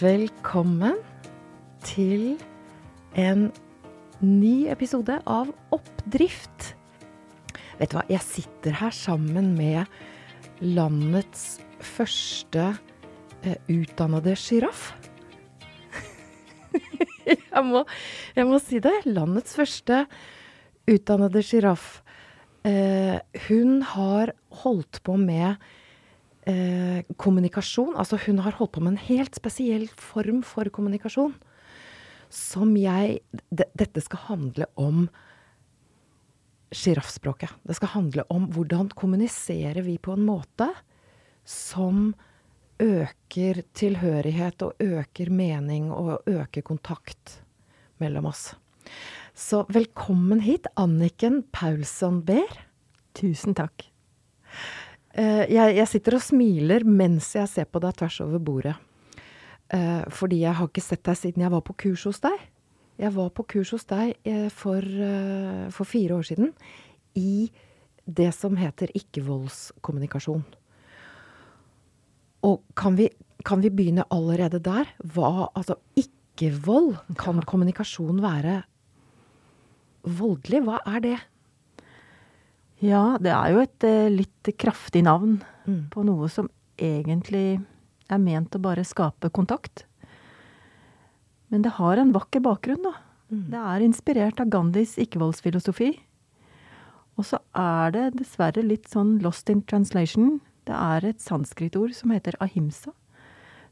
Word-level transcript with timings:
Velkommen 0.00 0.94
til 1.84 2.38
en 3.12 3.50
ny 4.24 4.70
episode 4.72 5.18
av 5.28 5.50
Oppdrift. 5.74 6.70
Vet 7.76 7.92
du 7.92 7.98
hva, 7.98 8.04
jeg 8.08 8.24
sitter 8.24 8.78
her 8.78 8.94
sammen 8.96 9.50
med 9.58 9.84
landets 10.64 11.60
første 11.84 12.70
eh, 13.44 13.58
utdannede 13.68 14.32
sjiraff. 14.40 14.94
jeg, 17.28 17.64
må, 17.68 17.84
jeg 18.38 18.48
må 18.48 18.62
si 18.64 18.80
det. 18.80 18.94
Landets 19.04 19.58
første 19.60 20.06
utdannede 20.88 21.44
sjiraff. 21.44 21.98
Eh, 22.64 23.20
hun 23.50 23.82
har 23.92 24.32
holdt 24.64 25.02
på 25.04 25.20
med 25.20 25.60
eh, 26.48 27.02
kommunikasjon. 27.16 27.96
Altså 27.96 28.18
hun 28.26 28.40
har 28.44 28.58
holdt 28.58 28.74
på 28.76 28.82
med 28.84 28.94
en 28.94 29.04
helt 29.08 29.36
spesiell 29.38 29.88
form 29.96 30.42
for 30.46 30.68
kommunikasjon. 30.72 31.34
Som 32.32 32.76
jeg 32.80 33.20
de, 33.50 33.66
Dette 33.76 34.02
skal 34.04 34.26
handle 34.30 34.68
om 34.80 35.06
sjiraffspråket. 36.72 37.52
Det 37.68 37.76
skal 37.76 37.94
handle 37.98 38.24
om 38.32 38.48
hvordan 38.54 38.90
kommuniserer 38.96 39.84
vi 39.84 39.98
på 40.00 40.14
en 40.16 40.24
måte 40.24 40.70
som 41.44 42.14
øker 42.82 43.62
tilhørighet 43.76 44.64
og 44.64 44.80
øker 44.80 45.30
mening 45.30 45.90
og 45.92 46.24
øker 46.26 46.64
kontakt 46.64 47.42
mellom 48.00 48.30
oss. 48.32 48.54
Så 49.34 49.62
velkommen 49.72 50.42
hit, 50.44 50.66
Anniken 50.76 51.42
Paulsson 51.52 52.22
Behr. 52.26 52.60
Tusen 53.16 53.54
takk. 53.54 53.91
Uh, 55.12 55.44
jeg, 55.44 55.74
jeg, 55.76 55.88
sitter 55.90 56.16
og 56.16 56.24
smiler 56.24 56.86
mens 56.88 57.34
jeg 57.36 57.50
ser 57.50 57.66
på 57.68 57.82
deg 57.84 57.98
tvers 57.98 58.16
over 58.24 58.40
bordet. 58.40 58.78
Uh, 59.72 60.04
fordi 60.12 60.40
jeg 60.42 60.56
har 60.56 60.68
ikke 60.68 60.84
sett 60.84 61.04
deg 61.04 61.18
siden 61.18 61.44
jeg 61.44 61.52
var 61.52 61.64
på 61.66 61.76
kurs 61.84 62.06
hos 62.08 62.22
deg. 62.24 62.48
Jeg 63.00 63.12
var 63.12 63.28
på 63.36 63.44
kurs 63.48 63.72
hos 63.74 63.84
deg 63.90 64.14
uh, 64.28 64.48
for, 64.52 64.88
for, 65.74 65.88
fire 65.88 66.16
år 66.16 66.26
siden 66.28 66.52
i 67.18 67.50
det 68.08 68.30
som 68.34 68.56
heter 68.56 68.92
ikke-voldskommunikasjon. 68.96 70.42
Og 72.48 72.62
kan 72.74 72.96
vi, 72.98 73.10
kan 73.46 73.60
vi, 73.62 73.70
begynne 73.70 74.08
allerede 74.10 74.58
der? 74.64 74.88
Hva, 75.12 75.50
altså 75.52 75.76
ikke-vold, 75.94 76.96
kan 77.20 77.44
kommunikasjon 77.46 78.24
være 78.24 78.62
voldelig? 80.02 80.64
Hva 80.66 80.80
er 80.96 81.04
det? 81.04 81.18
Ja, 82.82 83.16
det 83.22 83.30
er 83.30 83.54
jo 83.54 83.62
et 83.62 83.86
eh, 83.86 84.10
litt 84.10 84.50
kraftig 84.58 85.04
navn 85.06 85.38
mm. 85.68 85.86
på 85.94 86.02
noe 86.06 86.26
som 86.32 86.48
egentlig 86.82 87.60
er 88.10 88.20
ment 88.20 88.56
å 88.58 88.62
bare 88.62 88.84
skape 88.86 89.30
kontakt. 89.30 89.84
Men 91.52 91.62
det 91.62 91.76
har 91.78 92.00
en 92.00 92.14
vakker 92.14 92.42
bakgrunn, 92.42 92.82
da. 92.82 92.96
Mm. 93.32 93.44
Det 93.52 93.60
er 93.72 93.84
inspirert 93.86 94.40
av 94.42 94.50
Gandhis 94.52 94.96
ikke-voldsfilosofi. 95.00 95.92
Og 97.20 97.28
så 97.28 97.38
er 97.56 97.92
det 97.94 98.06
dessverre 98.16 98.64
litt 98.64 98.88
sånn 98.90 99.18
lost 99.22 99.52
in 99.52 99.62
translation. 99.68 100.40
Det 100.66 100.74
er 100.74 101.06
et 101.06 101.20
sanskritord 101.22 101.94
som 101.96 102.12
heter 102.14 102.38
ahimsa, 102.42 102.94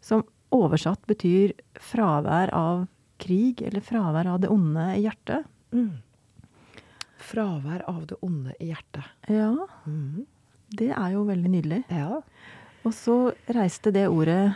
som 0.05 0.27
oversatt 0.55 1.03
betyr 1.09 1.55
fravær 1.81 2.53
av 2.57 2.87
krig, 3.21 3.63
eller 3.65 3.85
fravær 3.85 4.29
av 4.35 4.41
det 4.45 4.51
onde 4.53 4.87
i 4.97 5.05
hjertet. 5.05 5.49
Mm. 5.75 5.99
Fravær 7.31 7.85
av 7.91 8.07
det 8.11 8.17
onde 8.27 8.55
i 8.59 8.71
hjertet. 8.73 9.07
Ja. 9.31 9.53
Mm. 9.87 10.27
Det 10.71 10.91
er 10.91 11.13
jo 11.15 11.27
veldig 11.29 11.51
nydelig. 11.53 11.85
Ja. 11.91 12.21
Og 12.87 12.95
så 12.97 13.33
reiste 13.55 13.93
det 13.95 14.09
ordet 14.11 14.55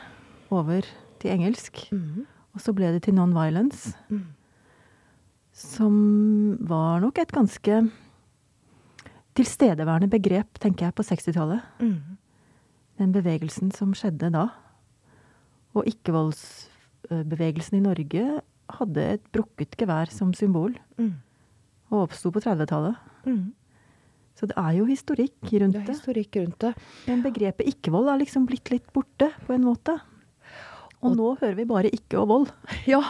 over 0.54 0.86
til 1.22 1.30
engelsk. 1.34 1.84
Mm. 1.94 2.24
Og 2.54 2.62
så 2.62 2.74
ble 2.74 2.92
det 2.94 3.04
til 3.06 3.14
non-violence. 3.14 3.94
Mm. 4.10 4.26
Som 5.54 5.94
var 6.66 7.02
nok 7.02 7.18
et 7.22 7.34
ganske 7.34 7.90
tilstedeværende 9.38 10.10
begrep, 10.10 10.58
tenker 10.62 10.86
jeg, 10.88 10.94
på 10.94 11.06
60-tallet. 11.06 11.62
Mm. 11.82 12.18
Den 12.98 13.12
bevegelsen 13.14 13.70
som 13.74 13.94
skjedde 13.94 14.30
da. 14.34 14.48
Og 15.74 15.86
ikke-voldsbevegelsen 15.90 17.78
i 17.78 17.84
Norge 17.86 18.24
hadde 18.78 19.06
et 19.18 19.24
brukket 19.34 19.76
gevær 19.78 20.10
som 20.10 20.34
symbol. 20.34 20.74
Mm 20.98 21.14
og 21.94 22.08
oppsto 22.08 22.32
på 22.34 22.42
30-tallet. 22.44 22.98
Mm. 23.28 23.52
Så 24.34 24.48
det 24.50 24.56
er 24.58 24.72
jo 24.76 24.86
historikk 24.88 25.52
rundt 25.52 25.76
det. 25.76 25.84
Er 25.84 25.92
historikk 25.94 26.38
rundt 26.40 26.58
det. 26.64 26.72
Men 27.06 27.22
begrepet 27.22 27.68
ikke-vold 27.70 28.10
er 28.10 28.22
liksom 28.22 28.48
blitt 28.50 28.72
litt 28.72 28.88
borte, 28.94 29.30
på 29.46 29.54
en 29.54 29.66
måte. 29.66 29.94
Og, 31.00 31.12
og 31.12 31.18
nå 31.18 31.28
hører 31.42 31.58
vi 31.60 31.68
bare 31.70 31.92
ikke 31.94 32.22
og 32.22 32.32
vold. 32.32 32.56
Ja. 32.90 33.02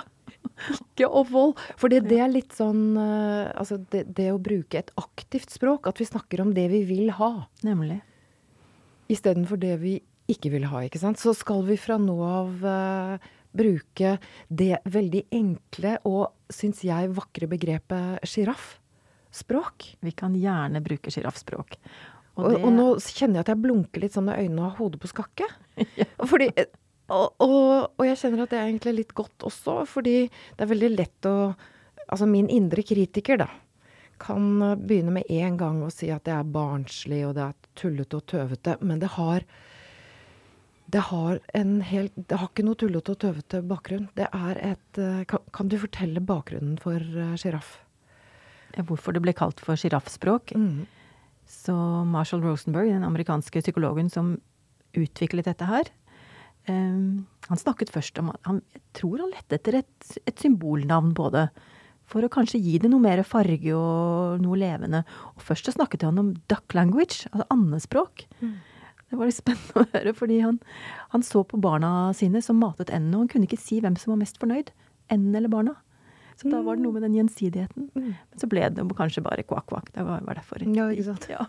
Ikke 0.70 1.08
og 1.08 1.30
vold. 1.32 1.54
For 1.80 1.90
det, 1.90 2.04
er 2.12 2.28
litt 2.30 2.52
sånn 2.54 2.98
uh, 3.00 3.48
Altså 3.56 3.78
det, 3.90 4.04
det, 4.14 4.28
å 4.30 4.38
bruke 4.38 4.78
et 4.78 4.92
aktivt 5.00 5.50
språk, 5.50 5.88
at 5.88 5.98
vi 5.98 6.06
snakker 6.06 6.44
om 6.44 6.52
det 6.54 6.68
vi 6.70 6.84
vil 6.86 7.14
ha. 7.16 7.48
Nemlig. 7.66 8.02
Istedenfor 9.10 9.60
det 9.60 9.78
vi 9.80 9.96
ikke 10.30 10.52
vil 10.52 10.68
ha, 10.70 10.84
ikke 10.84 11.00
sant. 11.00 11.20
Så 11.20 11.34
skal 11.36 11.64
vi 11.66 11.80
fra 11.80 11.96
nå 12.00 12.18
av 12.28 12.68
uh, 12.68 13.32
bruke 13.54 14.16
det 14.48 14.78
veldig 14.90 15.24
enkle 15.34 15.98
og, 16.08 16.33
syns 16.52 16.82
jeg, 16.84 17.12
vakre 17.16 17.48
begrepet 17.50 18.24
sjiraffspråk. 18.28 19.88
Vi 20.04 20.14
kan 20.16 20.36
gjerne 20.38 20.82
bruke 20.84 21.12
sjiraffspråk. 21.12 21.78
Og, 22.34 22.46
og, 22.48 22.56
og, 22.58 22.70
nå 22.74 22.86
kjenner 22.98 23.38
jeg 23.38 23.44
at 23.44 23.52
jeg 23.52 23.62
blunker 23.62 24.02
litt 24.02 24.16
sånn 24.16 24.26
med 24.26 24.40
øynene 24.42 24.64
og 24.64 24.70
har 24.72 24.78
hodet 24.80 25.02
på 25.02 25.10
skakke. 25.12 25.46
ja. 26.00 26.08
Fordi, 26.18 26.48
og, 27.14 27.44
og, 27.44 28.02
jeg 28.08 28.18
kjenner 28.20 28.44
at 28.44 28.54
det 28.54 28.58
er 28.60 28.70
egentlig 28.70 28.96
litt 28.98 29.14
godt 29.16 29.46
også, 29.46 29.82
fordi 29.88 30.16
det 30.26 30.66
er 30.66 30.74
veldig 30.74 30.92
lett 30.96 31.30
å 31.30 31.36
Altså 32.04 32.26
min 32.28 32.50
indre 32.52 32.82
kritiker, 32.84 33.38
da, 33.40 33.46
kan 34.20 34.58
begynne 34.76 35.14
med 35.14 35.30
en 35.32 35.54
gang 35.56 35.78
å 35.80 35.88
si 35.88 36.10
at 36.12 36.26
det 36.28 36.34
er 36.36 36.50
barnslig 36.52 37.22
og 37.24 37.32
det 37.38 37.46
er 37.46 37.70
tullete 37.80 38.18
og 38.18 38.26
tøvete, 38.28 38.74
men 38.84 39.00
det 39.00 39.08
har 39.14 39.46
det 40.94 41.02
har, 41.08 41.40
en 41.58 41.78
hel, 41.82 42.10
det 42.14 42.38
har 42.38 42.50
ikke 42.50 42.64
noe 42.66 42.78
tullete 42.78 43.14
og 43.16 43.22
tøvete 43.24 43.60
bakgrunn. 43.66 44.06
Det 44.14 44.28
er 44.30 44.60
et 44.62 45.00
eh, 45.02 45.24
kan, 45.30 45.42
kan 45.54 45.70
du 45.70 45.74
fortelle 45.82 46.22
bakgrunnen 46.22 46.76
for 46.82 47.02
sjiraff? 47.40 47.80
Uh, 48.76 48.84
hvorfor 48.86 49.16
det 49.16 49.24
ble 49.24 49.34
kalt 49.34 49.62
for 49.64 49.80
sjiraffspråk? 49.80 50.54
Mm. 50.54 50.84
Så 51.50 51.74
Marshall 52.08 52.44
Rosenberg, 52.44 52.92
den 52.92 53.06
amerikanske 53.06 53.62
psykologen 53.64 54.10
som 54.12 54.36
utviklet 54.94 55.48
dette 55.48 55.66
her, 55.68 55.90
um, 56.68 57.24
han 57.48 57.60
snakket 57.60 57.92
først 57.92 58.18
om 58.22 58.30
han, 58.46 58.62
Jeg 58.72 58.82
tror 59.00 59.24
han 59.24 59.32
lette 59.34 59.58
etter 59.58 59.80
et, 59.82 60.12
et, 60.24 60.36
symbolnavn 60.40 61.12
på 61.16 61.30
det. 61.34 61.48
For 62.08 62.24
å 62.24 62.30
kanskje 62.32 62.60
gi 62.60 62.78
det 62.78 62.90
noe 62.92 63.02
mer 63.02 63.22
farge 63.26 63.74
og 63.74 64.40
noe 64.44 64.60
levende. 64.60 65.02
Og 65.34 65.42
først 65.42 65.66
så 65.68 65.74
snakket 65.74 66.04
han 66.04 66.20
om 66.20 66.34
duck 66.52 66.76
language, 66.76 67.24
altså 67.32 67.48
andespråk. 67.50 68.26
Mm. 68.44 68.56
Det 69.14 69.20
var 69.20 69.28
litt 69.30 69.38
spennende 69.38 69.78
å 69.78 69.86
høre, 69.92 70.12
fordi 70.18 70.40
han, 70.42 70.56
han 71.12 71.22
så 71.22 71.44
på 71.46 71.58
barna 71.62 72.10
sine 72.18 72.40
som 72.42 72.58
matet 72.58 72.90
endene, 72.90 73.20
og 73.20 73.22
han 73.22 73.28
kunne 73.30 73.46
ikke 73.46 73.62
si 73.62 73.78
hvem 73.78 73.94
som 74.00 74.10
var 74.10 74.18
mest 74.24 74.40
fornøyd. 74.42 74.72
Endene 75.14 75.38
eller 75.38 75.52
barna. 75.52 75.76
Så 76.34 76.50
da 76.50 76.64
var 76.66 76.74
det 76.74 76.82
noe 76.82 76.96
med 76.96 77.04
den 77.06 77.14
gjensidigheten. 77.14 77.92
Mm. 77.94 78.08
Men 78.10 78.40
så 78.42 78.48
ble 78.50 78.66
det 78.74 78.84
kanskje 78.98 79.22
bare 79.22 79.44
kvakk-kvakk. 79.46 79.92
Det 79.94 80.02
var, 80.02 80.24
var 80.26 80.40
derfor. 80.40 80.64
Ja, 80.66 80.88
ikke 80.90 81.06
sant. 81.06 81.28
Ja. 81.30 81.46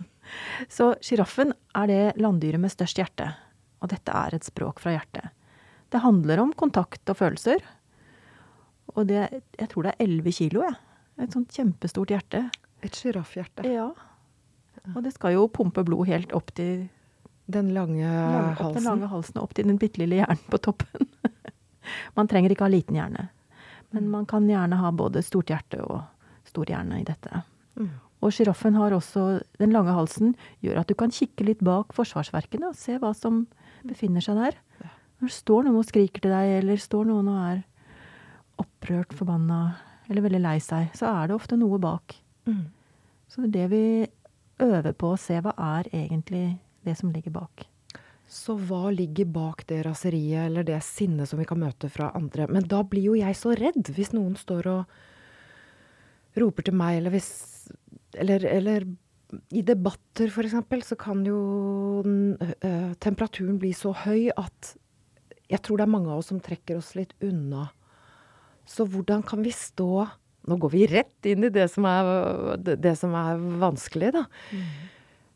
Så 0.69 0.91
sjiraffen 1.01 1.55
er 1.73 1.89
det 1.89 2.01
landdyret 2.21 2.61
med 2.61 2.73
størst 2.73 3.01
hjerte. 3.01 3.31
Og 3.81 3.89
dette 3.89 4.13
er 4.13 4.37
et 4.37 4.45
språk 4.45 4.83
fra 4.83 4.93
hjertet. 4.93 5.33
Det 5.89 6.03
handler 6.05 6.43
om 6.43 6.53
kontakt 6.53 7.09
og 7.09 7.17
følelser. 7.17 7.65
Og 8.93 9.07
det, 9.09 9.25
jeg 9.57 9.71
tror 9.71 9.87
det 9.87 9.95
er 9.95 10.05
11 10.05 10.37
kilo, 10.37 10.61
jeg. 10.67 10.77
Et 11.25 11.33
sånt 11.33 11.57
kjempestort 11.57 12.13
hjerte. 12.13 12.43
Et 12.85 13.01
sjiraffhjerte. 13.01 13.65
Ja. 13.65 13.89
Og 14.93 15.01
det 15.01 15.15
skal 15.15 15.33
jo 15.33 15.47
pumpe 15.49 15.81
blod 15.87 16.11
helt 16.11 16.35
opp 16.37 16.53
til 16.53 16.85
den 17.45 17.73
lange 17.75 18.09
opp 18.09 18.59
halsen? 18.59 18.78
Den 18.79 18.89
lange 18.89 19.09
halsen 19.11 19.41
opp 19.41 19.53
til 19.57 19.67
den 19.69 19.79
bitte 19.81 20.01
lille 20.01 20.22
hjernen 20.22 20.41
på 20.51 20.59
toppen. 20.69 21.09
man 22.17 22.29
trenger 22.31 22.53
ikke 22.53 22.66
ha 22.66 22.72
liten 22.73 22.97
hjerne. 22.97 23.28
Men 23.96 24.09
man 24.11 24.25
kan 24.29 24.47
gjerne 24.49 24.79
ha 24.81 24.91
både 24.91 25.23
stort 25.23 25.53
hjerte 25.53 25.84
og 25.85 26.02
stor 26.49 26.69
hjerne 26.72 26.99
i 27.02 27.08
dette. 27.08 27.43
Mm. 27.79 27.93
Og 28.23 28.34
sjiraffen 28.34 28.78
har 28.79 28.96
også 28.96 29.41
Den 29.59 29.73
lange 29.75 29.93
halsen 29.93 30.34
gjør 30.64 30.81
at 30.81 30.90
du 30.90 30.96
kan 30.97 31.14
kikke 31.14 31.46
litt 31.46 31.61
bak 31.66 31.93
forsvarsverkene 31.93 32.72
og 32.72 32.79
se 32.79 32.97
hva 33.02 33.11
som 33.16 33.46
befinner 33.85 34.23
seg 34.23 34.40
der. 34.40 34.58
Når 35.19 35.29
det 35.29 35.35
står 35.35 35.66
noen 35.66 35.79
og 35.79 35.87
skriker 35.87 36.23
til 36.23 36.34
deg, 36.34 36.58
eller 36.59 36.81
står 36.81 37.05
noen 37.08 37.29
og 37.31 37.41
er 37.46 37.61
opprørt, 38.61 39.14
forbanna 39.16 39.59
eller 40.09 40.25
veldig 40.25 40.41
lei 40.41 40.58
seg, 40.64 40.91
så 40.97 41.09
er 41.11 41.29
det 41.29 41.37
ofte 41.37 41.58
noe 41.59 41.79
bak. 41.81 42.17
Mm. 42.49 42.66
Så 43.29 43.46
det 43.46 43.53
det 43.55 43.69
vi 43.72 43.85
øver 44.64 44.93
på 44.96 45.14
å 45.14 45.19
se 45.19 45.40
hva 45.43 45.53
er 45.78 45.90
egentlig 45.91 46.58
det 46.85 46.97
som 46.99 47.11
ligger 47.14 47.34
bak. 47.35 47.66
Så 48.26 48.55
hva 48.58 48.90
ligger 48.93 49.28
bak 49.29 49.66
det 49.70 49.84
raseriet 49.85 50.47
eller 50.47 50.66
det 50.66 50.79
sinnet 50.84 51.29
som 51.29 51.40
vi 51.40 51.46
kan 51.46 51.61
møte 51.61 51.90
fra 51.93 52.09
andre? 52.17 52.47
Men 52.49 52.66
da 52.70 52.82
blir 52.87 53.11
jo 53.11 53.17
jeg 53.20 53.37
så 53.37 53.53
redd 53.58 53.91
hvis 53.93 54.16
noen 54.16 54.34
står 54.40 54.70
og 54.72 54.96
roper 56.41 56.66
til 56.67 56.78
meg, 56.78 56.99
eller 56.99 57.16
hvis 57.16 57.34
Eller, 58.16 58.46
eller 58.47 58.85
i 59.52 59.61
debatter, 59.61 60.29
f.eks., 60.29 60.87
så 60.87 60.96
kan 60.96 61.26
jo 61.28 61.40
uh, 62.05 62.93
temperaturen 63.03 63.58
bli 63.59 63.73
så 63.76 63.91
høy 63.91 64.29
at 64.31 64.70
jeg 65.52 65.59
tror 65.66 65.78
det 65.78 65.84
er 65.84 65.91
mange 65.91 66.14
av 66.14 66.22
oss 66.22 66.29
som 66.31 66.40
trekker 66.40 66.78
oss 66.79 66.93
litt 66.96 67.11
unna. 67.26 67.67
Så 68.66 68.85
hvordan 68.88 69.26
kan 69.28 69.43
vi 69.43 69.52
stå 69.53 70.08
Nå 70.46 70.59
går 70.61 70.72
vi 70.76 70.85
rett 70.85 71.26
inn 71.26 71.47
i 71.47 71.49
det 71.49 71.64
som 71.73 71.88
er, 71.90 72.05
det 72.61 72.91
som 72.99 73.16
er 73.17 73.40
vanskelig, 73.58 74.11
da. 74.14 74.22
Mm. 74.53 74.67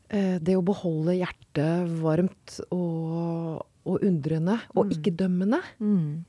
Det 0.09 0.56
å 0.57 0.63
beholde 0.65 1.13
hjertet 1.19 1.91
varmt 2.01 2.56
og, 2.73 3.59
og 3.85 4.06
undrende, 4.07 4.56
og 4.73 4.88
mm. 4.88 4.94
ikke 4.95 5.13
dømmende. 5.19 5.59
Mm. 5.77 6.23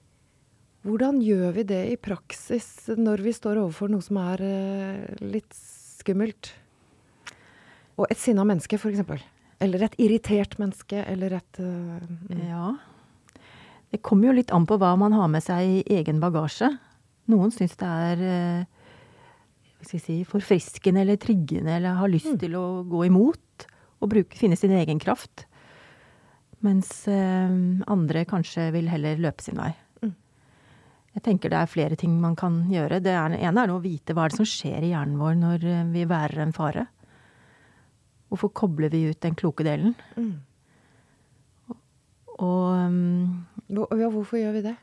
Hvordan 0.87 1.19
gjør 1.21 1.53
vi 1.59 1.65
det 1.69 1.81
i 1.93 1.99
praksis 2.01 2.67
når 2.97 3.21
vi 3.27 3.35
står 3.37 3.61
overfor 3.61 3.91
noe 3.93 4.05
som 4.05 4.17
er 4.23 4.41
uh, 4.41 5.19
litt 5.21 5.53
skummelt? 6.01 6.55
Og 8.01 8.07
et 8.09 8.21
sinna 8.21 8.47
menneske, 8.49 8.79
f.eks. 8.81 9.25
Eller 9.61 9.85
et 9.85 9.99
irritert 10.01 10.57
menneske, 10.61 11.03
eller 11.05 11.37
et 11.41 11.61
uh, 11.61 12.01
Ja. 12.49 12.73
Det 13.91 13.99
kommer 14.07 14.31
jo 14.31 14.37
litt 14.39 14.53
an 14.55 14.69
på 14.71 14.79
hva 14.79 14.95
man 14.97 15.13
har 15.19 15.27
med 15.29 15.43
seg 15.43 15.67
i 15.67 15.99
egen 15.99 16.21
bagasje. 16.23 16.69
Noen 17.29 17.51
syns 17.53 17.75
det 17.81 17.89
er 17.91 18.21
si, 19.83 20.21
forfriskende 20.29 21.03
eller 21.03 21.19
triggende 21.21 21.75
eller 21.75 21.99
har 21.99 22.13
lyst 22.13 22.31
mm. 22.37 22.39
til 22.39 22.55
å 22.55 22.65
gå 22.87 23.03
imot 23.09 23.41
og 24.01 24.11
bruke, 24.13 24.39
finne 24.39 24.57
sin 24.57 24.73
egen 24.77 25.01
kraft. 25.03 25.47
Mens 26.65 27.07
andre 27.09 28.27
kanskje 28.29 28.67
vil 28.75 28.91
heller 28.93 29.21
løpe 29.21 29.45
sin 29.45 29.57
vei. 29.57 29.71
Jeg 31.11 31.25
tenker 31.27 31.51
det 31.51 31.59
er 31.59 31.71
flere 31.71 31.97
ting 31.99 32.13
man 32.23 32.37
kan 32.39 32.63
gjøre. 32.71 33.01
Det 33.03 33.13
er, 33.13 33.35
ene 33.35 33.65
er 33.65 33.73
å 33.73 33.81
vite 33.83 34.15
hva 34.15 34.27
er 34.27 34.33
det 34.33 34.39
som 34.39 34.47
skjer 34.47 34.87
i 34.87 34.93
hjernen 34.93 35.19
vår 35.19 35.35
når 35.41 35.67
eh, 35.67 35.89
vi 35.91 36.05
værer 36.09 36.45
en 36.45 36.55
fare. 36.55 36.87
Hvorfor 38.31 38.53
kobler 38.55 38.93
vi 38.93 39.09
ut 39.11 39.19
den 39.25 39.35
kloke 39.35 39.67
delen? 39.67 39.97
Mm. 40.15 40.37
Og 42.41 42.69
um, 42.79 43.43
ja, 43.67 44.07
Hvorfor 44.07 44.39
gjør 44.39 44.55
vi 44.61 44.63
det? 44.69 44.77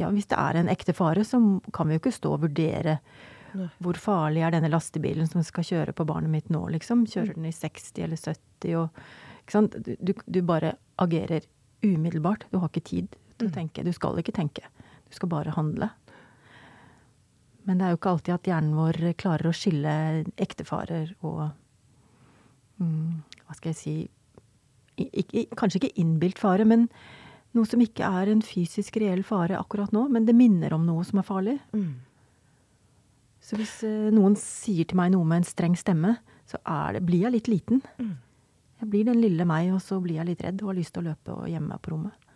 Ja, 0.00 0.08
Hvis 0.10 0.30
det 0.30 0.40
er 0.40 0.56
en 0.56 0.72
ekte 0.72 0.96
fare, 0.96 1.24
så 1.24 1.38
kan 1.74 1.88
vi 1.88 1.98
jo 1.98 2.02
ikke 2.02 2.14
stå 2.16 2.32
og 2.32 2.46
vurdere 2.46 2.96
Nei. 3.52 3.68
hvor 3.84 3.98
farlig 4.00 4.44
er 4.46 4.54
denne 4.54 4.70
lastebilen 4.72 5.28
som 5.28 5.44
skal 5.44 5.66
kjøre 5.66 5.94
på 5.96 6.06
barnet 6.08 6.32
mitt 6.32 6.52
nå, 6.52 6.62
liksom. 6.72 7.06
Kjører 7.10 7.34
den 7.36 7.48
i 7.48 7.54
60 7.54 8.06
eller 8.06 8.20
70 8.20 8.78
og 8.80 9.02
Ikke 9.42 9.56
sant. 9.56 9.74
Du, 9.82 10.12
du 10.14 10.38
bare 10.46 10.76
agerer 11.02 11.48
umiddelbart. 11.82 12.46
Du 12.52 12.60
har 12.62 12.70
ikke 12.70 12.84
tid 12.86 13.16
til 13.38 13.48
å 13.48 13.50
mm. 13.50 13.56
tenke. 13.56 13.82
Du 13.82 13.90
skal 13.92 14.20
ikke 14.22 14.34
tenke. 14.36 14.68
Du 15.10 15.16
skal 15.16 15.32
bare 15.32 15.54
handle. 15.56 15.90
Men 17.66 17.78
det 17.78 17.86
er 17.86 17.94
jo 17.94 17.98
ikke 17.98 18.12
alltid 18.16 18.34
at 18.36 18.48
hjernen 18.50 18.76
vår 18.78 19.00
klarer 19.18 19.50
å 19.50 19.54
skille 19.54 19.94
ektefarer 20.40 21.12
og 21.22 21.42
mm, 22.82 23.22
Hva 23.46 23.58
skal 23.58 23.70
jeg 23.72 23.78
si 23.78 23.96
ikke, 24.98 25.46
Kanskje 25.58 25.82
ikke 25.82 26.00
innbilt 26.02 26.40
fare, 26.42 26.66
men 26.68 26.88
noe 27.56 27.68
som 27.68 27.82
ikke 27.84 28.06
er 28.06 28.30
en 28.32 28.42
fysisk 28.44 28.96
reell 29.00 29.22
fare 29.26 29.58
akkurat 29.58 29.92
nå, 29.92 30.06
men 30.12 30.26
det 30.28 30.34
minner 30.36 30.74
om 30.76 30.84
noe 30.88 31.04
som 31.04 31.20
er 31.20 31.26
farlig. 31.26 31.58
Mm. 31.76 31.94
Så 33.42 33.58
hvis 33.58 33.80
eh, 33.86 34.10
noen 34.14 34.36
sier 34.38 34.86
til 34.88 34.98
meg 34.98 35.12
noe 35.14 35.26
med 35.26 35.42
en 35.42 35.48
streng 35.48 35.74
stemme, 35.78 36.16
så 36.48 36.60
det, 36.94 37.02
blir 37.06 37.26
jeg 37.26 37.34
litt 37.34 37.50
liten. 37.50 37.82
Mm. 37.98 38.14
Jeg 38.82 38.90
blir 38.90 39.08
den 39.08 39.22
lille 39.22 39.46
meg, 39.48 39.72
og 39.74 39.82
så 39.82 39.98
blir 40.02 40.20
jeg 40.20 40.30
litt 40.32 40.44
redd 40.44 40.62
og 40.62 40.72
har 40.72 40.78
lyst 40.78 40.94
til 40.94 41.04
å 41.04 41.10
løpe 41.10 41.34
og 41.34 41.50
gjemme 41.50 41.74
meg 41.74 41.82
på 41.82 41.94
rommet. 41.94 42.30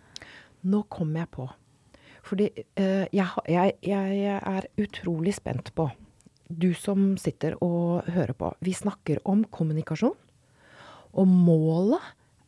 Nå 0.67 0.83
kom 0.91 1.15
jeg 1.19 1.31
på 1.35 1.47
fordi 2.27 2.49
uh, 2.59 3.07
jeg, 3.15 3.27
jeg, 3.47 3.75
jeg, 3.87 4.31
er 4.35 4.69
utrolig 4.83 5.37
spent 5.37 5.73
på 5.79 5.85
Du 6.47 6.73
som 6.75 7.13
sitter 7.19 7.55
og 7.63 8.07
hører 8.11 8.35
på. 8.39 8.53
Vi 8.63 8.75
snakker 8.75 9.21
om 9.27 9.45
kommunikasjon. 9.51 10.15
Og 11.17 11.27
målet 11.31 12.03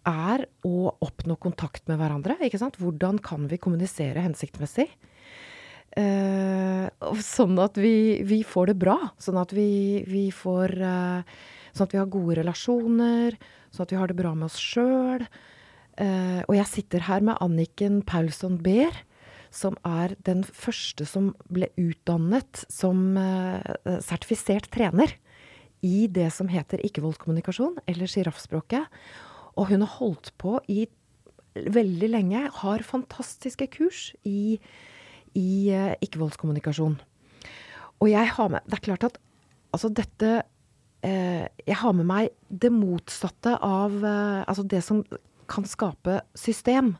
er 0.08 0.44
å 0.66 0.92
oppnå 1.02 1.36
kontakt 1.42 1.88
med 1.90 1.98
hverandre. 2.00 2.36
ikke 2.42 2.60
sant? 2.60 2.78
Hvordan 2.78 3.18
kan 3.22 3.48
vi 3.50 3.58
kommunisere 3.58 4.22
hensiktsmessig? 4.22 4.86
Uh, 5.96 6.88
sånn 7.24 7.56
at 7.62 7.78
vi, 7.80 8.20
vi, 8.26 8.42
får 8.46 8.72
det 8.72 8.78
bra. 8.82 8.96
Sånn 9.22 9.38
at 9.40 9.54
vi, 9.56 10.04
vi 10.08 10.28
får 10.34 10.74
uh, 10.82 11.38
Sånn 11.72 11.86
at 11.86 11.94
vi 11.94 12.00
har 12.00 12.10
gode 12.10 12.38
relasjoner. 12.40 13.36
Sånn 13.70 13.84
at 13.86 13.92
vi 13.92 13.98
har 14.00 14.10
det 14.10 14.16
bra 14.18 14.32
med 14.34 14.48
oss 14.48 14.58
sjøl. 14.58 15.22
Uh, 15.98 16.40
og 16.48 16.54
jeg 16.56 16.70
sitter 16.70 17.04
her 17.06 17.22
med 17.24 17.38
Anniken 17.44 18.00
Paulsson 18.06 18.56
Behr, 18.64 18.96
som 19.54 19.76
er 19.86 20.16
den 20.26 20.42
første 20.44 21.06
som 21.08 21.30
ble 21.48 21.70
utdannet 21.80 22.66
som 22.68 23.16
sertifisert 24.04 24.68
trener 24.74 25.14
i 25.80 26.04
det 26.10 26.26
som 26.34 26.50
heter 26.52 26.82
ikke-voldskommunikasjon, 26.84 27.78
eller 27.88 28.10
sjiraffspråket. 28.10 28.90
Og 29.56 29.70
hun 29.70 29.86
har 29.86 29.94
holdt 29.96 30.34
på 30.40 30.58
i 30.68 30.84
veldig 31.54 32.10
lenge, 32.12 32.44
har 32.60 32.84
fantastiske 32.86 33.70
kurs 33.72 34.10
i, 34.28 34.58
i 35.38 35.70
uh, 35.72 35.94
ikke-voldskommunikasjon. 36.04 36.98
Og 37.98 38.10
jeg 38.10 38.30
har 38.34 38.50
med 38.52 38.66
Det 38.66 38.78
er 38.78 38.84
klart 38.84 39.08
at 39.08 39.16
altså 39.74 39.88
dette 39.90 40.28
uh, 40.42 41.44
Jeg 41.66 41.78
har 41.80 41.96
med 41.98 42.06
meg 42.06 42.28
det 42.48 42.70
motsatte 42.70 43.56
av 43.58 43.96
Altså 44.04 44.62
det 44.62 44.82
som 44.86 45.02
kan 45.48 45.64
skape 45.64 46.20
system. 46.36 46.92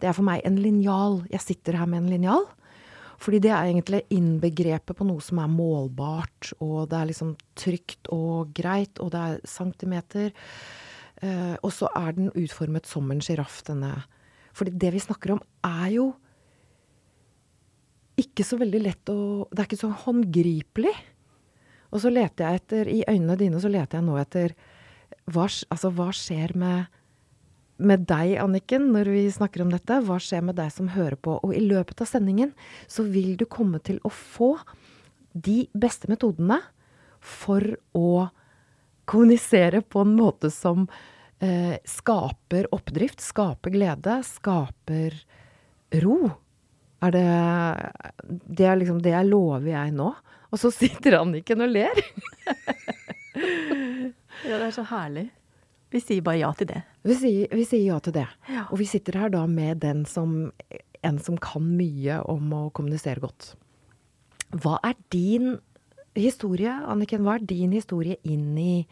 Det 0.00 0.08
er 0.08 0.14
for 0.14 0.26
meg 0.26 0.44
en 0.46 0.60
linjal. 0.60 1.24
Jeg 1.32 1.42
sitter 1.42 1.76
her 1.80 1.88
med 1.90 2.04
en 2.04 2.12
linjal. 2.12 2.46
Fordi 3.22 3.40
det 3.40 3.52
er 3.52 3.70
egentlig 3.70 4.02
innbegrepet 4.12 4.96
på 4.98 5.06
noe 5.08 5.22
som 5.24 5.40
er 5.40 5.52
målbart, 5.52 6.52
og 6.60 6.90
det 6.90 6.98
er 6.98 7.08
liksom 7.10 7.32
trygt 7.58 8.10
og 8.12 8.52
greit, 8.56 9.00
og 9.00 9.12
det 9.14 9.22
er 9.22 9.38
centimeter. 9.48 10.34
Eh, 11.24 11.54
og 11.62 11.72
så 11.72 11.88
er 11.96 12.12
den 12.16 12.28
utformet 12.36 12.88
som 12.88 13.08
en 13.12 13.22
sjiraff, 13.24 13.62
denne. 13.68 13.94
Fordi 14.56 14.74
det 14.76 14.92
vi 14.92 15.02
snakker 15.02 15.36
om, 15.36 15.42
er 15.64 15.88
jo 15.96 16.10
ikke 18.20 18.44
så 18.46 18.58
veldig 18.60 18.80
lett 18.80 19.12
å 19.12 19.46
Det 19.50 19.60
er 19.60 19.68
ikke 19.68 19.84
så 19.84 19.92
håndgripelig. 20.06 20.94
Og 21.92 22.02
så 22.02 22.12
leter 22.12 22.44
jeg 22.46 22.62
etter 22.62 22.90
I 22.92 23.02
øynene 23.08 23.38
dine 23.40 23.60
så 23.62 23.70
leter 23.72 24.00
jeg 24.00 24.06
nå 24.08 24.16
etter 24.20 24.54
hva, 25.30 25.46
altså, 25.46 25.90
hva 25.94 26.10
skjer 26.14 26.54
med 26.58 26.92
med 27.76 28.06
deg, 28.08 28.38
Anniken, 28.40 28.88
når 28.94 29.10
vi 29.12 29.22
snakker 29.32 29.60
om 29.60 29.72
dette. 29.72 29.98
Hva 30.06 30.16
skjer 30.22 30.44
med 30.46 30.56
deg 30.56 30.70
som 30.72 30.88
hører 30.94 31.18
på? 31.20 31.36
Og 31.44 31.52
i 31.52 31.60
løpet 31.60 32.00
av 32.00 32.08
sendingen 32.08 32.54
så 32.88 33.04
vil 33.04 33.34
du 33.36 33.44
komme 33.44 33.82
til 33.84 33.98
å 34.00 34.12
få 34.12 34.54
de 35.36 35.66
beste 35.76 36.08
metodene 36.08 36.62
for 37.20 37.74
å 37.96 38.28
kommunisere 39.06 39.82
på 39.84 40.02
en 40.06 40.14
måte 40.16 40.50
som 40.50 40.86
eh, 41.44 41.76
skaper 41.86 42.70
oppdrift, 42.74 43.20
skaper 43.20 43.74
glede, 43.76 44.22
skaper 44.26 45.20
ro. 46.02 46.32
Er 47.06 47.14
det 47.14 47.26
Det 48.58 48.66
er 48.66 48.78
liksom 48.80 49.00
Det 49.04 49.14
jeg 49.14 49.30
lover 49.30 49.70
jeg 49.70 49.94
nå. 49.96 50.12
Og 50.52 50.60
så 50.60 50.70
sitter 50.80 51.20
Anniken 51.20 51.64
og 51.64 51.72
ler. 51.72 52.02
ja, 54.46 54.54
det 54.56 54.66
er 54.68 54.74
så 54.74 54.86
herlig. 54.90 55.28
Vi 55.92 56.02
sier 56.02 56.22
bare 56.24 56.40
ja 56.40 56.50
til 56.58 56.68
det. 56.70 56.82
Vi 57.06 57.14
sier, 57.16 57.52
vi 57.54 57.64
sier 57.66 57.86
ja 57.86 57.98
til 58.02 58.16
det. 58.18 58.26
Ja. 58.50 58.66
Og 58.70 58.80
vi 58.80 58.88
sitter 58.90 59.20
her 59.20 59.30
da 59.32 59.44
med 59.50 59.80
den 59.84 60.04
som 60.08 60.50
en 61.06 61.18
som 61.22 61.38
kan 61.38 61.64
mye 61.78 62.20
om 62.26 62.50
å 62.56 62.62
kommunisere 62.74 63.22
godt. 63.22 63.52
Hva 64.56 64.78
er 64.86 64.96
din 65.14 65.56
historie, 66.16 66.72
Anniken? 66.88 67.24
Hva 67.26 67.36
er 67.36 67.46
din 67.46 67.74
historie 67.76 68.18
inn 68.26 68.56
i, 68.58 68.86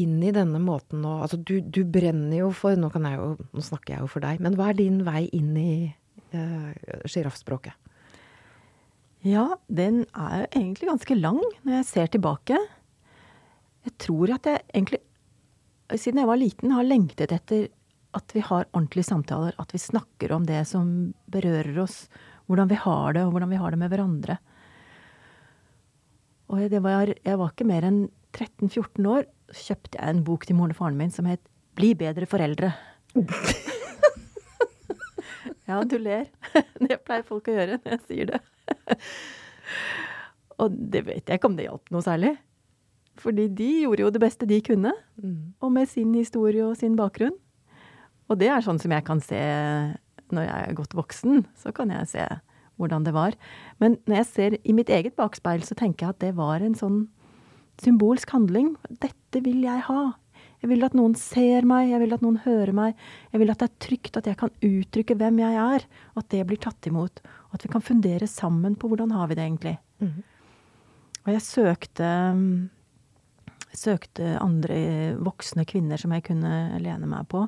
inn 0.00 0.18
i 0.22 0.32
denne 0.34 0.60
måten 0.62 1.04
å 1.06 1.20
Altså, 1.24 1.38
du, 1.38 1.60
du, 1.60 1.82
brenner 1.84 2.40
jo 2.40 2.50
for 2.56 2.78
nå, 2.78 2.90
jo, 2.90 3.30
nå, 3.38 3.64
snakker 3.64 3.96
jeg 3.96 4.04
jo 4.04 4.10
for 4.16 4.24
deg, 4.24 4.42
men 4.42 4.58
hva 4.58 4.70
er 4.72 4.80
din 4.80 5.02
vei 5.06 5.26
inn 5.36 5.54
i 5.60 5.70
sjiraffspråket? 6.32 7.74
Uh, 7.76 7.92
ja, 9.26 9.46
den 9.66 10.04
er 10.14 10.46
egentlig 10.52 10.90
ganske 10.90 11.18
lang 11.18 11.40
når 11.64 11.80
jeg 11.80 11.88
ser 11.90 12.12
tilbake. 12.14 12.58
Jeg 13.86 13.94
tror 14.02 14.32
at 14.34 14.46
jeg 14.50 14.64
egentlig 14.74 15.02
siden 15.94 16.18
jeg 16.20 16.28
var 16.28 16.40
liten, 16.40 16.74
har 16.74 16.86
lengtet 16.86 17.34
etter 17.34 17.68
at 18.16 18.32
vi 18.34 18.42
har 18.42 18.66
ordentlige 18.72 19.06
samtaler. 19.06 19.54
At 19.60 19.74
vi 19.74 19.82
snakker 19.82 20.32
om 20.34 20.46
det 20.48 20.64
som 20.70 21.12
berører 21.30 21.78
oss. 21.82 22.06
Hvordan 22.46 22.70
vi 22.70 22.78
har 22.80 23.14
det, 23.14 23.24
og 23.26 23.34
hvordan 23.34 23.52
vi 23.52 23.60
har 23.60 23.74
det 23.74 23.80
med 23.80 23.92
hverandre. 23.92 24.38
Og 26.54 26.68
det 26.70 26.82
var, 26.82 27.10
jeg 27.10 27.38
var 27.38 27.52
ikke 27.52 27.68
mer 27.68 27.86
enn 27.86 28.04
13-14 28.36 29.08
år, 29.10 29.26
så 29.50 29.72
kjøpte 29.72 29.98
jeg 29.98 30.14
en 30.14 30.26
bok 30.26 30.46
til 30.46 30.58
moren 30.58 30.74
og 30.74 30.78
faren 30.78 30.98
min 30.98 31.14
som 31.14 31.28
het 31.30 31.42
Bli 31.76 31.90
bedre 31.98 32.24
foreldre. 32.24 32.70
ja, 35.66 35.80
du 35.84 35.96
ler. 35.98 36.28
Det 36.86 37.00
pleier 37.04 37.26
folk 37.26 37.48
å 37.50 37.56
gjøre 37.56 37.80
når 37.80 37.96
jeg 37.96 38.04
sier 38.06 38.32
det. 38.32 38.40
og 40.62 40.74
det 40.76 41.02
vet 41.06 41.26
jeg 41.26 41.40
ikke 41.40 41.50
om 41.50 41.56
det 41.58 41.66
hjalp 41.66 41.90
noe 41.94 42.04
særlig. 42.04 42.36
Fordi 43.20 43.46
de 43.56 43.70
gjorde 43.86 44.04
jo 44.04 44.12
det 44.12 44.22
beste 44.22 44.48
de 44.48 44.60
kunne, 44.64 44.92
mm. 45.16 45.56
og 45.64 45.72
med 45.72 45.88
sin 45.88 46.12
historie 46.14 46.64
og 46.66 46.76
sin 46.76 46.98
bakgrunn. 46.98 47.34
Og 48.28 48.40
det 48.40 48.50
er 48.52 48.64
sånn 48.64 48.80
som 48.82 48.92
jeg 48.92 49.06
kan 49.06 49.22
se 49.24 49.40
når 50.34 50.46
jeg 50.48 50.66
er 50.66 50.76
godt 50.76 50.96
voksen. 50.98 51.44
Så 51.58 51.72
kan 51.74 51.92
jeg 51.94 52.10
se 52.10 52.26
hvordan 52.76 53.06
det 53.06 53.14
var. 53.16 53.36
Men 53.80 53.96
når 54.06 54.20
jeg 54.20 54.30
ser 54.32 54.56
i 54.62 54.74
mitt 54.76 54.90
eget 54.92 55.16
bakspeil, 55.18 55.64
så 55.64 55.76
tenker 55.78 56.06
jeg 56.06 56.16
at 56.16 56.22
det 56.24 56.32
var 56.36 56.64
en 56.64 56.76
sånn 56.76 57.06
symbolsk 57.82 58.32
handling. 58.34 58.74
Dette 59.02 59.42
vil 59.44 59.62
jeg 59.64 59.84
ha. 59.88 60.02
Jeg 60.62 60.70
vil 60.70 60.86
at 60.86 60.94
noen 60.96 61.14
ser 61.18 61.66
meg, 61.68 61.90
jeg 61.90 62.00
vil 62.00 62.14
at 62.16 62.22
noen 62.24 62.38
hører 62.46 62.72
meg. 62.76 63.00
Jeg 63.32 63.42
vil 63.42 63.52
at 63.52 63.60
det 63.60 63.68
er 63.68 63.82
trygt, 63.86 64.16
at 64.16 64.28
jeg 64.30 64.38
kan 64.40 64.52
uttrykke 64.64 65.16
hvem 65.20 65.40
jeg 65.42 65.58
er, 65.60 65.84
og 66.14 66.22
at 66.22 66.30
det 66.32 66.44
blir 66.48 66.60
tatt 66.62 66.88
imot. 66.88 67.20
Og 67.50 67.58
at 67.58 67.66
vi 67.66 67.72
kan 67.74 67.84
fundere 67.84 68.28
sammen 68.30 68.78
på 68.78 68.90
hvordan 68.90 69.12
har 69.14 69.28
vi 69.28 69.36
det 69.36 69.44
egentlig. 69.44 69.74
Mm. 70.00 70.22
Og 71.26 71.32
jeg 71.34 71.44
søkte, 71.44 72.10
søkte 73.76 74.36
andre 74.40 74.78
voksne 75.18 75.66
kvinner 75.68 76.00
som 76.00 76.14
jeg 76.16 76.24
kunne 76.30 76.80
lene 76.82 77.10
meg 77.10 77.28
på. 77.32 77.44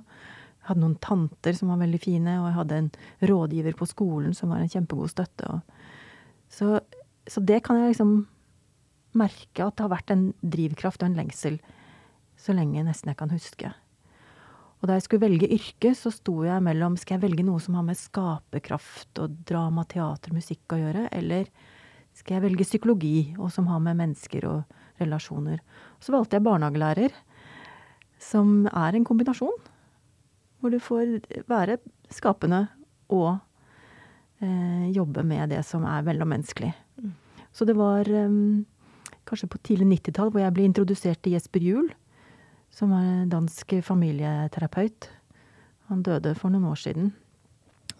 Jeg 0.58 0.72
hadde 0.72 0.84
noen 0.84 0.98
tanter 1.00 1.56
som 1.56 1.72
var 1.72 1.80
veldig 1.80 2.00
fine, 2.02 2.40
og 2.42 2.50
jeg 2.50 2.58
hadde 2.58 2.80
en 2.82 2.90
rådgiver 3.30 3.78
på 3.78 3.88
skolen 3.88 4.34
som 4.36 4.52
var 4.52 4.60
en 4.60 4.72
kjempegod 4.72 5.14
støtte. 5.14 5.60
Så, 6.52 6.74
så 7.24 7.40
det 7.40 7.62
kan 7.64 7.80
jeg 7.80 7.94
liksom 7.94 8.18
merke 9.16 9.64
at 9.64 9.78
det 9.78 9.86
har 9.86 9.94
vært 9.94 10.12
en 10.12 10.26
drivkraft 10.44 11.00
og 11.00 11.08
en 11.08 11.20
lengsel 11.22 11.56
så 12.38 12.54
lenge 12.56 12.84
nesten 12.86 13.12
jeg 13.12 13.18
kan 13.18 13.32
huske. 13.34 13.72
Og 14.78 14.86
da 14.86 14.94
jeg 14.94 15.08
skulle 15.08 15.26
velge 15.26 15.50
yrke, 15.50 15.90
så 15.98 16.12
sto 16.14 16.36
jeg 16.46 16.62
mellom 16.62 16.94
skal 17.00 17.16
jeg 17.16 17.24
velge 17.26 17.46
noe 17.46 17.58
som 17.62 17.74
har 17.74 17.86
med 17.86 17.98
skaperkraft 17.98 19.18
og 19.24 19.40
drama, 19.48 19.82
teater, 19.90 20.34
musikk 20.36 20.74
å 20.74 20.78
gjøre, 20.78 21.08
eller 21.18 21.48
skal 22.14 22.38
jeg 22.38 22.44
velge 22.46 22.66
psykologi, 22.66 23.16
og 23.38 23.50
som 23.54 23.66
har 23.70 23.82
med 23.82 23.98
mennesker 23.98 24.46
og 24.46 25.02
relasjoner. 25.02 25.58
Så 26.02 26.14
valgte 26.14 26.38
jeg 26.38 26.46
barnehagelærer, 26.46 27.18
som 28.22 28.66
er 28.70 28.94
en 28.94 29.06
kombinasjon. 29.06 29.58
Hvor 30.58 30.74
du 30.74 30.80
får 30.82 31.20
være 31.50 31.78
skapende 32.10 32.64
og 33.14 33.36
eh, 34.42 34.88
jobbe 34.94 35.22
med 35.26 35.54
det 35.54 35.62
som 35.66 35.84
er 35.86 36.06
mellommenneskelig. 36.06 36.72
Mm. 36.98 37.12
Så 37.54 37.66
det 37.66 37.76
var 37.78 38.10
eh, 38.10 38.34
kanskje 39.28 39.50
på 39.50 39.62
tidlig 39.62 39.90
90-tall 39.92 40.32
hvor 40.32 40.42
jeg 40.42 40.54
ble 40.56 40.66
introdusert 40.66 41.22
til 41.22 41.36
Jesper 41.36 41.62
Juel, 41.62 41.92
som 42.78 42.92
var 42.94 43.02
en 43.02 43.30
dansk 43.32 43.74
familieterapeut. 43.82 45.08
Han 45.88 46.04
døde 46.06 46.34
for 46.38 46.52
noen 46.52 46.68
år 46.70 46.78
siden. 46.78 47.10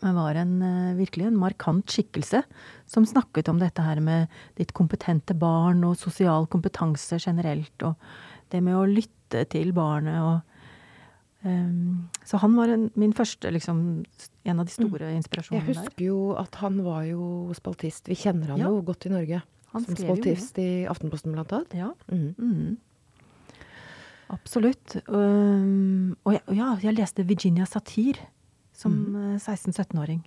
Men 0.02 0.14
var 0.14 0.36
en, 0.38 0.62
eh, 0.62 0.94
virkelig 0.94 1.26
en 1.26 1.38
markant 1.40 1.86
skikkelse 1.90 2.44
som 2.86 3.06
snakket 3.08 3.48
om 3.50 3.58
dette 3.58 3.82
her 3.82 3.98
med 4.00 4.28
ditt 4.54 4.72
kompetente 4.72 5.34
barn 5.36 5.82
og 5.84 5.96
sosial 5.98 6.46
kompetanse 6.46 7.18
generelt, 7.18 7.82
og 7.82 7.96
det 8.50 8.62
med 8.62 8.74
å 8.78 8.86
lytte 8.86 9.42
til 9.50 9.72
barnet 9.72 10.22
og 10.22 10.42
um, 11.44 12.08
Så 12.24 12.38
han 12.38 12.54
var 12.56 12.68
en, 12.68 12.90
min 12.96 13.12
første, 13.12 13.50
liksom, 13.50 14.04
en 14.44 14.60
av 14.60 14.66
de 14.66 14.72
store 14.72 15.10
inspirasjonene 15.16 15.66
der. 15.66 15.74
Jeg 15.74 15.84
husker 15.84 16.04
jo 16.04 16.34
at 16.36 16.54
han 16.62 16.82
var 16.84 17.02
jo 17.04 17.52
spaltist. 17.54 18.06
Vi 18.08 18.14
kjenner 18.14 18.48
han 18.54 18.58
Ja. 18.58 18.68
jo 18.68 18.82
godt 18.82 19.06
i 19.06 19.10
Norge. 19.10 19.42
Han 19.72 19.84
som 19.84 19.94
spaltist 19.96 20.58
i 20.58 20.86
Aftenposten, 20.86 21.32
blant 21.32 21.52
annet. 21.52 21.74
Ja. 21.74 21.92
Mm. 22.10 22.34
Mhm. 22.38 22.76
Absolutt. 24.32 24.98
Um, 25.08 26.16
og 26.24 26.36
jeg, 26.36 26.42
ja, 26.58 26.72
jeg 26.82 26.96
leste 26.98 27.24
Virginia 27.26 27.66
Satir 27.68 28.20
som 28.76 28.92
mm. 28.92 29.38
16-17-åring. 29.40 30.20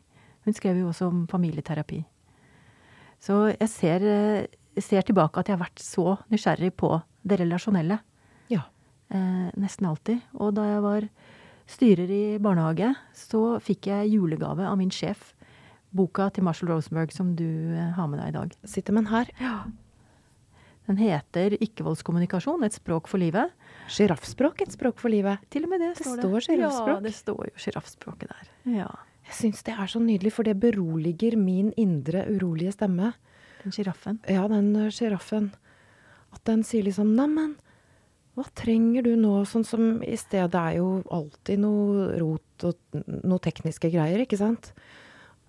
Hun 0.46 0.58
skrev 0.58 0.82
jo 0.82 0.90
også 0.90 1.08
om 1.12 1.28
familieterapi. 1.30 2.02
Så 3.22 3.52
jeg 3.54 3.70
ser, 3.70 4.02
eh, 4.02 4.48
jeg 4.76 4.84
ser 4.84 5.06
tilbake 5.06 5.38
at 5.40 5.50
jeg 5.50 5.58
har 5.58 5.66
vært 5.68 5.84
så 5.84 6.16
nysgjerrig 6.34 6.72
på 6.74 6.96
det 7.28 7.38
relasjonelle. 7.44 8.00
Ja. 8.50 8.66
Eh, 9.14 9.52
nesten 9.62 9.86
alltid. 9.92 10.24
Og 10.34 10.56
da 10.58 10.66
jeg 10.66 10.82
var 10.88 11.08
styrer 11.70 12.10
i 12.12 12.24
barnehage, 12.42 12.90
så 13.16 13.60
fikk 13.64 13.92
jeg 13.92 14.16
julegave 14.16 14.66
av 14.68 14.80
min 14.82 14.92
sjef. 14.92 15.36
Boka 15.94 16.30
til 16.34 16.48
Marshall 16.48 16.72
Rosenberg 16.74 17.14
som 17.14 17.36
du 17.38 17.46
eh, 17.46 17.94
har 17.94 18.10
med 18.10 18.20
deg 18.24 18.34
i 18.34 18.38
dag. 18.40 18.58
Sitter 18.66 18.98
med 18.98 19.06
den 19.06 19.14
her. 19.14 19.32
Den 20.90 20.98
heter 20.98 21.54
Ikkevoldskommunikasjon, 21.62 22.64
et 22.66 22.76
språk 22.76 23.08
for 23.08 23.22
livet. 23.22 23.54
Sjiraffspråk, 23.92 24.64
et 24.66 24.74
språk 24.74 25.00
for 25.00 25.14
livet. 25.14 25.44
Til 25.54 25.68
og 25.68 25.72
med 25.72 25.84
det 25.84 25.92
Det 25.98 26.06
står 26.06 26.18
det. 26.18 26.26
står 26.26 26.46
sjiraffspråk. 26.48 26.96
Ja, 26.96 27.00
det 27.06 27.14
står 27.16 27.42
jo 27.52 27.64
sjiraffspråket 27.66 28.32
der. 28.34 28.52
Ja. 28.80 28.90
Jeg 29.28 29.38
syns 29.38 29.64
det 29.64 29.76
er 29.78 29.88
så 29.88 30.02
nydelig, 30.02 30.34
for 30.34 30.44
det 30.44 30.58
beroliger 30.60 31.38
min 31.38 31.72
indre 31.78 32.26
urolige 32.28 32.74
stemme. 32.74 33.14
Den 33.64 33.72
sjiraffen. 33.76 34.20
Ja, 34.28 34.48
den 34.50 34.76
eh, 34.76 34.90
sjiraffen. 34.90 35.52
At 36.34 36.44
den 36.50 36.64
sier 36.64 36.84
liksom 36.84 37.14
Neimen, 37.16 37.56
hva 38.36 38.46
trenger 38.56 39.04
du 39.06 39.14
nå? 39.20 39.46
Sånn 39.46 39.66
som 39.68 40.02
i 40.04 40.16
stedet 40.18 40.56
er 40.56 40.80
jo 40.80 41.04
alltid 41.12 41.60
noe 41.62 42.18
rot 42.20 42.66
og 42.68 43.00
noe 43.06 43.40
tekniske 43.44 43.92
greier, 43.92 44.24
ikke 44.24 44.40
sant? 44.40 44.72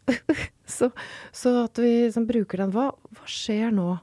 så, 0.66 0.90
så 1.32 1.52
at 1.64 1.78
vi 1.78 1.92
liksom 2.08 2.26
bruker 2.28 2.64
den 2.64 2.72
hva, 2.74 2.90
hva 2.92 3.28
skjer 3.30 3.70
nå? 3.74 3.94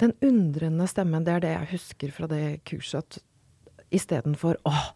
Den 0.00 0.14
undrende 0.24 0.86
stemmen, 0.88 1.24
det 1.26 1.34
er 1.34 1.42
det 1.44 1.50
jeg 1.54 1.70
husker 1.74 2.12
fra 2.16 2.28
det 2.30 2.44
kurset. 2.68 3.18
At 3.20 3.90
istedenfor 3.92 4.56
åh, 4.68 4.86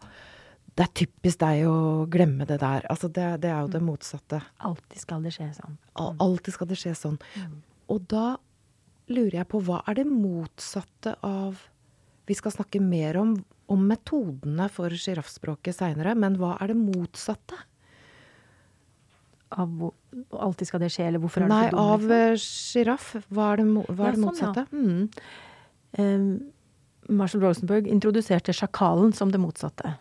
det 0.75 0.85
er 0.87 0.93
typisk 0.97 1.39
deg 1.43 1.65
å 1.69 1.75
glemme 2.11 2.47
det 2.49 2.57
der. 2.63 2.87
Altså 2.91 3.07
det, 3.13 3.27
det 3.43 3.51
er 3.51 3.61
jo 3.63 3.69
det 3.75 3.83
motsatte. 3.85 4.41
Alltid 4.65 4.99
skal 5.03 5.23
det 5.23 5.35
skje 5.35 5.51
sånn. 5.59 5.77
Al- 6.01 6.15
Alltid 6.25 6.55
skal 6.57 6.71
det 6.71 6.79
skje 6.81 6.95
sånn. 6.97 7.19
Og 7.91 8.07
da 8.11 8.25
lurer 9.13 9.37
jeg 9.43 9.47
på 9.51 9.61
hva 9.61 9.83
er 9.87 9.99
det 10.01 10.07
motsatte 10.09 11.15
av 11.25 11.59
Vi 12.25 12.33
skal 12.33 12.55
snakke 12.55 12.79
mer 12.81 13.19
om, 13.21 13.35
om 13.69 13.83
metodene 13.85 14.65
for 14.73 14.89
sjiraffspråket 14.89 15.75
seinere, 15.77 16.15
men 16.17 16.39
hva 16.41 16.55
er 16.57 16.71
det 16.73 16.77
motsatte? 16.79 17.59
Av 19.53 19.69
hvor, 19.77 19.93
alltid 20.33 20.67
skal 20.67 20.81
det 20.81 20.89
skje, 20.93 21.05
eller 21.09 21.21
hvorfor 21.21 21.43
er 21.43 21.49
det 21.49 21.53
Nei, 21.53 21.65
så 21.67 21.75
dum? 21.75 21.83
av 21.83 22.05
liksom? 22.05 22.15
eh, 22.17 22.39
sjiraff. 22.41 23.11
Hva 23.29 23.51
er 23.51 23.61
det, 23.61 23.67
hva 23.91 24.07
er 24.07 24.15
det 24.15 24.19
Ja, 24.19 24.23
motsatte? 24.25 24.63
Sånn, 24.71 24.95
ja. 25.95 26.07
mm. 26.07 26.23
um, 26.25 27.17
Marshall 27.19 27.43
Rosenberg 27.45 27.91
introduserte 27.91 28.55
sjakalen 28.57 29.13
som 29.13 29.29
det 29.31 29.39
motsatte. 29.39 29.93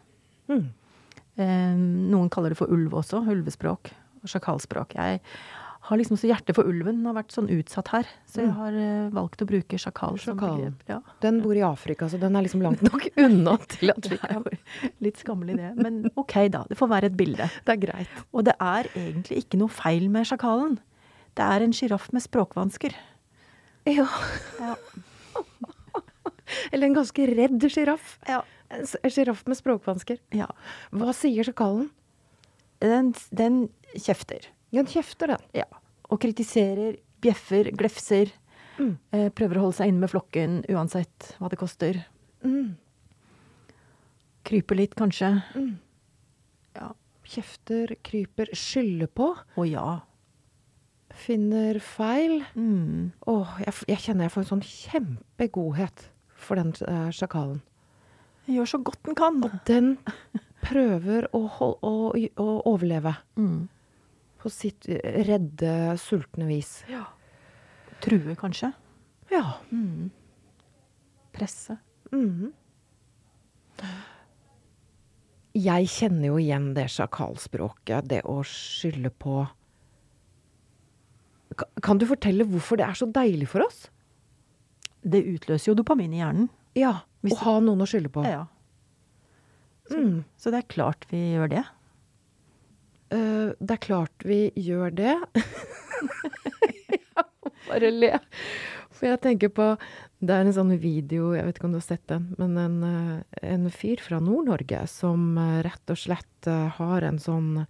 Mm. 0.49 0.65
Um, 1.35 1.85
noen 2.15 2.31
kaller 2.33 2.55
det 2.55 2.59
for 2.63 2.73
ulv 2.73 2.97
også. 2.97 3.21
Ulvespråk 3.29 3.93
sjakalspråk. 4.29 4.95
Jeg 4.97 5.21
har 5.85 5.99
liksom 6.01 6.17
så 6.17 6.29
hjerte 6.31 6.55
for 6.57 6.65
ulven. 6.65 7.03
Den 7.03 7.07
har 7.11 7.17
vært 7.19 7.35
sånn 7.35 7.51
utsatt 7.53 7.91
her. 7.93 8.07
Så 8.31 8.41
jeg 8.41 8.49
Mm. 8.49 8.55
har 8.57 8.73
uh, 8.73 9.11
valgt 9.13 9.43
å 9.45 9.47
bruke 9.51 9.77
sjakal 9.79 10.17
som 10.19 10.39
Sjakalen. 10.39 10.73
begrep. 10.79 10.89
Ja. 10.89 11.01
Den 11.21 11.43
bor 11.45 11.53
i 11.57 11.61
Afrika, 11.67 12.09
så 12.09 12.19
den 12.21 12.37
er 12.37 12.43
liksom 12.47 12.63
langt 12.65 12.81
nok 12.89 13.05
unna 13.21 13.59
til 13.69 13.91
at 13.93 14.09
vi 14.13 14.17
kan 14.17 14.45
litt 15.05 15.21
skammelig 15.21 15.57
det. 15.61 15.75
Men 15.77 16.11
ok, 16.17 16.49
da. 16.49 16.65
Det 16.71 16.79
får 16.81 16.89
være 16.89 17.11
et 17.13 17.17
bilde. 17.21 17.51
Det 17.67 17.75
er 17.77 17.83
greit. 17.85 18.09
Og 18.33 18.45
det 18.49 18.55
er 18.61 18.89
egentlig 18.97 19.43
ikke 19.45 19.61
noe 19.61 19.69
feil 19.69 20.09
med 20.09 20.25
sjakalen. 20.31 20.79
Det 21.37 21.45
er 21.45 21.61
en 21.67 21.73
sjiraff 21.77 22.09
med 22.15 22.23
språkvansker. 22.25 22.95
Ja. 23.91 24.07
Ja. 24.61 24.77
Eller 26.73 26.87
en 26.89 26.95
ganske 26.97 27.27
redd 27.35 27.65
sjiraff. 27.73 28.19
Ja. 28.29 28.43
En 28.71 28.87
sjiraff 29.13 29.45
med 29.49 29.59
språkvansker. 29.59 30.19
ja. 30.35 30.47
Hva 30.93 31.13
sier 31.17 31.45
sjakalen? 31.47 31.91
Den, 32.83 33.13
den 33.33 33.69
kjefter. 33.97 34.49
Den 34.75 34.89
kjefter, 34.91 35.35
den. 35.35 35.45
Ja. 35.55 35.67
Og 36.11 36.21
kritiserer, 36.23 36.97
bjeffer, 37.25 37.71
glefser. 37.79 38.33
Mm. 38.79 38.97
Eh, 39.15 39.29
prøver 39.31 39.59
å 39.61 39.67
holde 39.69 39.77
seg 39.79 39.93
inne 39.93 40.03
med 40.03 40.11
flokken 40.11 40.61
uansett 40.75 41.35
hva 41.39 41.49
det 41.53 41.59
koster. 41.61 42.01
Mm. 42.45 42.73
Kryper 44.45 44.77
litt, 44.77 44.95
kanskje. 44.99 45.31
Mm. 45.57 45.77
Ja. 46.77 46.91
Kjefter, 47.25 47.95
kryper, 48.05 48.51
skylder 48.53 49.09
på. 49.17 49.31
Å 49.57 49.65
ja. 49.69 49.87
Finner 51.15 51.79
feil. 51.81 52.41
Mm. 52.59 53.13
Åh, 53.31 53.55
jeg, 53.65 53.77
jeg 53.95 54.03
kjenner 54.09 54.27
jeg 54.27 54.35
får 54.35 54.43
en 54.45 54.51
sånn 54.51 54.67
kjempegodhet 54.67 56.09
for 56.45 56.61
den 56.61 56.75
eh, 56.85 57.09
sjakalen. 57.15 57.63
Den 58.45 58.59
gjør 58.59 58.69
så 58.75 58.83
godt 58.85 59.01
den 59.07 59.17
kan. 59.17 59.39
Og 59.47 59.55
Den 59.71 59.95
prøver 60.65 61.31
å, 61.37 61.45
hol- 61.61 61.79
å, 61.81 61.95
å 62.13 62.49
overleve 62.75 63.15
Mm. 63.41 63.69
På 64.45 64.53
sitt 64.53 64.87
redde, 65.25 65.73
sultne 66.01 66.49
vis. 66.51 66.83
True, 68.05 68.37
kanskje. 68.37 68.75
Ja. 69.33 69.57
Mm. 69.73 70.11
Presse. 71.35 71.79
Mm. 72.13 72.53
Jeg 75.55 75.89
kjenner 75.91 76.29
jo 76.33 76.39
igjen 76.43 76.73
det 76.77 76.89
sjakalspråket, 76.93 78.09
det 78.11 78.21
å 78.27 78.41
skylde 78.47 79.11
på 79.11 79.45
Kan 81.87 82.01
du 82.01 82.07
fortelle 82.11 82.47
hvorfor 82.51 82.81
det 82.81 82.87
er 82.89 82.99
så 82.99 83.07
deilig 83.07 83.47
for 83.53 83.63
oss? 83.63 83.85
Det 85.07 85.21
utløser 85.23 85.71
jo 85.71 85.77
dopamin 85.79 86.17
i 86.17 86.19
hjernen. 86.19 86.49
Ja, 86.75 87.05
Å 87.25 87.37
ha 87.45 87.53
noen 87.63 87.85
å 87.85 87.87
skylde 87.87 88.11
på. 88.11 88.25
Ja. 88.27 88.49
Mm. 89.93 90.25
Så 90.41 90.51
det 90.51 90.65
er 90.65 90.73
klart 90.75 91.07
vi 91.13 91.21
gjør 91.37 91.53
det. 91.53 91.63
Eh, 93.15 93.53
det 93.61 93.77
er 93.77 93.83
klart 93.85 94.27
vi 94.27 94.49
gjør 94.59 94.95
det. 94.95 95.15
Bare 97.69 97.91
le. 97.93 98.17
For 98.95 99.09
jeg 99.09 99.21
tenker 99.25 99.51
på 99.51 99.75
Det 100.25 100.33
er 100.33 100.47
en 100.47 100.55
sånn 100.57 100.73
video, 100.81 101.33
jeg 101.35 101.45
vet 101.45 101.59
ikke 101.59 101.67
om 101.69 101.75
du 101.75 101.81
har 101.81 101.85
sett 101.85 102.05
den, 102.09 102.31
men 102.41 102.55
en, 102.61 102.77
eh, 102.89 103.41
en 103.51 103.67
fyr 103.73 104.01
fra 104.01 104.21
Nord-Norge 104.25 104.85
som 104.89 105.35
eh, 105.41 105.61
rett 105.67 105.93
og 105.93 106.01
slett 106.01 106.49
har 106.79 107.05
en 107.05 107.19
sånn 107.21 107.67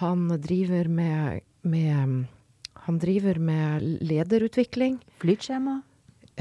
Han 0.00 0.28
driver 0.42 0.88
med, 0.88 1.42
med 1.62 2.26
Han 2.86 2.98
driver 3.02 3.38
med 3.38 3.86
lederutvikling. 4.02 5.00
Flytskjema. 5.22 5.80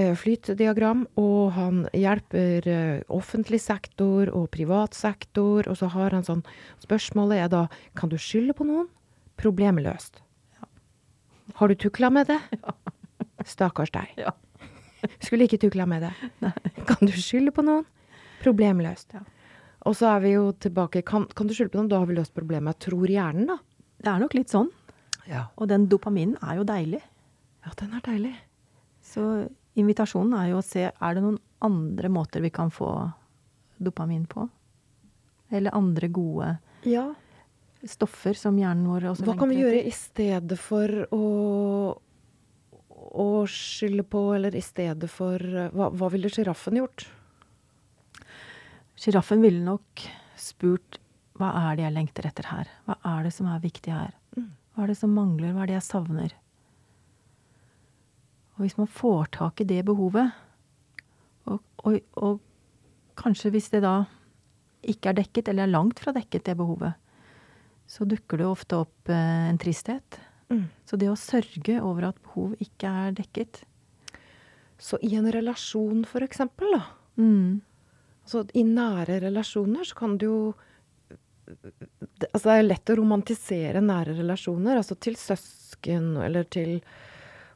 Eh, 0.01 0.15
flytdiagram, 0.17 1.05
og 1.21 1.51
han 1.55 1.83
hjelper 1.93 2.67
eh, 2.67 3.03
offentlig 3.13 3.61
sektor 3.61 4.31
og 4.33 4.49
privat 4.53 4.97
sektor, 4.97 5.69
og 5.69 5.77
så 5.79 5.91
har 5.93 6.15
han 6.17 6.25
sånn 6.27 6.43
Spørsmålet 6.81 7.45
er 7.45 7.53
da 7.53 7.61
kan 7.97 8.11
du 8.11 8.17
skylde 8.19 8.55
på 8.57 8.67
noen? 8.67 8.89
Problemet 9.41 9.85
løst. 9.85 10.21
Har 11.57 11.69
du 11.69 11.75
tukla 11.75 12.09
med 12.09 12.31
det? 12.31 12.41
Ja. 13.41 13.47
Stakkars 13.47 13.89
deg. 13.89 14.09
Ja. 14.21 14.31
Skulle 15.25 15.47
ikke 15.47 15.57
tukla 15.61 15.87
med 15.89 16.03
det. 16.05 16.11
Nei. 16.43 16.51
Kan 16.85 17.07
du 17.09 17.13
skylde 17.15 17.53
på 17.55 17.63
noen? 17.65 17.87
Problem 18.43 18.83
løst. 18.85 19.15
Ja. 19.15 19.23
Og 19.89 19.95
så 19.97 20.11
er 20.11 20.21
vi 20.21 20.35
jo 20.35 20.51
tilbake 20.61 21.01
kan, 21.05 21.25
kan 21.33 21.49
du 21.49 21.55
skylde 21.57 21.73
på 21.73 21.79
noen? 21.79 21.89
Da 21.89 22.01
har 22.01 22.09
vi 22.09 22.17
løst 22.17 22.35
problemet. 22.37 22.77
Tror 22.83 23.09
hjernen, 23.09 23.49
da. 23.49 23.57
Det 24.01 24.11
er 24.11 24.21
nok 24.21 24.35
litt 24.37 24.53
sånn. 24.53 24.69
Ja. 25.29 25.47
Og 25.57 25.69
den 25.71 25.87
dopaminen 25.89 26.37
er 26.45 26.59
jo 26.59 26.67
deilig. 26.69 27.01
Ja, 27.65 27.73
den 27.81 27.97
er 27.97 28.05
deilig. 28.05 28.35
Så 29.05 29.25
invitasjonen 29.79 30.35
er 30.39 30.51
jo 30.51 30.59
å 30.59 30.65
se 30.65 30.87
er 30.91 31.15
det 31.15 31.23
noen 31.23 31.39
andre 31.63 32.09
måter 32.11 32.41
vi 32.43 32.49
kan 32.53 32.71
få 32.73 32.89
dopamin 33.81 34.25
på. 34.29 34.47
Eller 35.51 35.75
andre 35.75 36.07
gode 36.07 36.57
Ja. 36.87 37.13
stoffer 37.85 38.33
som 38.37 38.57
hjernen 38.57 38.87
vår 38.87 39.09
også 39.11 39.25
Hva 39.25 39.37
kan 39.39 39.49
vi 39.49 39.59
gjøre 39.61 39.83
i 39.85 39.91
stedet 39.91 40.57
for 40.59 40.87
å, 41.11 41.97
å 43.11 43.27
skylde 43.49 44.03
på, 44.07 44.21
eller 44.35 44.55
i 44.55 44.61
stedet 44.61 45.09
for 45.09 45.37
Hva, 45.39 45.89
hva 45.91 46.09
ville 46.13 46.29
sjiraffen 46.29 46.77
gjort? 46.79 47.07
Sjiraffen 48.95 49.41
ville 49.41 49.63
nok 49.65 50.05
spurt 50.37 50.99
hva 51.41 51.49
er 51.71 51.77
det 51.79 51.85
jeg 51.87 51.95
lengter 51.95 52.27
etter 52.29 52.47
her? 52.51 52.67
Hva 52.85 52.95
er 53.17 53.23
det 53.25 53.31
som 53.33 53.47
er 53.49 53.61
viktig 53.63 53.89
her? 53.93 54.11
Mm. 54.37 54.49
Hva 54.75 54.83
er 54.83 54.91
det 54.91 54.97
som 54.99 55.13
mangler? 55.15 55.53
Hva 55.55 55.63
er 55.63 55.71
det 55.71 55.77
jeg 55.79 55.87
savner? 55.87 56.33
Og 58.55 58.65
hvis 58.65 58.77
man 58.77 58.89
får 58.91 59.31
tak 59.37 59.61
i 59.63 59.67
det 59.67 59.81
behovet, 59.87 60.33
og, 61.49 61.61
og, 61.87 61.99
og 62.21 62.41
kanskje 63.19 63.51
hvis 63.53 63.71
det 63.73 63.83
da 63.85 64.03
ikke 64.81 65.11
er 65.11 65.19
dekket, 65.21 65.49
eller 65.51 65.67
er 65.67 65.73
langt 65.73 66.01
fra 66.01 66.13
dekket, 66.15 66.45
det 66.49 66.57
behovet, 66.59 66.97
så 67.91 68.07
dukker 68.07 68.41
det 68.41 68.47
ofte 68.47 68.79
opp 68.85 69.11
eh, 69.11 69.49
en 69.49 69.59
tristhet. 69.61 70.19
Mm. 70.51 70.65
Så 70.85 70.97
det 70.99 71.09
å 71.11 71.19
sørge 71.19 71.77
over 71.79 72.09
at 72.09 72.21
behov 72.23 72.55
ikke 72.59 72.89
er 72.89 73.13
dekket 73.15 73.61
Så 74.81 74.97
i 75.05 75.13
en 75.15 75.29
relasjon, 75.31 76.01
for 76.09 76.25
eksempel, 76.25 76.73
da. 76.75 76.81
mm. 77.21 77.61
Så 78.27 78.43
i 78.53 78.63
nære 78.63 79.19
relasjoner 79.23 79.87
så 79.87 79.95
kan 79.97 80.17
du 80.19 80.25
jo 80.25 80.39
det, 81.45 82.27
Altså 82.31 82.47
det 82.47 82.55
er 82.55 82.67
lett 82.67 82.91
å 82.91 82.97
romantisere 82.99 83.81
nære 83.83 84.15
relasjoner, 84.19 84.77
altså 84.79 84.95
til 84.95 85.17
søsken 85.19 86.13
eller 86.21 86.47
til 86.51 86.79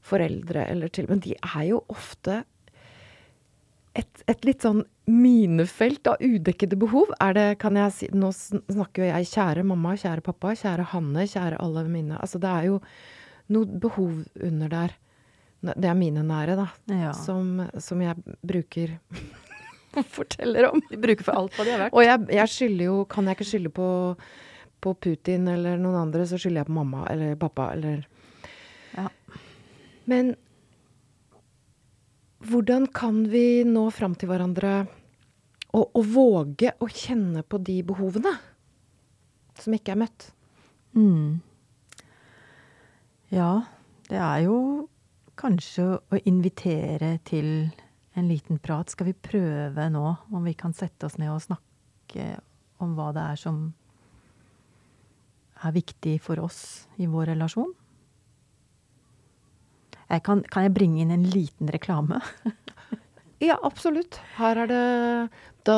foreldre 0.05 0.67
eller 0.69 0.91
til 0.93 1.07
Men 1.09 1.23
de 1.23 1.33
er 1.35 1.63
jo 1.69 1.81
ofte 1.91 2.43
et, 3.95 4.23
et 4.27 4.45
litt 4.45 4.65
sånn 4.65 4.83
minefelt 5.07 6.07
av 6.09 6.19
udekkede 6.19 6.77
behov. 6.79 7.13
Er 7.23 7.35
det, 7.37 7.45
kan 7.61 7.77
jeg 7.79 7.93
si 7.95 8.09
Nå 8.13 8.31
snakker 8.35 9.05
jo 9.05 9.11
jeg 9.11 9.29
kjære 9.31 9.63
mamma, 9.67 9.95
kjære 9.99 10.25
pappa, 10.25 10.55
kjære 10.57 10.89
Hanne, 10.91 11.27
kjære 11.29 11.61
alle 11.61 11.85
mine 11.87 12.19
Altså 12.19 12.41
det 12.41 12.51
er 12.51 12.69
jo 12.71 12.79
noe 13.53 13.79
behov 13.79 14.23
under 14.41 14.71
der. 14.71 14.95
Det 15.65 15.89
er 15.89 15.97
mine 15.97 16.23
nære, 16.25 16.55
da. 16.57 16.65
Ja. 16.89 17.11
Som, 17.13 17.61
som 17.81 18.01
jeg 18.01 18.17
bruker 18.45 18.95
forteller 20.17 20.71
om. 20.71 20.81
De 20.89 20.97
bruker 21.01 21.25
for 21.25 21.37
alt 21.39 21.55
hva 21.55 21.65
de 21.65 21.73
har 21.75 21.85
vært. 21.85 21.95
Og 21.95 22.05
jeg, 22.05 22.25
jeg 22.35 22.53
skylder 22.55 22.89
jo 22.89 22.97
Kan 23.09 23.29
jeg 23.29 23.37
ikke 23.37 23.49
skylde 23.51 23.73
på, 23.77 23.89
på 24.81 24.95
Putin 25.07 25.47
eller 25.53 25.79
noen 25.81 26.01
andre, 26.07 26.25
så 26.27 26.41
skylder 26.41 26.63
jeg 26.63 26.69
på 26.71 26.77
mamma 26.81 27.05
eller 27.13 27.39
pappa 27.39 27.71
eller 27.77 28.03
Ja. 28.95 29.07
Men 30.09 30.35
hvordan 32.45 32.87
kan 32.93 33.23
vi 33.31 33.63
nå 33.67 33.87
fram 33.93 34.15
til 34.19 34.29
hverandre 34.29 34.73
og, 35.75 35.89
og 35.97 36.03
våge 36.13 36.75
å 36.79 36.89
kjenne 36.91 37.43
på 37.43 37.59
de 37.65 37.79
behovene 37.87 38.35
som 39.59 39.75
ikke 39.75 39.95
er 39.95 40.01
møtt? 40.05 40.27
Mm. 40.95 41.41
Ja, 43.33 43.65
det 44.07 44.19
er 44.21 44.43
jo 44.45 44.57
kanskje 45.39 45.87
å 45.99 46.19
invitere 46.23 47.17
til 47.27 47.49
en 48.15 48.29
liten 48.29 48.59
prat. 48.63 48.91
Skal 48.93 49.09
vi 49.09 49.17
prøve 49.17 49.87
nå 49.91 50.05
om 50.31 50.45
vi 50.45 50.53
kan 50.57 50.75
sette 50.75 51.09
oss 51.09 51.17
ned 51.19 51.33
og 51.33 51.43
snakke 51.43 52.35
om 52.83 52.93
hva 52.95 53.09
det 53.15 53.25
er 53.33 53.41
som 53.41 53.65
er 55.65 55.75
viktig 55.75 56.19
for 56.23 56.39
oss 56.43 56.85
i 57.01 57.09
vår 57.09 57.33
relasjon? 57.33 57.73
Jeg 60.09 60.21
kan, 60.23 60.43
kan 60.53 60.63
jeg 60.67 60.73
bringe 60.75 61.01
inn 61.01 61.11
en 61.11 61.23
liten 61.33 61.71
reklame? 61.73 62.21
Ja, 63.43 63.57
absolutt. 63.67 64.15
Her 64.37 64.55
er 64.63 64.69
det 64.71 64.83
Da, 65.67 65.73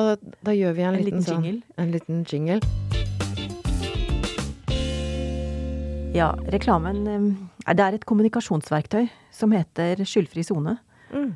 da 0.46 0.54
gjør 0.54 0.76
vi 0.78 0.84
en, 0.86 0.96
En 0.96 1.02
liten, 1.02 1.20
liten 1.20 1.26
sånn- 1.26 1.44
jingle. 1.44 1.64
En 1.82 1.92
liten 1.92 2.20
jingle. 2.30 2.60
Ja, 6.16 6.32
reklamen 6.54 7.02
eh, 7.08 7.74
Det 7.74 7.84
er 7.84 7.98
et 7.98 8.06
kommunikasjonsverktøy 8.10 9.08
som 9.34 9.52
heter 9.58 10.04
Skyldfri 10.06 10.44
sone. 10.46 10.78
Mm. 11.12 11.34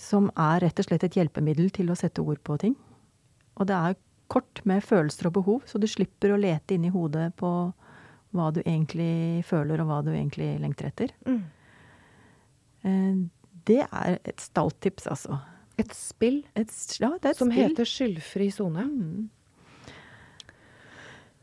som 0.00 0.30
er 0.32 0.62
rett 0.64 0.78
og 0.80 0.86
slett 0.86 1.02
et 1.04 1.16
hjelpemiddel 1.18 1.66
til 1.76 1.90
å 1.92 1.96
sette 1.98 2.22
ord 2.24 2.38
på 2.42 2.54
ting. 2.62 2.74
Og 3.60 3.66
det 3.68 3.76
er 3.76 3.96
kort 4.32 4.62
med 4.64 4.80
følelser 4.82 5.28
og 5.28 5.34
behov, 5.36 5.58
så 5.68 5.76
du 5.78 5.84
slipper 5.86 6.32
å 6.32 6.38
lete 6.40 6.72
inn 6.78 6.86
i 6.88 6.92
hodet 6.94 7.34
på 7.36 7.50
hva 8.32 8.46
du 8.54 8.62
egentlig 8.62 9.44
føler, 9.44 9.82
og 9.82 9.90
hva 9.90 9.98
du 10.06 10.08
egentlig 10.14 10.54
lengter 10.62 10.88
etter. 10.88 11.12
Mm. 11.28 11.42
Eh, 12.84 13.14
Det 13.66 13.82
er 13.92 14.18
et 14.24 14.40
stalltips, 14.40 15.06
altså. 15.06 15.38
Et 15.78 15.90
spill 15.94 16.42
Et, 16.56 16.70
ja, 17.00 17.10
det 17.22 17.30
et 17.30 17.36
som 17.36 17.50
spill. 17.50 17.68
heter 17.68 17.84
Skyldfri 17.88 18.50
sone. 18.52 18.84
Mm. 18.84 19.28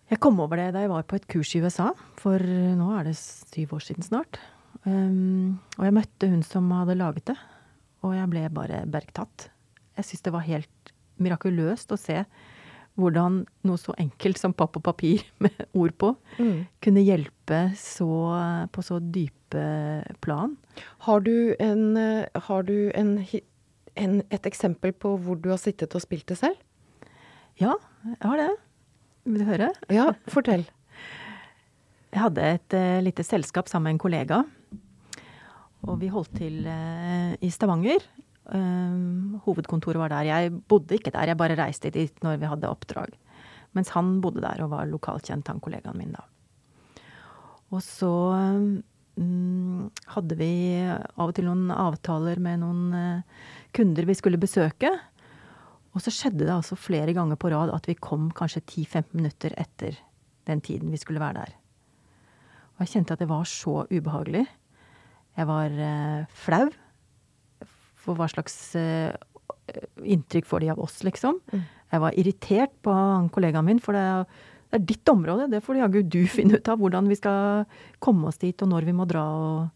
Jeg 0.10 0.20
kom 0.24 0.40
over 0.40 0.56
det 0.60 0.70
da 0.76 0.86
jeg 0.86 0.90
var 0.92 1.04
på 1.04 1.18
et 1.20 1.26
kurs 1.28 1.50
i 1.58 1.60
USA, 1.64 1.90
for 2.20 2.40
nå 2.40 2.88
er 3.00 3.10
det 3.10 3.16
syv 3.20 3.74
år 3.76 3.84
siden 3.84 4.06
snart. 4.08 4.40
Um, 4.86 5.58
og 5.78 5.84
jeg 5.84 5.96
møtte 5.98 6.30
hun 6.32 6.44
som 6.48 6.70
hadde 6.72 6.96
laget 6.96 7.26
det, 7.34 7.36
og 8.06 8.14
jeg 8.16 8.30
ble 8.32 8.46
bare 8.56 8.86
bergtatt. 8.88 9.50
Jeg 9.98 10.08
syns 10.08 10.24
det 10.24 10.34
var 10.38 10.46
helt 10.48 10.94
mirakuløst 11.20 11.92
å 11.92 11.98
se 12.00 12.22
hvordan 12.98 13.44
noe 13.68 13.80
så 13.80 13.94
enkelt 14.02 14.40
som 14.42 14.56
papp 14.58 14.80
og 14.80 14.86
papir 14.88 15.24
med 15.44 15.54
ord 15.78 15.96
på 15.98 16.16
Mm. 16.38 16.68
kunne 16.84 17.02
hjelpe 17.02 17.60
så, 17.78 18.08
på 18.70 18.84
så 18.86 19.00
dype 19.02 19.62
plan. 20.22 20.56
Har 21.08 21.22
du, 21.26 21.56
en, 21.60 21.98
eh, 21.98 22.28
har 22.48 22.64
du 22.68 22.92
en, 22.94 23.18
en, 23.96 24.22
et 24.30 24.46
eksempel 24.46 24.94
på 24.94 25.16
hvor 25.18 25.40
du 25.42 25.50
har 25.50 25.58
sittet 25.62 25.96
og 25.96 26.04
spilt 26.04 26.28
det 26.30 26.38
selv? 26.38 26.58
Ja, 27.58 27.74
jeg 28.06 28.22
har 28.22 28.38
det. 28.38 28.52
Vil 29.26 29.42
du 29.42 29.48
høre? 29.50 29.72
Ja, 29.90 30.12
fortell. 30.30 30.68
Jeg 32.14 32.22
hadde 32.24 32.46
et 32.56 32.74
uh, 32.74 33.02
lite 33.04 33.24
selskap 33.26 33.68
sammen 33.68 33.90
med 33.90 33.98
en 33.98 34.00
kollega. 34.00 34.38
Og 35.86 36.00
vi 36.02 36.08
holdt 36.10 36.38
til 36.40 36.64
uh, 36.66 37.34
i 37.44 37.50
Stavanger. 37.52 38.06
Um, 38.48 39.42
hovedkontoret 39.44 40.00
var 40.00 40.14
der. 40.14 40.28
Jeg 40.30 40.52
bodde 40.72 40.96
ikke 40.96 41.12
der, 41.12 41.28
jeg 41.28 41.40
bare 41.40 41.58
reiste 41.60 41.92
dit 41.92 42.24
når 42.24 42.40
vi 42.40 42.48
hadde 42.48 42.70
oppdrag. 42.72 43.16
Mens 43.76 43.92
han 43.92 44.22
bodde 44.24 44.44
der 44.46 44.64
og 44.64 44.72
var 44.72 44.88
lokalt 44.88 45.28
kjent, 45.28 45.50
han 45.52 45.60
kollegaen 45.64 46.00
min 46.00 46.16
da. 46.16 46.24
Og 47.76 47.84
så 47.84 48.14
um, 49.20 49.90
hadde 50.14 50.38
vi 50.40 50.52
av 50.88 51.28
og 51.28 51.36
til 51.36 51.50
noen 51.50 51.68
avtaler 51.76 52.40
med 52.40 52.64
noen 52.64 52.96
uh, 52.96 53.46
kunder 53.76 54.08
vi 54.08 54.16
skulle 54.16 54.40
besøke. 54.40 54.94
Og 55.92 56.04
så 56.04 56.14
skjedde 56.14 56.46
det 56.46 56.54
altså 56.54 56.80
flere 56.80 57.16
ganger 57.18 57.40
på 57.40 57.52
rad 57.52 57.74
at 57.76 57.90
vi 57.90 57.98
kom 58.00 58.30
kanskje 58.32 58.64
10-15 58.64 59.18
minutter 59.18 59.56
etter 59.60 60.00
den 60.48 60.64
tiden 60.64 60.94
vi 60.94 61.00
skulle 61.02 61.20
være 61.20 61.42
der. 61.42 61.56
Og 62.78 62.86
jeg 62.86 62.96
kjente 62.96 63.18
at 63.18 63.24
det 63.24 63.32
var 63.32 63.48
så 63.50 63.82
ubehagelig. 63.92 64.46
Jeg 65.36 65.52
var 65.52 65.74
uh, 65.74 66.28
flau. 66.32 66.70
For 68.08 68.18
hva 68.18 68.28
slags 68.32 68.58
eh, 68.80 69.12
inntrykk 70.04 70.48
får 70.48 70.64
de 70.64 70.74
av 70.74 70.84
oss, 70.84 71.02
liksom? 71.04 71.42
Mm. 71.52 71.66
Jeg 71.92 72.04
var 72.04 72.20
irritert 72.20 72.78
på 72.84 72.94
han 72.96 73.28
kollegaen 73.32 73.68
min, 73.68 73.82
for 73.84 73.96
det 73.96 74.04
er, 74.04 74.28
det 74.72 74.80
er 74.80 74.86
ditt 74.94 75.12
område. 75.12 75.50
Det 75.52 75.64
får 75.64 75.82
jaggu 75.84 76.02
du 76.04 76.22
finne 76.38 76.60
ut 76.60 76.72
av, 76.72 76.80
hvordan 76.82 77.10
vi 77.12 77.20
skal 77.20 77.68
komme 78.04 78.32
oss 78.32 78.40
dit, 78.42 78.56
og 78.64 78.72
når 78.72 78.88
vi 78.88 78.96
må 78.96 79.10
dra. 79.10 79.26
og 79.48 79.74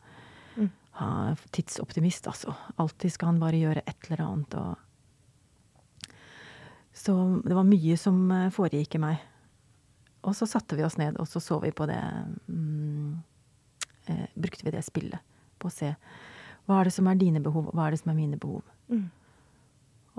Mm. 0.59 0.67
ha, 0.99 1.09
Tidsoptimist, 1.55 2.27
altså. 2.27 2.51
Alltid 2.75 3.13
skal 3.13 3.29
han 3.31 3.37
bare 3.39 3.59
gjøre 3.61 3.83
et 3.87 4.09
eller 4.09 4.25
annet. 4.25 4.55
og 4.59 4.75
så 6.93 7.41
det 7.45 7.55
var 7.55 7.63
mye 7.63 7.97
som 7.97 8.17
eh, 8.35 8.49
foregikk 8.53 8.97
i 8.97 9.01
meg. 9.01 9.21
Og 10.27 10.35
så 10.37 10.45
satte 10.45 10.77
vi 10.77 10.83
oss 10.85 10.99
ned, 10.99 11.17
og 11.17 11.27
så 11.29 11.39
så 11.41 11.57
vi 11.63 11.71
på 11.73 11.87
det 11.89 12.01
mm, 12.51 13.15
eh, 14.11 14.27
Brukte 14.35 14.67
vi 14.67 14.73
det 14.75 14.83
spillet 14.85 15.23
på 15.57 15.69
å 15.69 15.73
se 15.73 15.93
hva 16.71 16.79
er 16.79 16.89
det 16.89 16.95
som 16.95 17.09
er 17.11 17.19
dine 17.19 17.41
behov, 17.43 17.67
og 17.69 17.75
hva 17.75 17.87
er 17.87 17.95
det 17.95 18.01
som 18.01 18.13
er 18.13 18.17
mine 18.17 18.39
behov. 18.39 18.63
Mm. 18.91 19.09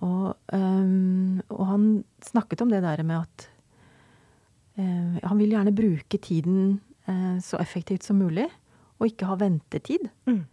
Og, 0.03 0.29
um, 0.53 1.41
og 1.53 1.65
han 1.69 1.89
snakket 2.25 2.65
om 2.65 2.71
det 2.73 2.83
der 2.85 3.03
med 3.07 3.23
at 3.23 3.49
uh, 4.79 5.19
han 5.23 5.41
vil 5.41 5.55
gjerne 5.55 5.75
bruke 5.77 6.21
tiden 6.23 6.81
uh, 7.09 7.39
så 7.45 7.61
effektivt 7.63 8.05
som 8.05 8.21
mulig, 8.21 8.49
og 9.01 9.09
ikke 9.09 9.29
ha 9.31 9.37
ventetid. 9.41 10.07
Mm. 10.29 10.45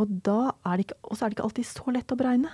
Og 0.00 0.12
så 0.24 0.40
er 0.64 0.72
er 0.72 0.76
det 0.80 0.86
ikke 0.88 1.44
alltid 1.44 1.66
så 1.68 1.92
lett 1.92 2.12
å 2.12 2.18
beregne. 2.18 2.50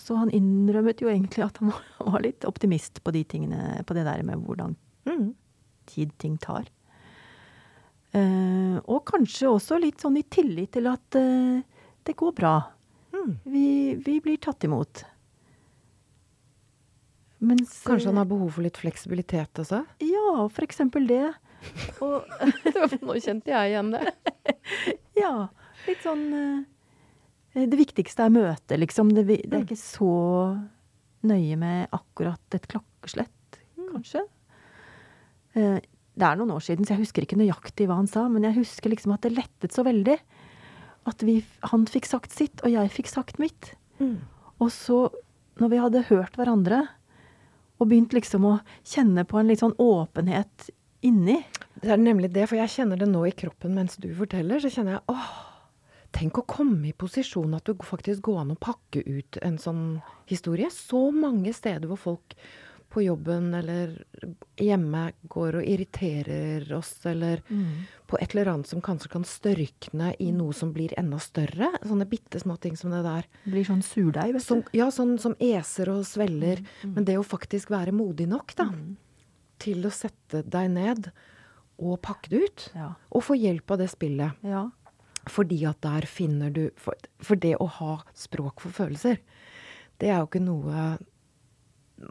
Så 0.00 0.16
han 0.16 0.30
innrømmet 0.32 1.02
jo 1.02 1.10
egentlig 1.10 1.44
at 1.44 1.58
han 1.60 1.72
var 1.98 2.22
litt 2.26 2.46
optimist 2.48 3.02
på 3.04 3.12
de 3.12 3.24
tingene, 3.24 3.82
på 3.84 3.94
det 3.94 4.06
der 4.08 4.22
med 4.24 4.40
hvordan 4.46 4.76
Mm. 5.08 5.34
tid 5.86 6.10
ting 6.18 6.36
tar. 6.38 6.68
Eh, 8.10 8.76
og 8.90 9.04
kanskje 9.06 9.50
også 9.50 9.78
litt 9.78 10.02
sånn 10.02 10.18
i 10.18 10.24
tillit 10.26 10.72
til 10.74 10.88
at 10.90 11.18
eh, 11.18 11.60
det 12.06 12.16
går 12.18 12.34
bra. 12.34 12.54
Mm. 13.14 13.36
Vi, 13.44 13.66
vi 14.02 14.16
blir 14.24 14.40
tatt 14.42 14.66
imot. 14.66 15.04
Mens 17.40 17.78
Kanskje 17.86 18.10
han 18.10 18.20
har 18.20 18.28
behov 18.28 18.50
for 18.56 18.66
litt 18.66 18.80
fleksibilitet 18.80 19.62
også? 19.62 19.84
Ja, 20.04 20.32
for 20.52 20.66
eksempel 20.66 21.06
det. 21.08 21.28
Og 22.04 22.26
Nå 23.06 23.16
kjente 23.20 23.52
jeg 23.52 23.72
igjen 23.72 23.94
det. 23.94 24.02
ja, 25.22 25.32
litt 25.86 26.02
sånn 26.04 26.26
eh, 26.36 27.64
Det 27.68 27.78
viktigste 27.80 28.26
er 28.26 28.34
møtet, 28.34 28.76
liksom. 28.82 29.14
Det, 29.16 29.24
det 29.30 29.54
er 29.54 29.64
ikke 29.64 29.78
så 29.78 30.12
nøye 31.30 31.56
med 31.60 31.94
akkurat 31.94 32.56
et 32.56 32.66
klokkeslett, 32.70 33.60
kanskje. 33.90 34.22
Det 36.20 36.28
er 36.28 36.36
noen 36.36 36.52
år 36.52 36.62
siden, 36.64 36.84
så 36.84 36.94
jeg 36.94 37.06
husker 37.06 37.24
ikke 37.24 37.38
nøyaktig 37.40 37.88
hva 37.88 37.96
han 38.00 38.10
sa, 38.10 38.26
men 38.28 38.44
jeg 38.44 38.58
husker 38.58 38.92
liksom 38.92 39.14
at 39.14 39.24
det 39.24 39.32
lettet 39.38 39.72
så 39.72 39.84
veldig. 39.86 40.18
At 41.08 41.24
vi, 41.24 41.38
han 41.72 41.86
fikk 41.88 42.08
sagt 42.10 42.34
sitt, 42.36 42.60
og 42.60 42.74
jeg 42.74 42.92
fikk 42.92 43.08
sagt 43.08 43.40
mitt. 43.40 43.72
Mm. 44.02 44.18
Og 44.60 44.68
så, 44.74 45.06
når 45.60 45.72
vi 45.72 45.80
hadde 45.80 46.08
hørt 46.10 46.36
hverandre, 46.36 46.82
og 47.80 47.88
begynt 47.88 48.12
liksom 48.12 48.44
å 48.44 48.58
kjenne 48.84 49.24
på 49.24 49.40
en 49.40 49.48
litt 49.48 49.62
sånn 49.62 49.76
åpenhet 49.80 50.68
inni 51.00 51.38
Det 51.80 51.94
er 51.94 52.00
nemlig 52.00 52.28
det, 52.34 52.44
for 52.50 52.60
jeg 52.60 52.74
kjenner 52.74 53.00
det 53.00 53.08
nå 53.08 53.22
i 53.24 53.32
kroppen 53.32 53.72
mens 53.72 53.96
du 53.96 54.10
forteller. 54.18 54.60
Så 54.60 54.68
kjenner 54.74 54.98
jeg 54.98 55.14
åh, 55.14 55.30
tenk 56.12 56.42
å 56.42 56.44
komme 56.44 56.90
i 56.90 56.96
posisjon 56.96 57.56
at 57.56 57.64
det 57.64 57.78
faktisk 57.88 58.26
går 58.28 58.42
an 58.42 58.52
å 58.52 58.58
pakke 58.60 59.00
ut 59.06 59.38
en 59.40 59.56
sånn 59.62 59.84
historie. 60.28 60.68
Så 60.74 61.06
mange 61.14 61.54
steder 61.56 61.88
hvor 61.88 62.02
folk 62.02 62.36
på 62.90 63.04
jobben 63.04 63.52
eller 63.54 63.92
hjemme 64.58 65.04
går 65.30 65.60
og 65.60 65.66
irriterer 65.70 66.64
oss, 66.74 66.96
eller 67.06 67.42
på 68.10 68.18
et 68.18 68.34
eller 68.34 68.50
annet 68.52 68.66
som 68.70 68.82
kanskje 68.82 69.10
kan 69.12 69.24
størkne 69.28 70.10
i 70.18 70.30
noe 70.34 70.52
som 70.56 70.72
blir 70.74 70.92
enda 70.98 71.20
større. 71.22 71.70
Sånne 71.86 72.08
bitte 72.10 72.40
små 72.42 72.56
ting 72.60 72.74
som 72.76 72.90
det 72.90 73.04
der. 73.06 73.28
Det 73.44 73.52
blir 73.54 73.68
sånn 73.68 73.84
surdeig, 73.86 74.34
vet 74.34 74.42
Som, 74.42 74.64
du. 74.66 74.72
ja, 74.76 74.88
sånn 74.90 75.14
som 75.22 75.36
eser 75.38 75.92
og 75.94 76.02
svelger. 76.08 76.64
Men 76.82 77.06
det 77.06 77.16
å 77.20 77.26
faktisk 77.26 77.70
være 77.70 77.94
modig 77.94 78.26
nok, 78.32 78.56
da. 78.58 78.66
Til 79.62 79.86
å 79.86 79.92
sette 79.94 80.42
deg 80.50 80.70
ned 80.74 81.12
og 81.80 82.00
pakke 82.04 82.32
det 82.32 82.42
ut. 82.44 82.66
Ja. 82.76 82.90
Og 83.14 83.22
få 83.24 83.38
hjelp 83.38 83.70
av 83.70 83.78
det 83.84 83.90
spillet. 83.94 84.42
ja. 84.42 84.66
Fordi 85.28 85.58
at 85.68 85.76
der 85.84 86.06
finner 86.08 86.48
du 86.50 86.70
For, 86.80 86.96
for 87.20 87.36
det 87.36 87.52
å 87.60 87.66
ha 87.68 87.98
språk 88.16 88.62
for 88.64 88.72
følelser, 88.72 89.18
det 90.00 90.08
er 90.08 90.22
jo 90.22 90.28
ikke 90.30 90.40
noe 90.40 90.84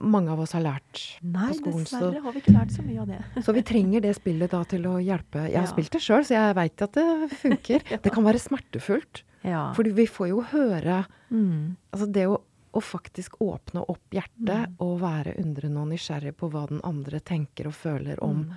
mange 0.02 0.30
av 0.32 0.40
oss 0.44 0.52
har 0.54 0.62
lært 0.62 1.00
Nei, 1.24 1.48
på 1.50 1.56
skolen. 1.58 1.78
Nei, 1.80 1.84
dessverre 1.84 2.14
Så, 2.14 2.24
har 2.24 2.34
vi 2.36 2.42
ikke 2.44 2.54
lært 2.54 2.72
så 2.76 2.84
mye 2.86 3.00
av 3.02 3.08
det. 3.08 3.20
så 3.46 3.54
vi 3.56 3.64
trenger 3.66 4.02
det 4.06 4.16
spillet 4.18 4.52
da 4.52 4.64
til 4.70 4.86
å 4.90 4.98
hjelpe. 5.02 5.46
Jeg 5.50 5.58
har 5.58 5.66
Ja. 5.66 5.72
spilt 5.72 5.92
det 5.96 6.02
sjøl, 6.06 6.24
så 6.28 6.36
jeg 6.38 6.56
veit 6.56 6.82
at 6.86 6.94
det 7.00 7.08
funker. 7.40 7.82
Det 8.04 8.12
kan 8.14 8.24
være 8.28 8.40
smertefullt. 8.40 9.24
Ja. 9.44 9.72
Fordi 9.74 9.92
vi 9.96 10.06
får 10.06 10.30
jo 10.34 10.42
høre 10.52 11.06
Mm. 11.32 11.76
Altså 11.94 12.08
det 12.12 12.24
å, 12.26 12.40
å 12.74 12.82
faktisk 12.82 13.36
åpne 13.42 13.84
opp 13.88 14.10
hjertet 14.18 14.72
og 14.82 14.96
være 15.02 15.36
undrende 15.38 15.78
og 15.84 15.92
nysgjerrig 15.92 16.34
på 16.38 16.50
hva 16.50 16.64
den 16.70 16.80
andre 16.84 17.20
tenker 17.22 17.68
og 17.70 17.74
føler 17.78 18.18
om, 18.26 18.48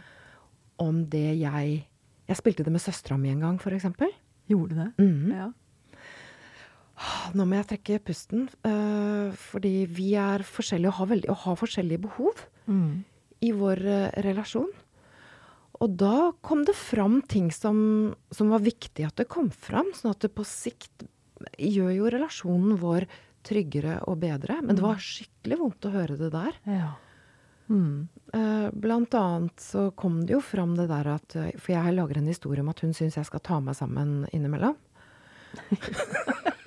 om 0.80 1.02
det 1.12 1.36
jeg 1.40 1.84
Jeg 2.28 2.36
spilte 2.38 2.64
det 2.64 2.72
med 2.72 2.80
søstera 2.80 3.18
mi 3.20 3.28
en 3.28 3.40
gang, 3.44 3.58
for 3.60 3.72
eksempel. 3.76 4.08
Gjorde 4.48 4.74
det? 4.78 4.88
Mm. 5.04 5.32
Ja. 5.36 5.50
Nå 7.34 7.44
må 7.48 7.56
jeg 7.58 7.68
trekke 7.72 7.98
pusten, 8.04 8.48
øh, 8.68 9.32
fordi 9.50 9.86
vi 9.90 10.10
er 10.20 10.44
forskjellige 10.46 10.90
og 10.92 10.98
har, 11.00 11.08
veldig, 11.14 11.30
og 11.32 11.36
har 11.46 11.56
forskjellige 11.60 12.02
behov 12.08 12.46
Mm. 12.70 13.02
i 13.42 13.50
vår 13.52 13.80
øh, 13.90 14.10
relasjon. 14.22 14.68
Og 15.82 15.96
da 15.98 16.30
kom 16.46 16.60
det 16.64 16.76
fram 16.78 17.20
ting 17.26 17.48
som, 17.50 18.14
som 18.30 18.50
var 18.54 18.60
viktig 18.62 19.04
at 19.08 19.16
det 19.18 19.26
kom 19.32 19.48
fram, 19.50 19.88
sånn 19.98 20.12
at 20.14 20.20
det 20.22 20.30
på 20.36 20.44
sikt 20.46 21.02
gjør 21.58 21.90
jo 21.96 22.10
relasjonen 22.14 22.76
vår 22.78 23.08
tryggere 23.42 23.96
og 24.06 24.20
bedre. 24.22 24.60
Men 24.62 24.76
det 24.78 24.84
var 24.84 25.00
skikkelig 25.02 25.58
vondt 25.58 25.88
å 25.88 25.94
høre 25.96 26.16
det 26.20 26.30
der. 26.36 26.60
ja. 26.70 26.92
Mm. 27.72 28.08
Eh, 28.34 28.68
Blant 28.74 29.14
annet 29.16 29.62
så 29.62 29.86
kom 29.96 30.20
det 30.26 30.34
jo 30.34 30.40
fram 30.44 30.74
det 30.76 30.88
der 30.90 31.06
at 31.14 31.36
eh, 31.38 31.52
For 31.56 31.72
jeg 31.72 31.94
lager 31.94 32.18
en 32.18 32.26
historie 32.28 32.60
om 32.60 32.68
at 32.68 32.80
hun 32.84 32.92
syns 32.92 33.16
jeg 33.16 33.24
skal 33.24 33.40
ta 33.40 33.60
meg 33.64 33.74
sammen 33.78 34.26
innimellom. 34.34 34.74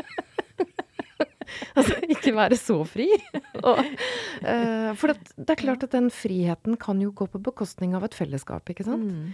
altså 1.78 1.98
ikke 2.08 2.34
være 2.36 2.58
så 2.60 2.80
fri. 2.88 3.08
Og, 3.68 3.80
uh, 3.80 4.92
for 5.00 5.12
det, 5.12 5.36
det 5.38 5.56
er 5.56 5.62
klart 5.62 5.86
at 5.88 5.96
den 5.96 6.10
friheten 6.14 6.80
kan 6.82 7.02
jo 7.04 7.14
gå 7.16 7.28
på 7.32 7.42
bekostning 7.46 7.96
av 7.98 8.08
et 8.08 8.18
fellesskap, 8.18 8.68
ikke 8.72 8.88
sant. 8.88 9.12
Mm. 9.12 9.32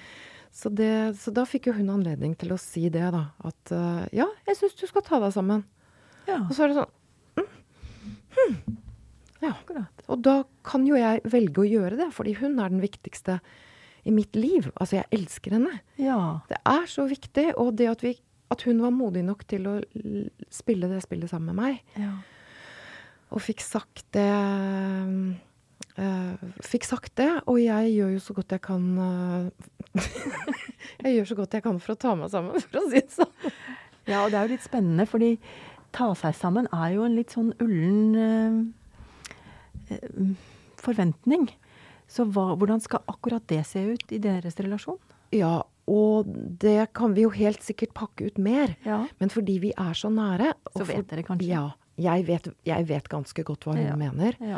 Så, 0.51 0.69
det, 0.75 0.91
så 1.21 1.31
da 1.31 1.45
fikk 1.47 1.69
jo 1.69 1.77
hun 1.77 1.93
anledning 1.93 2.35
til 2.39 2.51
å 2.51 2.59
si 2.59 2.89
det, 2.91 3.07
da. 3.15 3.29
At 3.47 3.73
uh, 3.75 4.03
ja, 4.15 4.27
jeg 4.49 4.59
syns 4.59 4.77
du 4.79 4.85
skal 4.89 5.05
ta 5.07 5.21
deg 5.23 5.33
sammen. 5.35 5.65
Ja, 6.27 6.43
Og 6.43 6.53
så 6.53 6.65
er 6.65 6.71
det 6.71 6.77
sånn 6.77 6.91
mm, 7.39 7.47
hm, 8.35 8.57
Ja. 9.41 9.53
akkurat. 9.55 10.03
Og 10.11 10.21
da 10.27 10.35
kan 10.67 10.85
jo 10.85 10.99
jeg 10.99 11.23
velge 11.31 11.63
å 11.63 11.69
gjøre 11.69 11.97
det, 11.97 12.11
fordi 12.13 12.35
hun 12.37 12.59
er 12.61 12.73
den 12.73 12.83
viktigste 12.83 13.39
i 14.05 14.13
mitt 14.13 14.35
liv. 14.37 14.67
Altså, 14.75 14.99
jeg 14.99 15.09
elsker 15.17 15.55
henne. 15.57 15.79
Ja. 16.01 16.41
Det 16.49 16.59
er 16.67 16.85
så 16.89 17.07
viktig. 17.09 17.51
Og 17.61 17.73
det 17.79 17.89
at, 17.91 18.05
vi, 18.05 18.15
at 18.51 18.65
hun 18.67 18.81
var 18.83 18.93
modig 18.95 19.23
nok 19.25 19.45
til 19.49 19.69
å 19.69 19.77
spille 20.51 20.89
det 20.91 21.01
spillet 21.05 21.31
sammen 21.31 21.53
med 21.53 21.61
meg, 21.61 21.95
ja. 21.99 22.11
og 23.31 23.43
fikk 23.43 23.63
sagt 23.65 24.05
det 24.15 24.27
uh, 25.99 26.35
Fikk 26.65 26.85
sagt 26.87 27.15
det, 27.19 27.29
og 27.51 27.59
jeg 27.61 27.91
gjør 27.95 28.13
jo 28.15 28.21
så 28.23 28.35
godt 28.37 28.55
jeg 28.55 28.63
kan 28.63 28.85
uh, 28.97 29.97
Jeg 31.03 31.17
gjør 31.17 31.29
så 31.31 31.37
godt 31.41 31.57
jeg 31.57 31.65
kan 31.65 31.81
for 31.83 31.93
å 31.93 31.99
ta 31.99 32.15
meg 32.17 32.31
sammen, 32.33 32.63
for 32.63 32.81
å 32.81 32.87
si 32.89 33.01
det 33.01 33.13
sånn. 33.13 33.33
Ja, 34.09 34.23
og 34.23 34.31
det 34.31 34.39
er 34.39 34.47
jo 34.47 34.55
litt 34.55 34.65
spennende, 34.65 35.05
fordi 35.09 35.35
ta 35.95 36.11
seg 36.17 36.35
sammen 36.37 36.69
er 36.73 36.95
jo 36.95 37.05
en 37.05 37.17
litt 37.17 37.33
sånn 37.35 37.51
ullen 37.61 38.69
eh, 39.91 40.31
forventning. 40.81 41.49
Så 42.11 42.25
hva, 42.27 42.51
hvordan 42.59 42.81
skal 42.83 43.03
akkurat 43.11 43.45
det 43.51 43.63
se 43.67 43.83
ut 43.93 44.11
i 44.11 44.19
deres 44.23 44.57
relasjon? 44.59 44.99
Ja, 45.35 45.61
og 45.91 46.29
det 46.61 46.87
kan 46.95 47.11
vi 47.17 47.25
jo 47.25 47.31
helt 47.35 47.63
sikkert 47.65 47.91
pakke 47.97 48.29
ut 48.31 48.37
mer. 48.39 48.75
Ja. 48.87 49.01
Men 49.19 49.31
fordi 49.33 49.57
vi 49.65 49.71
er 49.75 49.93
så 49.97 50.11
nære 50.13 50.53
Så 50.77 50.85
vet 50.87 51.09
dere 51.11 51.25
kanskje? 51.27 51.49
Ja. 51.51 51.65
Jeg 52.01 52.23
vet, 52.29 52.47
jeg 52.65 52.87
vet 52.89 53.09
ganske 53.11 53.43
godt 53.45 53.65
hva 53.67 53.75
hun 53.75 53.83
Ja. 53.85 53.95
mener. 53.99 54.37
Ja. 54.39 54.57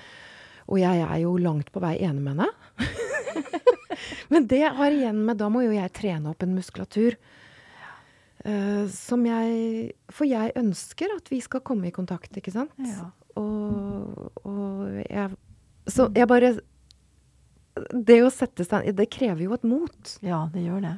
Og 0.69 0.78
jeg 0.80 1.02
er 1.04 1.17
jo 1.24 1.34
langt 1.41 1.72
på 1.74 1.82
vei 1.84 1.96
enig 2.06 2.22
med 2.24 2.38
henne. 2.38 2.52
Men 4.34 4.46
det 4.48 4.62
har 4.78 4.91
igjen 4.93 5.19
med 5.26 5.38
Da 5.41 5.50
må 5.52 5.63
jo 5.65 5.74
jeg 5.76 5.91
trene 5.93 6.30
opp 6.32 6.43
en 6.46 6.54
muskulatur. 6.56 7.17
Uh, 8.43 8.86
som 8.91 9.22
jeg 9.26 9.93
For 10.12 10.28
jeg 10.28 10.52
ønsker 10.60 11.13
at 11.15 11.30
vi 11.32 11.39
skal 11.43 11.62
komme 11.63 11.88
i 11.88 11.93
kontakt, 11.96 12.36
ikke 12.38 12.52
sant? 12.52 12.72
Ja. 12.84 13.10
Og, 13.39 14.32
og 14.43 14.98
jeg 15.10 15.32
Så 15.89 16.10
jeg 16.13 16.28
bare 16.30 16.50
Det 18.04 18.19
å 18.22 18.30
sette 18.34 18.65
seg 18.67 18.91
Det 18.98 19.08
krever 19.15 19.46
jo 19.48 19.56
et 19.56 19.63
mot. 19.63 20.17
ja, 20.22 20.43
det 20.54 20.65
gjør 20.67 20.84
det. 20.86 20.93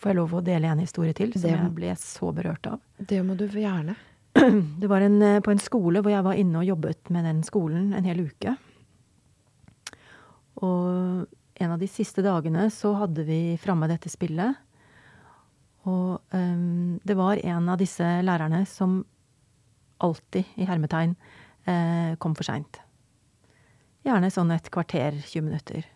Får 0.00 0.12
jeg 0.12 0.16
lov 0.16 0.32
å 0.38 0.44
dele 0.44 0.70
en 0.70 0.80
historie 0.80 1.12
til 1.16 1.34
som 1.34 1.44
må, 1.44 1.56
jeg 1.56 1.74
ble 1.76 1.90
så 2.00 2.30
berørt 2.32 2.70
av? 2.70 2.80
Det 2.96 3.20
må 3.26 3.36
du 3.36 3.44
gjerne. 3.46 3.96
Det 4.80 4.88
var 4.88 5.04
en, 5.04 5.18
eh, 5.22 5.42
på 5.44 5.52
en 5.52 5.60
skole 5.60 6.00
hvor 6.00 6.14
jeg 6.14 6.24
var 6.24 6.38
inne 6.40 6.62
og 6.62 6.68
jobbet 6.68 7.10
med 7.12 7.26
den 7.28 7.42
skolen 7.44 7.90
en 7.96 8.08
hel 8.08 8.22
uke. 8.24 8.54
Og 10.64 11.28
en 11.60 11.74
av 11.74 11.80
de 11.80 11.88
siste 11.90 12.24
dagene 12.24 12.68
så 12.72 12.94
hadde 13.02 13.26
vi 13.28 13.58
framme 13.60 13.88
dette 13.90 14.08
spillet. 14.12 14.56
Og 15.88 16.20
um, 16.32 17.00
det 17.04 17.16
var 17.16 17.40
en 17.44 17.68
av 17.72 17.80
disse 17.80 18.04
lærerne 18.24 18.64
som 18.68 19.02
alltid, 20.00 20.48
i 20.56 20.68
hermetegn, 20.68 21.12
eh, 21.68 22.16
kom 22.20 22.32
for 22.36 22.48
seint. 22.48 22.80
Gjerne 24.06 24.32
sånn 24.32 24.52
et 24.54 24.70
kvarter, 24.72 25.18
20 25.20 25.44
minutter. 25.44 25.88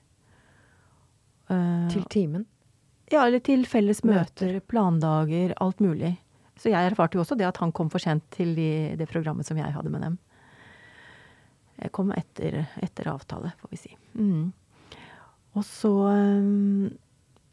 Uh, 1.49 1.89
Til 1.93 2.05
timen. 2.13 2.45
Ja, 3.15 3.25
eller 3.29 3.43
til 3.45 3.65
felles 3.69 4.03
Møter. 4.07 4.61
plandager, 4.71 5.55
alt 5.63 5.81
mulig. 5.85 6.17
Så 6.59 6.71
jeg 6.71 6.91
erfarte 6.91 7.19
jo 7.19 7.23
også 7.25 7.37
det 7.39 7.47
at 7.49 7.59
han 7.63 7.73
kom 7.75 7.91
for 7.91 8.03
sent 8.03 8.25
til 8.35 8.55
de, 8.57 8.95
det 8.99 9.09
programmet 9.11 9.47
som 9.47 9.59
jeg 9.59 9.75
hadde 9.75 9.91
med 9.91 10.05
dem. 10.07 10.19
Jeg 11.81 11.91
kom 11.95 12.13
etter, 12.15 12.61
etter 12.83 13.11
avtale, 13.11 13.51
får 13.61 13.73
vi 13.73 13.81
si. 13.81 13.97
Mm. 14.15 14.53
Og 15.55 15.67
så, 15.67 15.91
um, 15.91 16.91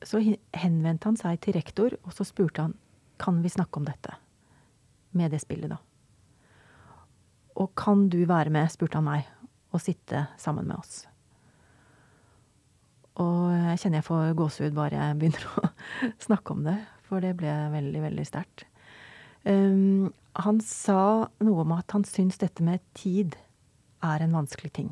så 0.05 0.21
henvendte 0.21 1.09
han 1.09 1.17
seg 1.19 1.41
til 1.41 1.57
rektor, 1.57 1.97
og 2.05 2.13
så 2.15 2.25
spurte 2.27 2.67
han 2.67 2.77
kan 3.21 3.41
vi 3.43 3.49
snakke 3.53 3.77
om 3.77 3.85
dette. 3.85 4.15
Med 5.17 5.33
det 5.33 5.41
spillet, 5.43 5.73
da. 5.73 5.77
Og 7.61 7.73
kan 7.77 8.07
du 8.09 8.21
være 8.25 8.53
med, 8.53 8.71
spurte 8.73 8.97
han 8.97 9.09
meg, 9.09 9.27
og 9.71 9.83
sitte 9.83 10.25
sammen 10.41 10.69
med 10.69 10.79
oss. 10.79 11.03
Og 13.19 13.51
jeg 13.51 13.81
kjenner 13.81 13.99
jeg 13.99 14.07
får 14.07 14.33
gåsehud 14.39 14.75
bare 14.75 14.95
jeg 14.99 15.19
begynner 15.19 15.47
å 15.59 15.69
snakke 16.27 16.55
om 16.55 16.63
det, 16.67 16.77
for 17.07 17.23
det 17.23 17.33
ble 17.39 17.51
veldig, 17.73 18.03
veldig 18.07 18.25
sterkt. 18.27 18.65
Um, 19.43 20.11
han 20.39 20.61
sa 20.63 21.27
noe 21.43 21.63
om 21.65 21.73
at 21.75 21.91
han 21.91 22.05
syns 22.07 22.39
dette 22.39 22.63
med 22.63 22.83
tid 22.95 23.35
er 24.05 24.23
en 24.23 24.35
vanskelig 24.37 24.71
ting. 24.77 24.91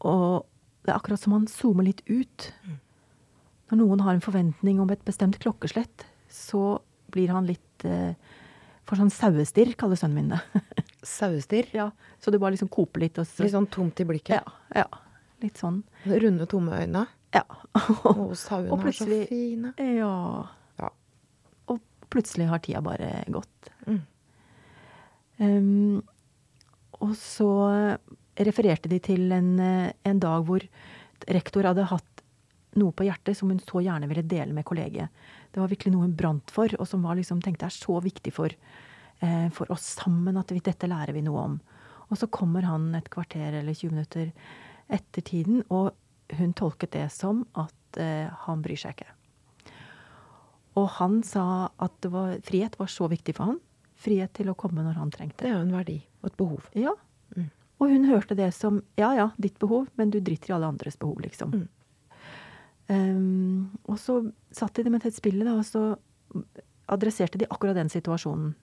Og 0.00 0.46
det 0.84 0.92
er 0.92 0.96
akkurat 0.96 1.20
som 1.20 1.34
han 1.36 1.48
zoomer 1.50 1.86
litt 1.86 2.00
ut. 2.08 2.48
Når 3.68 3.80
noen 3.82 4.02
har 4.06 4.16
en 4.16 4.24
forventning 4.24 4.80
om 4.80 4.88
et 4.92 5.04
bestemt 5.04 5.36
klokkeslett, 5.42 6.06
så 6.32 6.78
blir 7.12 7.32
han 7.32 7.48
litt 7.48 7.84
eh, 7.88 8.16
For 8.88 9.00
sånn 9.00 9.12
sauestirr, 9.12 9.74
kaller 9.80 10.00
sønnen 10.00 10.16
min 10.16 10.32
det. 10.32 10.62
Sauestirr? 11.18 11.68
ja, 11.76 11.90
så 12.20 12.32
det 12.32 12.40
bare 12.40 12.54
liksom 12.54 12.70
koper 12.72 13.04
litt. 13.04 13.20
Og 13.20 13.28
så, 13.28 13.44
Litt 13.44 13.52
sånn 13.52 13.68
tomt 13.68 14.00
i 14.00 14.06
blikket? 14.08 14.40
Ja. 14.40 14.80
ja 14.80 15.07
litt 15.44 15.60
sånn. 15.60 15.82
Runde, 16.08 16.46
tomme 16.50 16.82
øyne? 16.82 17.06
Ja. 17.34 17.44
og 18.12 18.36
sauene 18.38 18.78
er 18.88 18.96
så 18.96 19.08
fine. 19.28 19.72
Ja. 19.78 20.12
Ja. 20.80 20.92
Og 21.72 21.82
plutselig 22.12 22.48
har 22.50 22.62
tida 22.64 22.82
bare 22.84 23.24
gått. 23.32 23.72
Mm. 23.86 24.00
Um, 25.38 25.98
og 26.98 27.12
så 27.18 27.50
refererte 28.38 28.90
de 28.90 28.98
til 29.02 29.30
en, 29.34 29.52
en 29.58 30.22
dag 30.22 30.46
hvor 30.46 30.64
rektor 31.30 31.66
hadde 31.68 31.86
hatt 31.90 32.18
noe 32.78 32.94
på 32.94 33.06
hjertet 33.06 33.36
som 33.38 33.50
hun 33.50 33.60
så 33.62 33.82
gjerne 33.82 34.08
ville 34.10 34.26
dele 34.26 34.54
med 34.54 34.66
kollegiet. 34.68 35.10
Det 35.50 35.60
var 35.60 35.70
virkelig 35.70 35.94
noe 35.94 36.06
hun 36.06 36.16
brant 36.18 36.52
for, 36.54 36.72
og 36.78 36.88
som 36.88 37.04
var 37.06 37.18
liksom, 37.18 37.40
tenkte 37.44 37.68
er 37.68 37.74
så 37.74 37.98
viktig 38.04 38.32
for, 38.34 38.54
eh, 39.20 39.48
for 39.54 39.70
oss 39.74 39.86
sammen 39.98 40.38
at 40.38 40.52
vi, 40.54 40.62
dette 40.64 40.90
lærer 40.90 41.16
vi 41.16 41.24
noe 41.26 41.44
om. 41.44 41.58
Og 42.08 42.20
så 42.20 42.28
kommer 42.32 42.66
han 42.68 42.94
et 42.96 43.10
kvarter 43.12 43.60
eller 43.60 43.74
20 43.74 43.94
minutter 43.94 44.30
etter 44.88 45.24
tiden, 45.24 45.62
og 45.68 45.92
hun 46.38 46.52
tolket 46.56 46.94
det 46.96 47.06
som 47.12 47.44
at 47.58 48.00
eh, 48.00 48.28
han 48.46 48.64
bryr 48.64 48.80
seg 48.80 48.96
ikke. 48.96 49.14
Og 50.78 50.86
han 50.98 51.22
sa 51.26 51.70
at 51.82 52.08
var, 52.12 52.36
frihet 52.46 52.76
var 52.78 52.90
så 52.92 53.08
viktig 53.10 53.34
for 53.36 53.52
han. 53.52 53.60
Frihet 53.98 54.34
til 54.38 54.50
å 54.52 54.56
komme 54.58 54.84
når 54.86 55.00
han 55.00 55.10
trengte. 55.14 55.42
Det 55.42 55.50
er 55.50 55.56
jo 55.56 55.64
en 55.64 55.74
verdi 55.74 55.98
og 56.20 56.30
et 56.30 56.38
behov. 56.38 56.68
Ja. 56.78 56.94
Mm. 57.34 57.48
Og 57.78 57.94
hun 57.94 58.06
hørte 58.10 58.36
det 58.38 58.52
som 58.54 58.82
ja 59.00 59.10
ja, 59.18 59.30
ditt 59.42 59.58
behov, 59.58 59.88
men 59.98 60.12
du 60.14 60.20
driter 60.20 60.52
i 60.52 60.56
alle 60.58 60.70
andres 60.70 60.98
behov, 61.00 61.18
liksom. 61.24 61.56
Mm. 61.56 61.66
Um, 62.88 63.78
og 63.84 63.98
så 64.00 64.20
satt 64.54 64.78
de 64.78 64.88
med 64.88 65.04
et 65.04 65.16
spillet, 65.16 65.44
da, 65.44 65.58
og 65.58 65.66
så 65.66 66.44
adresserte 66.88 67.40
de 67.40 67.48
akkurat 67.50 67.76
den 67.76 67.90
situasjonen. 67.92 68.54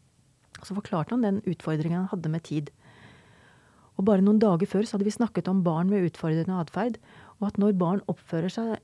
Og 0.55 0.65
så 0.65 0.77
forklarte 0.77 1.13
han 1.13 1.25
den 1.25 1.41
utfordringen 1.45 2.05
han 2.05 2.11
hadde 2.13 2.31
med 2.31 2.45
tid. 2.47 2.71
Og 3.95 4.07
bare 4.07 4.23
noen 4.23 4.41
dager 4.41 4.67
før 4.69 4.83
så 4.83 4.97
hadde 4.97 5.07
vi 5.07 5.15
snakket 5.15 5.47
om 5.51 5.63
barn 5.65 5.91
med 5.91 6.09
utfordrende 6.09 6.59
atferd, 6.59 6.99
og 7.39 7.49
at 7.49 7.59
når 7.61 7.77
barn 7.79 8.03
oppfører 8.11 8.51
seg 8.51 8.75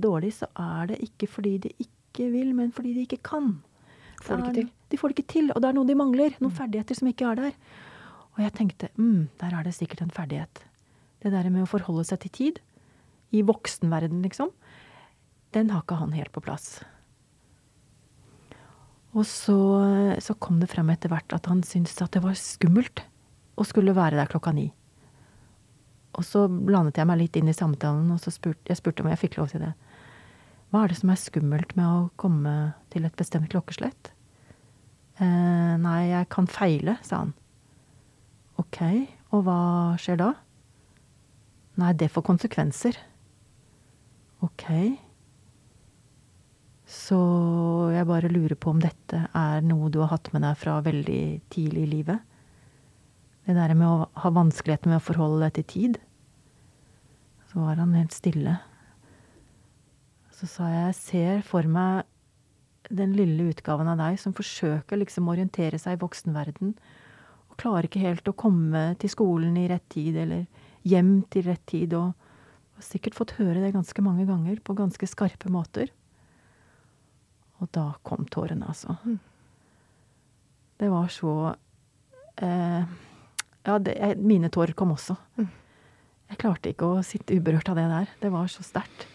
dårlig, 0.00 0.34
så 0.36 0.50
er 0.60 0.92
det 0.92 1.00
ikke 1.04 1.28
fordi 1.30 1.56
de 1.64 1.72
ikke 1.80 2.28
vil, 2.32 2.52
men 2.56 2.72
fordi 2.72 2.94
de 2.96 3.06
ikke 3.06 3.22
kan. 3.30 3.54
Får 4.20 4.36
det 4.36 4.44
ikke 4.44 4.58
til. 4.58 4.72
De 4.90 4.98
får 5.00 5.10
det 5.10 5.16
ikke 5.18 5.32
til, 5.32 5.52
og 5.54 5.62
det 5.62 5.70
er 5.70 5.76
noe 5.76 5.88
de 5.88 5.96
mangler. 5.96 6.34
Noen 6.42 6.56
ferdigheter 6.56 6.98
som 6.98 7.08
ikke 7.08 7.28
er 7.30 7.40
der. 7.40 7.54
Og 8.36 8.42
jeg 8.44 8.54
tenkte 8.56 8.90
mm, 8.96 9.30
der 9.40 9.56
er 9.56 9.64
det 9.66 9.76
sikkert 9.76 10.02
en 10.04 10.12
ferdighet. 10.14 10.64
Det 11.20 11.32
der 11.32 11.48
med 11.52 11.64
å 11.64 11.70
forholde 11.70 12.04
seg 12.08 12.20
til 12.24 12.34
tid. 12.36 12.60
I 13.30 13.44
voksenverden, 13.46 14.24
liksom 14.24 14.50
den 15.54 15.70
har 15.74 15.82
ikke 15.82 15.98
han 15.98 16.14
helt 16.14 16.32
på 16.34 16.42
plass. 16.44 16.80
Og 19.10 19.24
så, 19.26 19.56
så 20.22 20.36
kom 20.38 20.60
det 20.62 20.70
frem 20.70 20.92
etter 20.92 21.10
hvert 21.10 21.34
at 21.34 21.48
han 21.50 21.64
syntes 21.66 21.98
at 22.04 22.14
det 22.14 22.22
var 22.22 22.38
skummelt 22.38 23.02
å 23.58 23.66
skulle 23.66 23.96
være 23.96 24.18
der 24.18 24.30
klokka 24.30 24.52
ni. 24.56 24.68
Og 26.18 26.26
så 26.26 26.46
blandet 26.50 26.98
jeg 26.98 27.06
meg 27.06 27.20
litt 27.20 27.36
inn 27.38 27.50
i 27.50 27.56
samtalen, 27.56 28.08
og 28.10 28.20
så 28.22 28.32
spurte 28.34 28.70
jeg 28.70 28.80
spurte 28.80 29.04
om 29.04 29.10
jeg 29.12 29.20
fikk 29.20 29.38
lov 29.38 29.52
til 29.52 29.64
det. 29.64 29.74
Hva 30.70 30.84
er 30.84 30.92
det 30.92 31.00
som 31.00 31.10
er 31.10 31.18
skummelt 31.18 31.74
med 31.78 31.86
å 31.86 32.10
komme 32.20 32.54
til 32.94 33.06
et 33.06 33.16
bestemt 33.18 33.50
klokkeslett? 33.50 34.12
Eh, 35.20 35.74
nei, 35.82 36.00
jeg 36.12 36.30
kan 36.32 36.46
feile, 36.50 36.96
sa 37.06 37.24
han. 37.24 37.34
Ok, 38.60 38.80
og 39.34 39.44
hva 39.46 39.60
skjer 40.00 40.20
da? 40.20 40.32
Nei, 41.80 41.92
det 41.98 42.10
får 42.12 42.26
konsekvenser. 42.26 42.98
Ok. 44.44 44.66
Så 46.90 47.20
jeg 47.94 48.08
bare 48.08 48.30
lurer 48.32 48.56
på 48.58 48.72
om 48.72 48.80
dette 48.82 49.26
er 49.36 49.62
noe 49.62 49.90
du 49.92 50.00
har 50.02 50.10
hatt 50.14 50.32
med 50.34 50.42
deg 50.44 50.58
fra 50.58 50.80
veldig 50.84 51.22
tidlig 51.52 51.84
i 51.86 51.90
livet. 51.92 52.29
Det 53.50 53.56
der 53.58 53.72
med 53.74 53.88
å 53.88 54.06
ha 54.22 54.30
vanskeligheter 54.30 54.92
med 54.92 55.00
å 55.00 55.02
forholde 55.02 55.42
deg 55.42 55.56
til 55.56 55.64
tid. 55.72 55.96
Så 57.50 57.58
var 57.58 57.80
han 57.82 57.96
helt 57.98 58.14
stille. 58.14 58.60
Så 60.38 60.46
sa 60.46 60.68
jeg 60.70 60.84
jeg 60.84 60.98
ser 61.00 61.40
for 61.48 61.66
meg 61.66 62.06
den 62.94 63.16
lille 63.18 63.48
utgaven 63.50 63.90
av 63.90 63.98
deg 63.98 64.20
som 64.22 64.34
forsøker 64.36 65.00
liksom 65.00 65.26
å 65.26 65.34
orientere 65.34 65.78
seg 65.82 65.96
i 65.96 66.00
voksenverden, 66.00 66.76
og 67.50 67.58
klarer 67.58 67.88
ikke 67.88 68.04
helt 68.04 68.30
å 68.30 68.36
komme 68.38 68.84
til 69.02 69.10
skolen 69.10 69.58
i 69.58 69.66
rett 69.70 69.88
tid, 69.90 70.14
eller 70.22 70.46
hjem 70.86 71.16
til 71.32 71.48
rett 71.50 71.66
tid, 71.66 71.98
og 71.98 72.14
har 72.78 72.86
sikkert 72.86 73.18
fått 73.18 73.34
høre 73.40 73.58
det 73.64 73.74
ganske 73.74 74.06
mange 74.06 74.28
ganger 74.30 74.62
på 74.62 74.78
ganske 74.78 75.10
skarpe 75.10 75.50
måter. 75.50 75.90
Og 77.60 77.68
da 77.74 77.90
kom 78.06 78.30
tårene, 78.30 78.70
altså. 78.70 78.94
Mm. 79.02 79.18
Det 80.80 80.88
var 80.94 81.10
så 81.12 81.34
eh, 82.40 82.86
Ja, 83.66 83.78
det, 83.78 83.96
jeg, 83.98 84.18
mine 84.24 84.48
tårer 84.52 84.72
kom 84.76 84.92
også. 84.94 85.16
Mm. 85.38 85.48
Jeg 86.30 86.40
klarte 86.40 86.70
ikke 86.70 86.88
å 86.88 87.02
sitte 87.04 87.36
uberørt 87.36 87.68
av 87.72 87.78
det 87.78 87.88
der. 87.90 88.12
Det 88.22 88.30
var 88.32 88.46
så 88.52 88.62
sterkt. 88.64 89.06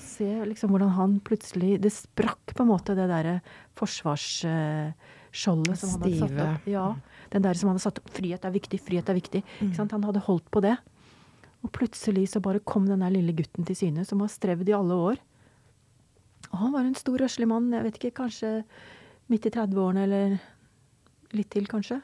Se 0.00 0.30
liksom 0.44 0.72
hvordan 0.72 0.90
han 0.94 1.20
plutselig 1.24 1.78
Det 1.80 1.90
sprakk 1.92 2.52
på 2.52 2.64
en 2.64 2.68
måte, 2.68 2.94
det 2.96 3.06
derre 3.08 3.40
forsvarsskjoldet 3.78 5.80
som 5.80 5.94
han 5.94 6.04
hadde 6.04 6.20
satt 6.20 6.40
opp. 6.44 6.68
Ja, 6.68 6.86
den 7.32 7.44
der 7.46 7.56
som 7.56 7.70
han 7.70 7.78
hadde 7.78 7.86
satt 7.86 8.00
opp. 8.02 8.10
Frihet 8.16 8.44
er 8.44 8.54
viktig, 8.54 8.80
frihet 8.84 9.12
er 9.12 9.16
viktig. 9.16 9.42
Sant? 9.76 9.94
Han 9.96 10.06
hadde 10.08 10.26
holdt 10.26 10.48
på 10.52 10.62
det. 10.64 10.76
Og 11.60 11.72
plutselig 11.76 12.30
så 12.32 12.40
bare 12.42 12.62
kom 12.64 12.86
den 12.88 13.02
der 13.04 13.12
lille 13.12 13.34
gutten 13.36 13.66
til 13.68 13.76
syne, 13.76 14.06
som 14.08 14.22
har 14.24 14.32
strevd 14.32 14.70
i 14.70 14.76
alle 14.76 14.96
år. 14.96 15.20
Og 16.50 16.56
han 16.64 16.72
var 16.72 16.86
en 16.86 16.96
stor, 16.98 17.18
røslig 17.20 17.48
mann, 17.48 17.68
jeg 17.74 17.86
vet 17.86 17.98
ikke, 18.00 18.16
kanskje 18.22 18.52
midt 19.30 19.46
i 19.46 19.52
30-årene 19.54 20.06
eller 20.06 20.38
litt 21.36 21.50
til, 21.52 21.68
kanskje. 21.70 22.00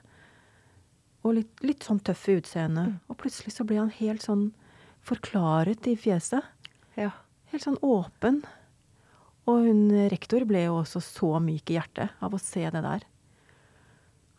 Og 1.27 1.35
litt, 1.41 1.65
litt 1.67 1.83
sånn 1.87 1.99
tøff 2.07 2.29
i 2.31 2.37
utseendet. 2.39 2.93
Mm. 2.93 3.01
Og 3.11 3.19
plutselig 3.19 3.57
så 3.57 3.67
ble 3.67 3.81
han 3.81 3.91
helt 3.99 4.23
sånn 4.23 4.47
forklaret 5.07 5.89
i 5.91 5.97
fjeset. 5.99 6.47
Ja. 6.99 7.11
Helt 7.51 7.67
sånn 7.67 7.81
åpen. 7.85 8.45
Og 9.47 9.67
hun 9.67 9.83
rektor 10.11 10.47
ble 10.47 10.65
jo 10.67 10.81
også 10.81 11.03
så 11.03 11.37
myk 11.43 11.71
i 11.71 11.79
hjertet 11.79 12.15
av 12.23 12.35
å 12.35 12.43
se 12.43 12.65
det 12.67 12.83
der. 12.83 13.05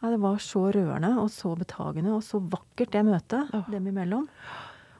Ja, 0.01 0.11
det 0.13 0.19
var 0.21 0.41
så 0.43 0.67
rørende 0.73 1.15
og 1.17 1.29
så 1.33 1.55
betagende 1.57 2.13
og 2.13 2.21
så 2.25 2.39
vakkert, 2.39 2.91
det 2.93 3.05
møtet 3.07 3.53
oh. 3.55 3.69
dem 3.71 3.87
imellom. 3.89 4.27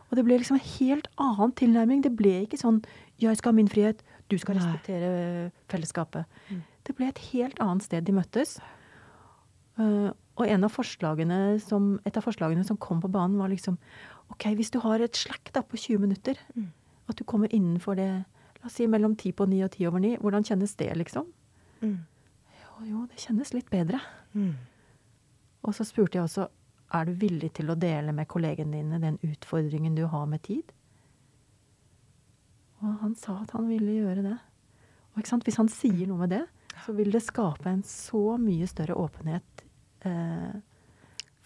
Og 0.08 0.15
det 0.17 0.23
ble 0.26 0.39
liksom 0.39 0.58
en 0.58 0.69
helt 0.80 1.10
annen 1.21 1.54
tilnærming. 1.60 2.02
Det 2.06 2.13
ble 2.15 2.41
ikke 2.45 2.60
sånn 2.60 2.82
'jeg 3.19 3.38
skal 3.38 3.52
ha 3.52 3.56
min 3.56 3.67
frihet', 3.67 4.02
du 4.30 4.38
skal 4.38 4.56
Nei. 4.56 4.63
respektere 4.63 5.52
fellesskapet. 5.69 6.26
Mm. 6.50 6.63
Det 6.84 6.95
ble 6.95 7.08
et 7.08 7.21
helt 7.34 7.60
annet 7.60 7.84
sted 7.84 8.06
de 8.06 8.13
møttes. 8.15 8.60
Eh, 9.78 10.12
og 10.38 10.45
en 10.47 10.63
av 10.67 10.69
forslagene 10.73 11.38
som, 11.63 11.95
et 12.06 12.17
av 12.17 12.26
forslagene 12.26 12.63
som 12.65 12.78
kom 12.78 13.00
på 13.02 13.10
banen, 13.10 13.39
var 13.41 13.50
liksom 13.50 13.78
OK, 14.30 14.50
hvis 14.60 14.69
du 14.73 14.80
har 14.84 15.02
et 15.02 15.17
slack 15.17 15.50
da, 15.56 15.63
på 15.65 15.78
20 15.78 15.97
minutter, 16.04 16.38
Mm. 16.56 16.67
at 17.10 17.15
du 17.17 17.23
kommer 17.23 17.47
innenfor 17.54 17.95
det 17.95 18.26
La 18.58 18.65
oss 18.65 18.73
si 18.73 18.88
mellom 18.88 19.15
ti 19.15 19.32
på 19.32 19.45
ni 19.47 19.62
og 19.63 19.69
ti 19.71 19.86
over 19.86 20.00
ni. 20.02 20.15
Hvordan 20.17 20.43
kjennes 20.43 20.76
det, 20.76 20.89
liksom? 20.97 21.28
Mm. 21.82 22.00
Jo, 22.58 22.86
jo, 22.86 23.04
det 23.06 23.19
kjennes 23.21 23.54
litt 23.54 23.69
bedre. 23.69 24.00
Mm. 24.34 24.56
Og 25.63 25.76
så 25.78 25.86
spurte 25.86 26.17
jeg 26.17 26.23
også 26.26 26.47
er 26.97 27.06
du 27.06 27.13
villig 27.13 27.52
til 27.54 27.69
å 27.69 27.76
dele 27.78 28.12
med 28.12 28.28
kollegene 28.28 28.80
dine 28.80 29.00
den 29.00 29.19
utfordringen 29.21 29.95
du 29.95 30.08
har 30.08 30.26
med 30.26 30.41
tid. 30.41 30.73
Og 32.82 32.97
han 33.02 33.15
sa 33.15 33.39
at 33.43 33.54
han 33.58 33.69
ville 33.69 33.93
gjøre 34.00 34.26
det. 34.26 34.38
Og 35.13 35.21
ikke 35.21 35.30
sant? 35.30 35.45
hvis 35.47 35.58
han 35.62 35.69
sier 35.69 36.08
noe 36.10 36.23
med 36.26 36.34
det, 36.34 36.43
så 36.86 36.93
vil 36.97 37.12
det 37.13 37.23
skape 37.26 37.69
en 37.69 37.84
så 37.86 38.38
mye 38.41 38.67
større 38.69 38.97
åpenhet 38.97 39.66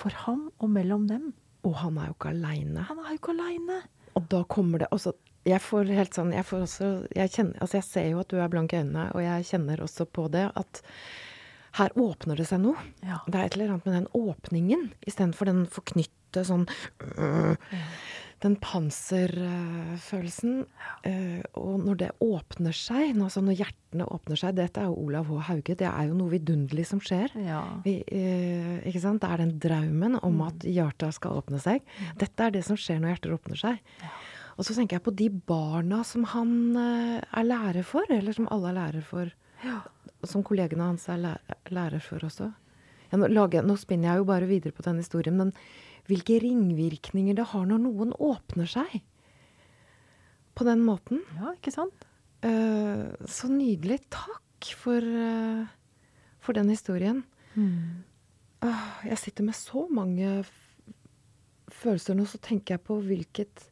for 0.01 0.23
ham 0.25 0.47
og 0.59 0.69
mellom 0.73 1.07
dem. 1.09 1.31
Og 1.67 1.75
han 1.83 1.97
er 2.01 2.09
jo 2.09 2.15
ikke 2.17 2.31
aleine. 2.33 2.85
Han 2.87 3.01
er 3.01 3.11
jo 3.11 3.19
ikke 3.19 3.35
aleine! 3.35 3.81
Og 4.17 4.23
da 4.31 4.41
kommer 4.43 4.81
det 4.81 4.89
også 4.91 5.13
Jeg 5.47 5.61
får 5.63 5.87
helt 5.95 6.17
sånn 6.17 6.33
Jeg 6.35 6.43
får 6.43 6.65
også 6.65 6.87
jeg, 7.15 7.31
kjenner, 7.31 7.55
altså 7.63 7.77
jeg 7.77 7.85
ser 7.87 8.07
jo 8.09 8.19
at 8.19 8.27
du 8.27 8.41
er 8.41 8.49
blank 8.51 8.73
i 8.73 8.81
øynene, 8.81 9.05
og 9.15 9.23
jeg 9.23 9.45
kjenner 9.47 9.81
også 9.85 10.05
på 10.05 10.25
det 10.33 10.49
at 10.59 10.81
her 11.79 11.93
åpner 11.95 12.35
det 12.35 12.49
seg 12.49 12.59
noe. 12.59 12.81
Ja. 12.99 13.21
Det 13.31 13.37
er 13.39 13.45
et 13.47 13.53
eller 13.55 13.69
annet 13.71 13.85
med 13.87 13.95
den 13.95 14.09
åpningen 14.17 14.89
istedenfor 15.07 15.47
den 15.47 15.61
forknytte 15.71 16.43
sånn 16.43 16.65
øh, 17.15 17.55
Den 18.41 18.55
panserfølelsen. 18.57 20.63
Ja. 21.05 21.11
og 21.61 21.83
når 21.85 21.97
det 21.99 22.09
åpner 22.25 22.73
seg, 22.75 23.11
når, 23.15 23.27
altså 23.27 23.43
når 23.45 23.59
hjertene 23.59 24.07
åpner 24.15 24.39
seg 24.39 24.55
Dette 24.57 24.81
er 24.81 24.89
jo 24.89 24.97
Olav 25.05 25.29
H. 25.29 25.37
Hauge. 25.49 25.75
Det 25.77 25.87
er 25.87 26.09
jo 26.09 26.17
noe 26.17 26.33
vidunderlig 26.33 26.87
som 26.89 27.01
skjer. 27.03 27.29
ja. 27.37 27.61
Vi, 27.85 27.99
eh, 28.07 28.81
ikke 28.89 29.03
sant? 29.03 29.21
Det 29.21 29.29
er 29.29 29.43
den 29.43 29.55
drømmen 29.61 30.17
om 30.25 30.41
at 30.47 30.65
hjertet 30.65 31.17
skal 31.17 31.41
åpne 31.41 31.61
seg. 31.61 31.85
Dette 32.17 32.47
er 32.47 32.57
det 32.57 32.63
som 32.65 32.79
skjer 32.79 33.01
når 33.01 33.15
hjerter 33.15 33.37
åpner 33.37 33.61
seg. 33.61 33.81
Og 34.57 34.67
så 34.67 34.75
tenker 34.75 34.97
jeg 34.97 35.05
på 35.05 35.13
de 35.17 35.29
barna 35.29 36.01
som 36.07 36.25
han 36.33 36.51
eh, 36.77 37.21
er 37.21 37.47
lærer 37.47 37.85
for, 37.87 38.09
eller 38.09 38.35
som 38.35 38.49
alle 38.51 38.73
er 38.73 38.79
lærer 38.79 39.05
for. 39.05 39.31
som 40.23 40.43
kollegene 40.45 40.85
hans 40.85 41.07
er 41.09 41.17
lærer, 41.69 41.99
for 41.99 42.25
også. 42.25 42.51
Ja, 43.11 43.17
nå, 43.17 43.27
lager, 43.27 43.65
nå, 43.65 43.75
spinner 43.79 44.11
jeg 44.11 44.21
jo 44.21 44.27
bare 44.29 44.49
videre 44.49 44.75
på 44.75 44.85
den 44.85 45.01
historien, 45.01 45.37
men 45.37 45.53
hvilke 46.09 46.39
ringvirkninger 46.43 47.37
det 47.37 47.49
har 47.53 47.67
når 47.69 47.83
noen 47.85 48.13
åpner 48.17 48.69
seg 48.69 49.01
på 50.57 50.67
den 50.67 50.83
måten. 50.85 51.21
Ja, 51.39 51.53
ikke 51.55 51.73
sant? 51.73 52.07
Uh, 52.45 53.13
så 53.29 53.49
nydelig. 53.51 54.01
Takk 54.13 54.71
for, 54.77 55.01
uh, 55.01 55.65
for 56.41 56.57
den 56.57 56.71
historien. 56.73 57.23
Mm. 57.53 58.03
Uh, 58.61 58.87
jeg 59.07 59.19
sitter 59.21 59.47
med 59.47 59.57
så 59.57 59.85
mange 59.93 60.41
følelser 61.71 62.17
nå, 62.17 62.27
så 62.29 62.41
tenker 62.43 62.75
jeg 62.75 62.85
på 62.85 62.99
hvilket 63.01 63.67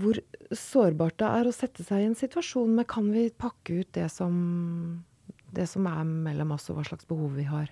Hvor 0.00 0.16
sårbart 0.56 1.18
det 1.20 1.28
er 1.28 1.48
å 1.48 1.54
sette 1.54 1.84
seg 1.84 2.00
i 2.00 2.06
en 2.08 2.16
situasjon 2.18 2.72
med 2.78 2.88
Kan 2.90 3.10
vi 3.12 3.26
pakke 3.30 3.82
ut 3.82 3.90
det 3.94 4.08
som, 4.10 5.04
det 5.52 5.68
som 5.70 5.86
er 5.90 6.02
mellom 6.06 6.54
oss, 6.56 6.70
og 6.70 6.78
hva 6.78 6.86
slags 6.88 7.08
behov 7.08 7.36
vi 7.36 7.44
har? 7.50 7.68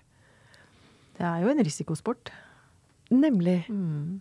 Det 1.16 1.26
er 1.26 1.42
jo 1.44 1.50
en 1.52 1.64
risikosport. 1.64 2.30
Nemlig. 3.10 3.64
Mm. 3.68 4.20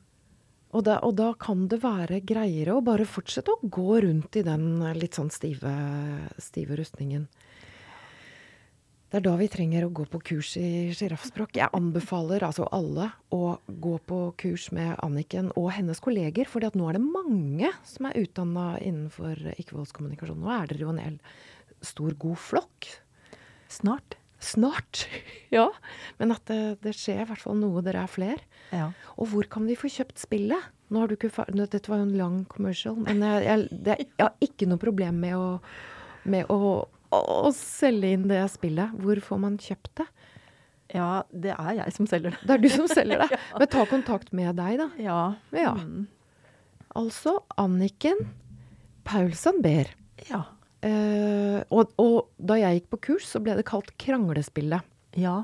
Og 0.69 0.85
da, 0.85 0.99
og 1.05 1.15
da, 1.17 1.31
kan 1.41 1.65
det 1.69 1.81
være 1.81 2.21
greiere 2.29 2.75
å 2.77 2.85
bare 2.85 3.07
fortsette 3.09 3.53
å 3.55 3.69
gå 3.73 4.01
rundt 4.05 4.37
i 4.37 4.45
den 4.45 4.83
litt 4.97 5.17
sånn 5.17 5.31
stive, 5.33 5.71
stive 6.41 6.77
rustningen. 6.77 7.25
Det 9.09 9.17
er 9.17 9.23
da 9.25 9.31
vi 9.39 9.47
trenger 9.49 9.87
å 9.87 9.93
gå 9.97 10.03
på 10.05 10.19
kurs 10.21 10.51
i 10.61 10.91
sjiraffspråk. 10.93 11.55
Jeg 11.57 11.73
anbefaler 11.73 12.43
altså 12.45 12.67
alle 12.69 13.07
å 13.33 13.55
gå 13.65 13.95
på 14.05 14.19
kurs 14.37 14.67
med 14.75 14.93
Anniken 15.01 15.49
og 15.57 15.71
hennes 15.73 15.97
kolleger, 16.05 16.45
for 16.45 16.61
nå 16.61 16.91
er 16.91 16.99
det 16.99 17.01
mange 17.01 17.71
som 17.89 18.05
er 18.05 18.19
utdanna 18.21 18.75
innenfor 18.77 19.41
ikke-voldskommunikasjon. 19.55 20.37
Nå 20.37 20.53
er 20.53 20.69
dere 20.69 20.85
jo 20.85 20.93
en 20.93 21.17
stor, 21.81 22.13
god 22.21 22.37
flokk. 22.37 22.91
Snart. 23.73 24.18
Snart. 24.39 25.05
ja. 25.57 25.67
Men 26.17 26.33
at 26.35 26.45
det, 26.49 26.79
det, 26.85 26.95
skjer 26.97 27.23
i 27.23 27.29
hvert 27.29 27.43
fall 27.43 27.57
noe. 27.59 27.83
Dere 27.85 28.05
er 28.05 28.11
flere. 28.11 28.43
Ja. 28.71 28.91
Og 29.17 29.31
hvor 29.33 29.49
kan 29.51 29.67
vi 29.69 29.77
få 29.79 29.91
kjøpt 29.91 30.21
spillet? 30.21 30.69
Nå 30.89 31.03
har 31.03 31.09
du 31.09 31.17
ikke 31.17 31.45
Dette 31.53 31.91
var 31.91 32.01
jo 32.01 32.07
en 32.07 32.17
lang 32.17 32.37
commercial, 32.49 32.95
men 32.97 33.21
jeg, 33.21 33.43
jeg, 33.45 33.81
det, 33.85 33.97
jeg 34.17 34.23
har 34.23 34.33
ikke 34.41 34.65
noe 34.71 34.81
problem 34.81 35.19
med 35.21 35.35
å, 35.37 35.49
med 36.25 36.49
å, 36.49 36.71
å 37.13 37.51
selge 37.53 38.15
inn 38.15 38.25
det 38.31 38.41
spillet. 38.55 38.95
Hvor 38.97 39.21
får 39.21 39.43
man 39.43 39.59
kjøpt 39.61 39.99
det? 40.01 40.07
Ja, 40.89 41.21
det 41.29 41.53
er 41.53 41.75
jeg 41.83 41.93
som 41.93 42.07
selger 42.09 42.33
det. 42.33 42.39
Det 42.41 42.55
er 42.55 42.63
du 42.63 42.69
som 42.73 42.87
selger 42.89 43.21
det? 43.23 43.29
ja. 43.35 43.41
Men 43.61 43.69
ta 43.75 43.85
kontakt 43.89 44.31
med 44.33 44.57
deg, 44.57 44.79
da. 44.81 44.89
Ja. 44.97 45.19
ja. 45.53 45.75
Mm. 45.77 46.07
Altså 46.97 47.35
Anniken 47.61 48.23
Paulsen 49.05 49.61
Behr. 49.61 49.91
Ja. 50.29 50.47
Uh, 50.79 51.59
og, 51.75 51.91
og, 51.99 52.29
da 52.39 52.55
jeg 52.59 52.79
gikk 52.79 52.89
på 52.93 53.01
kurs, 53.09 53.27
så 53.27 53.41
ble 53.43 53.57
det 53.57 53.67
kalt 53.67 53.91
Kranglespillet. 53.99 54.85
Ja. 55.19 55.43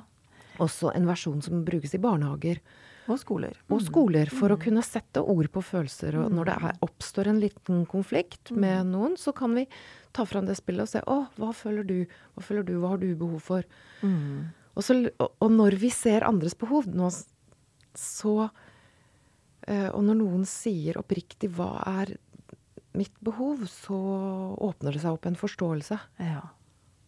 Også 0.64 0.94
en 0.96 1.08
versjon 1.10 1.42
som 1.44 1.66
brukes 1.68 1.96
i 1.98 2.02
barnehager. 2.02 2.62
Og 3.06 3.20
skoler. 3.22 3.54
Og 3.70 3.78
mm. 3.78 3.86
skoler, 3.86 4.32
For 4.34 4.50
mm. 4.50 4.56
å 4.56 4.62
kunne 4.62 4.84
sette 4.86 5.22
ord 5.22 5.50
på 5.54 5.62
følelser. 5.66 6.18
Og 6.24 6.34
når 6.34 6.50
det 6.50 6.56
er, 6.56 6.78
oppstår 6.86 7.30
en 7.30 7.42
liten 7.44 7.84
konflikt 7.90 8.50
mm. 8.50 8.62
med 8.64 8.92
noen, 8.96 9.18
så 9.20 9.34
kan 9.36 9.54
vi 9.58 9.68
ta 10.16 10.26
fram 10.26 10.48
det 10.48 10.58
spillet 10.58 10.88
og 10.88 10.92
se 10.92 11.04
Å, 11.04 11.18
hva 11.38 11.52
føler 11.56 11.86
du? 11.86 11.98
Hva 12.34 12.46
føler 12.48 12.66
du? 12.66 12.78
Hva 12.82 12.96
har 12.96 13.04
du 13.04 13.10
behov 13.20 13.44
for? 13.46 13.68
Mm. 14.02 14.48
Og, 14.74 14.82
så, 14.84 14.98
og, 15.22 15.50
når 15.52 15.78
vi 15.84 15.92
ser 15.94 16.26
andres 16.28 16.58
behov, 16.58 16.90
nå, 16.90 17.12
så 17.96 18.36
uh, 18.48 19.90
Og 19.94 20.02
når 20.08 20.20
noen 20.24 20.48
sier 20.50 20.98
oppriktig 21.00 21.52
hva 21.56 21.76
er 22.02 22.16
mitt 22.98 23.16
behov, 23.24 23.66
så 23.70 23.98
åpner 24.62 24.96
det 24.96 25.04
seg 25.04 25.18
opp 25.18 25.28
en 25.30 25.40
forståelse. 25.40 25.98
Ja. 26.24 26.44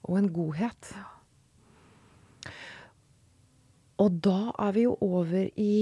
Og 0.07 0.19
en 0.19 0.31
godhet. 0.33 0.91
Ja. 0.95 1.05
Og 4.03 4.19
da 4.21 4.51
er 4.61 4.75
vi 4.75 4.85
jo 4.85 4.93
over 5.01 5.47
i, 5.57 5.77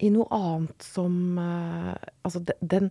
i 0.00 0.10
noe 0.12 0.28
annet 0.32 0.86
som 0.86 1.36
uh, 1.36 1.92
Altså 2.24 2.40
den 2.64 2.88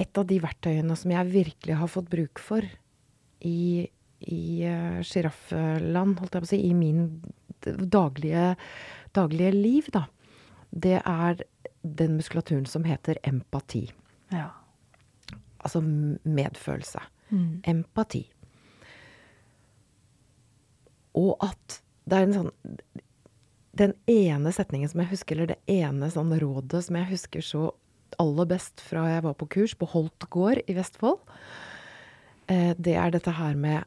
Et 0.00 0.18
av 0.18 0.26
de 0.26 0.40
verktøyene 0.42 0.96
som 0.98 1.14
jeg 1.14 1.30
virkelig 1.30 1.76
har 1.78 1.90
fått 1.90 2.10
bruk 2.10 2.42
for 2.42 2.66
i, 3.42 3.86
i 4.22 4.42
sjiraffland, 5.06 6.16
uh, 6.16 6.20
holdt 6.22 6.36
jeg 6.36 6.42
på 6.44 6.46
å 6.46 6.50
si, 6.50 6.60
i 6.64 6.74
min 6.78 7.08
daglige, 7.62 8.54
daglige 9.14 9.50
liv, 9.54 9.88
da, 9.94 10.04
det 10.70 11.00
er 11.02 11.42
den 11.82 12.16
muskulaturen 12.16 12.66
som 12.66 12.86
heter 12.86 13.18
empati. 13.26 13.88
Ja. 14.30 14.48
Altså 15.62 15.82
medfølelse. 15.82 17.02
Mm. 17.30 17.62
Empati. 17.72 18.26
Og 21.18 21.36
at 21.44 21.82
det 22.08 22.18
er 22.18 22.26
en 22.26 22.34
sånn 22.36 22.52
Den 23.78 23.94
ene 24.10 24.52
setningen 24.52 24.90
som 24.90 25.00
jeg 25.00 25.12
husker, 25.14 25.38
eller 25.38 25.54
det 25.54 25.80
ene 25.80 26.10
sånn 26.12 26.34
rådet 26.40 26.82
som 26.86 26.98
jeg 26.98 27.08
husker 27.14 27.44
så 27.46 27.70
aller 28.20 28.48
best 28.50 28.82
fra 28.84 29.06
jeg 29.08 29.22
var 29.24 29.36
på 29.40 29.48
kurs 29.54 29.72
på 29.80 29.88
Holt 29.88 30.26
gård 30.28 30.60
i 30.68 30.74
Vestfold, 30.76 31.22
eh, 32.52 32.74
det 32.76 32.98
er 33.00 33.14
dette 33.14 33.32
her 33.38 33.56
med 33.56 33.86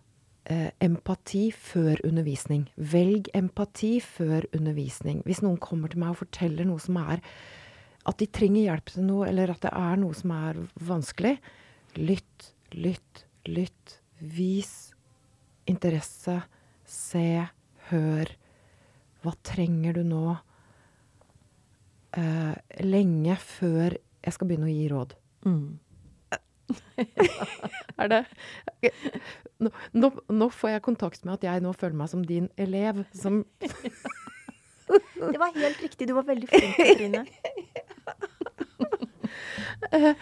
eh, 0.49 0.71
empati 0.81 1.51
før 1.53 2.01
undervisning. 2.07 2.65
Velg 2.75 3.29
empati 3.37 3.99
før 4.01 4.47
undervisning. 4.57 5.21
Hvis 5.29 5.43
noen 5.45 5.61
kommer 5.61 5.93
til 5.93 6.01
meg 6.01 6.15
og 6.15 6.23
forteller 6.23 6.65
noe 6.65 6.81
som 6.81 6.97
er 7.03 7.21
At 8.05 8.19
de 8.21 8.27
trenger 8.29 8.67
hjelp 8.67 8.89
til 8.93 9.01
noe, 9.01 9.25
eller 9.25 9.49
at 9.49 9.63
det 9.65 9.71
er 9.73 9.95
noe 9.97 10.13
som 10.13 10.29
er 10.29 10.59
vanskelig, 10.77 11.39
Lytt, 11.95 12.55
lytt, 12.71 13.25
lytt. 13.45 13.99
Vis 14.19 14.91
interesse. 15.69 16.41
Se, 16.85 17.47
hør. 17.89 18.31
Hva 19.23 19.33
trenger 19.45 19.95
du 19.95 20.03
nå? 20.07 20.35
Uh, 22.15 22.53
lenge 22.83 23.35
før 23.41 23.95
jeg 23.95 24.35
skal 24.35 24.49
begynne 24.49 24.69
å 24.69 24.73
gi 24.73 24.85
råd. 24.91 25.15
Mm. 25.45 25.79
er 28.01 28.09
det 28.09 28.21
nå, 29.61 29.69
nå, 29.93 30.09
nå, 30.33 30.47
får 30.49 30.71
jeg 30.73 30.83
kontakt 30.87 31.27
med 31.27 31.35
at 31.35 31.45
jeg 31.45 31.61
nå 31.61 31.73
føler 31.77 31.99
meg 31.99 32.09
som 32.09 32.23
din 32.25 32.47
elev, 32.57 33.03
som 33.13 33.43
Det 34.85 35.39
var 35.41 35.53
helt 35.55 35.81
riktig. 35.81 36.07
Du 36.09 36.15
var 36.17 36.25
veldig 36.27 36.49
flink, 36.49 36.75
Trine. 36.97 37.25
uh, 37.25 37.31
Uh, 39.95 40.13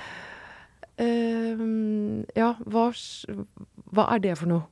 ja, 1.01 2.49
hva, 2.69 2.84
hva, 2.93 4.08
er 4.13 4.19
det 4.21 4.34
for 4.38 4.49
noe? 4.51 4.63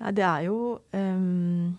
Nei, 0.00 0.12
det 0.16 0.24
er 0.24 0.46
jo 0.46 0.56
um, 0.96 1.74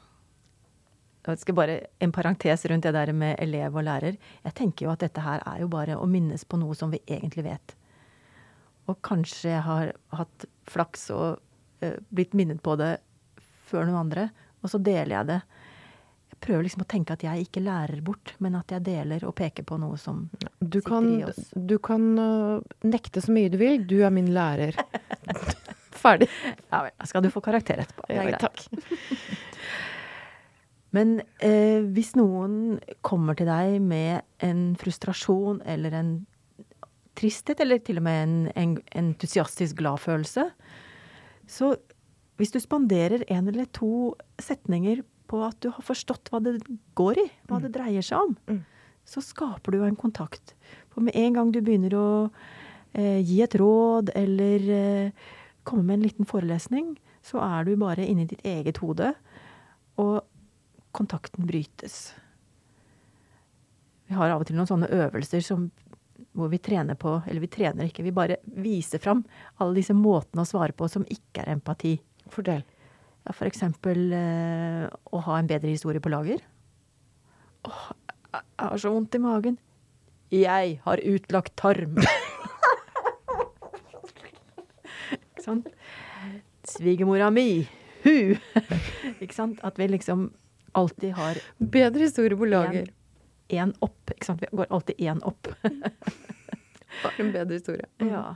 Jeg 1.25 1.41
skal 1.41 1.57
bare 1.57 1.77
en 2.03 2.13
parentes 2.13 2.65
rundt 2.69 2.85
det 2.85 2.93
der 2.93 3.11
med 3.17 3.35
elev 3.41 3.75
og 3.75 3.87
lærer. 3.87 4.19
Jeg 4.45 4.53
tenker 4.53 4.85
jo 4.85 4.93
at 4.93 5.01
dette 5.01 5.23
her 5.23 5.41
er 5.41 5.63
jo 5.63 5.71
bare 5.71 5.97
å 5.97 6.05
minnes 6.05 6.45
på 6.45 6.59
noe 6.61 6.77
som 6.77 6.93
vi 6.93 7.01
egentlig 7.07 7.47
vet. 7.49 7.75
Og 8.87 8.99
kanskje 9.01 9.55
jeg 9.55 9.65
har 9.65 9.93
hatt 10.13 10.47
flaks 10.69 11.09
og 11.15 11.41
uh, 11.83 11.97
blitt 12.13 12.37
minnet 12.37 12.61
på 12.63 12.77
det 12.79 12.97
før 13.67 13.87
noen 13.87 14.03
andre, 14.05 14.29
og 14.61 14.69
så 14.69 14.79
deler 14.79 15.17
jeg 15.17 15.31
det 15.31 15.41
prøver 16.43 16.65
liksom 16.67 16.83
å 16.83 16.89
tenke 16.89 17.15
at 17.15 17.23
jeg 17.25 17.45
ikke 17.47 17.63
lærer 17.63 18.01
bort, 18.05 18.35
men 18.43 18.57
at 18.59 18.71
jeg 18.73 18.83
deler 18.85 19.23
og 19.27 19.35
peker 19.37 19.65
på 19.67 19.77
noe 19.81 19.97
som 20.01 20.25
du 20.59 20.79
sitter 20.79 20.89
kan, 20.89 21.09
i 21.13 21.23
oss. 21.27 21.53
Du 21.55 21.77
kan 21.83 22.09
nekte 22.83 23.23
så 23.23 23.33
mye 23.35 23.51
du 23.53 23.57
vil. 23.61 23.79
Du 23.87 23.99
er 24.03 24.13
min 24.13 24.31
lærer. 24.35 24.77
Ferdig. 26.03 26.27
Ja 26.71 26.83
vel. 26.85 26.93
Skal 27.07 27.23
du 27.23 27.31
få 27.31 27.43
karakter 27.43 27.83
etterpå. 27.83 28.05
Det 28.09 28.19
er 28.19 28.29
greit. 28.33 28.43
Takk. 28.43 29.39
men 30.95 31.15
eh, 31.43 31.79
hvis 31.95 32.13
noen 32.19 32.77
kommer 33.05 33.39
til 33.39 33.49
deg 33.49 33.79
med 33.83 34.23
en 34.43 34.73
frustrasjon 34.79 35.63
eller 35.69 35.95
en 35.99 36.13
tristhet, 37.17 37.61
eller 37.61 37.81
til 37.85 38.01
og 38.01 38.07
med 38.07 38.21
en, 38.25 38.37
en 38.57 38.77
entusiastisk 38.99 39.77
gladfølelse, 39.79 40.47
så 41.49 41.73
hvis 42.41 42.53
du 42.53 42.59
spanderer 42.59 43.23
en 43.31 43.47
eller 43.51 43.67
to 43.75 44.13
setninger 44.41 45.03
på 45.29 45.39
at 45.45 45.57
du 45.63 45.69
har 45.73 45.85
forstått 45.85 46.31
hva 46.31 46.41
det 46.43 46.57
går 46.97 47.21
i, 47.23 47.27
hva 47.49 47.61
det 47.61 47.71
mm. 47.71 47.75
dreier 47.77 48.05
seg 48.05 48.27
om, 48.27 48.35
mm. 48.49 48.59
så 49.07 49.23
skaper 49.23 49.75
du 49.75 49.83
en 49.83 49.99
kontakt. 49.99 50.55
For 50.93 51.05
med 51.05 51.15
en 51.19 51.37
gang 51.37 51.53
du 51.53 51.61
begynner 51.61 51.95
å 51.97 52.09
eh, 52.93 53.21
gi 53.23 53.41
et 53.45 53.55
råd 53.59 54.13
eller 54.19 54.67
eh, 54.77 55.29
komme 55.63 55.87
med 55.87 55.99
en 55.99 56.07
liten 56.07 56.29
forelesning, 56.29 56.93
så 57.23 57.39
er 57.43 57.65
du 57.65 57.77
bare 57.79 58.05
inni 58.05 58.27
ditt 58.27 58.43
eget 58.45 58.81
hode, 58.83 59.13
og 60.01 60.23
kontakten 60.93 61.47
brytes. 61.47 62.11
Vi 64.09 64.17
har 64.17 64.33
av 64.33 64.43
og 64.43 64.49
til 64.49 64.57
noen 64.57 64.69
sånne 64.69 64.91
øvelser 64.91 65.41
som, 65.45 65.69
hvor 66.37 66.51
vi 66.51 66.59
trener 66.61 66.97
på 66.99 67.15
Eller 67.25 67.41
vi 67.41 67.49
trener 67.49 67.87
ikke, 67.87 68.03
vi 68.05 68.13
bare 68.13 68.37
viser 68.43 69.01
fram 69.01 69.23
alle 69.57 69.79
disse 69.79 69.95
måtene 69.97 70.43
å 70.43 70.49
svare 70.49 70.75
på 70.75 70.89
som 70.91 71.05
ikke 71.07 71.45
er 71.45 71.53
empati. 71.55 71.95
Fortell. 72.29 72.65
Ja, 73.23 73.31
for 73.31 73.47
eksempel 73.47 74.11
eh, 74.13 74.87
å 75.15 75.19
ha 75.27 75.37
en 75.39 75.47
bedre 75.47 75.71
historie 75.71 76.01
på 76.03 76.11
lager. 76.11 76.41
Åh, 77.69 77.83
jeg 78.33 78.43
har 78.67 78.81
så 78.81 78.91
vondt 78.91 79.15
i 79.15 79.21
magen. 79.23 79.57
Jeg 80.33 80.79
har 80.83 80.97
utlagt 81.07 81.53
tarm. 81.59 81.99
Ikke 85.13 85.43
sant? 85.45 85.67
Svigermora 86.67 87.29
mi, 87.33 87.67
Hu! 88.03 88.35
ikke 89.23 89.35
sant? 89.35 89.59
At 89.63 89.77
vi 89.79 89.87
liksom 89.91 90.25
alltid 90.75 91.13
har 91.15 91.37
Bedre 91.59 92.03
historie 92.07 92.35
på 92.39 92.47
lager. 92.49 92.89
én 93.53 93.71
opp. 93.85 94.11
Ikke 94.11 94.25
sant? 94.27 94.41
Vi 94.43 94.47
går 94.57 94.67
alltid 94.73 94.99
én 94.99 95.21
opp. 95.27 95.47
Bare 97.03 97.19
en 97.23 97.31
bedre 97.35 97.59
historie. 97.59 97.87
ja. 98.03 98.35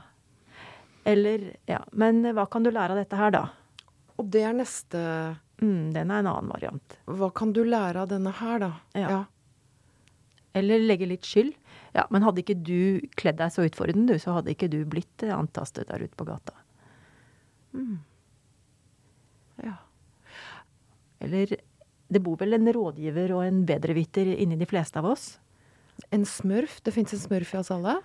Eller 1.08 1.54
Ja. 1.68 1.82
Men 1.92 2.20
hva 2.36 2.44
kan 2.52 2.62
du 2.64 2.70
lære 2.70 2.92
av 2.92 2.98
dette 3.00 3.16
her, 3.16 3.30
da? 3.32 3.46
Og 4.18 4.26
det 4.32 4.42
er 4.44 4.56
neste 4.56 5.00
Mm, 5.58 5.90
den 5.90 6.10
er 6.10 6.22
en 6.22 6.30
annen 6.30 6.52
variant. 6.52 6.98
Hva 7.10 7.32
kan 7.34 7.52
du 7.54 7.64
lære 7.66 8.04
av 8.04 8.12
denne 8.12 8.30
her, 8.38 8.60
da? 8.62 8.70
Ja. 8.94 9.22
Eller 10.58 10.84
legge 10.84 11.08
litt 11.10 11.26
skyld. 11.26 11.56
Ja, 11.96 12.04
men 12.14 12.22
hadde 12.22 12.44
ikke 12.44 12.56
du 12.62 13.00
kledd 13.18 13.40
deg 13.40 13.50
så 13.50 13.64
ut 13.66 13.78
for 13.78 13.90
den, 13.90 14.06
du, 14.06 14.14
så 14.22 14.36
hadde 14.36 14.52
ikke 14.54 14.70
du 14.70 14.80
blitt 14.88 15.24
antastet 15.34 15.90
der 15.90 16.04
ute 16.04 16.18
på 16.18 16.28
gata. 16.28 16.54
ja. 19.64 19.74
Eller 21.18 21.56
det 22.08 22.22
bor 22.22 22.38
vel 22.40 22.54
en 22.54 22.70
rådgiver 22.72 23.34
og 23.34 23.42
en 23.48 23.64
bedreviter 23.66 24.30
inni 24.38 24.56
de 24.60 24.68
fleste 24.70 25.02
av 25.02 25.10
oss. 25.10 25.32
En 26.14 26.24
smurf. 26.24 26.78
Det 26.86 26.92
fins 26.94 27.12
en 27.12 27.20
smurf 27.20 27.50
i 27.54 27.58
oss 27.58 27.70
alle. 27.74 27.96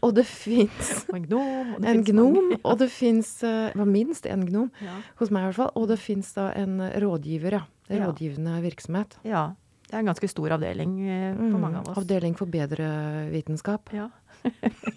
Og 0.00 0.14
det 0.16 0.24
fins 0.26 1.04
en 1.14 1.24
gnom. 1.26 1.74
Og 1.76 1.82
det 1.82 1.94
gnom. 2.08 2.38
Og 2.62 2.78
det 2.80 2.88
fins 2.94 3.34
var 3.42 3.84
minst 3.90 4.26
en 4.30 4.46
gnom. 4.48 4.70
Ja. 4.80 5.00
Hos 5.20 5.30
meg 5.34 5.42
i 5.42 5.48
hvert 5.50 5.58
fall. 5.58 5.72
Og 5.76 5.88
det 5.90 5.98
fins 6.00 6.30
da 6.36 6.50
en 6.56 6.78
rådgiver, 7.04 7.58
ja. 7.60 7.64
En 7.90 7.98
Ja. 8.00 8.06
Rådgivende 8.08 8.60
virksomhet. 8.64 9.18
ja. 9.24 9.52
Det 9.84 9.98
er 9.98 10.00
en 10.00 10.06
ganske 10.08 10.28
stor 10.32 10.50
avdeling 10.56 10.94
eh, 11.06 11.34
for 11.36 11.42
Mm. 11.44 11.60
mange 11.60 11.76
av 11.78 11.88
oss. 11.90 11.98
Avdeling 12.00 12.34
for 12.38 12.46
bedre 12.50 12.86
vitenskap. 13.30 13.92
Ja. 13.92 14.08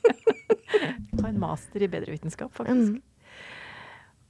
Ta 1.19 1.27
en 1.27 1.39
master 1.41 1.83
i 1.83 1.89
bedrevitenskap, 1.91 2.53
faktisk. 2.55 2.95
Mm. 2.95 3.01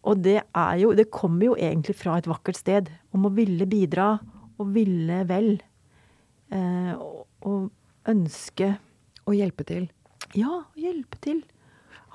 Og 0.07 0.21
det 0.23 0.39
er 0.55 0.75
jo 0.81 0.93
Det 0.95 1.09
kommer 1.11 1.45
jo 1.49 1.55
egentlig 1.55 1.95
fra 1.95 2.17
et 2.17 2.27
vakkert 2.29 2.57
sted. 2.59 2.89
Om 3.13 3.27
å 3.29 3.33
ville 3.35 3.65
bidra 3.69 4.19
og 4.57 4.73
ville 4.73 5.21
vel. 5.29 5.61
Eh, 6.51 6.93
og, 6.97 7.27
og 7.45 7.69
ønske 8.09 8.73
å 9.27 9.35
hjelpe 9.35 9.65
til. 9.67 9.87
Ja, 10.37 10.63
hjelpe 10.79 11.19
til. 11.23 11.43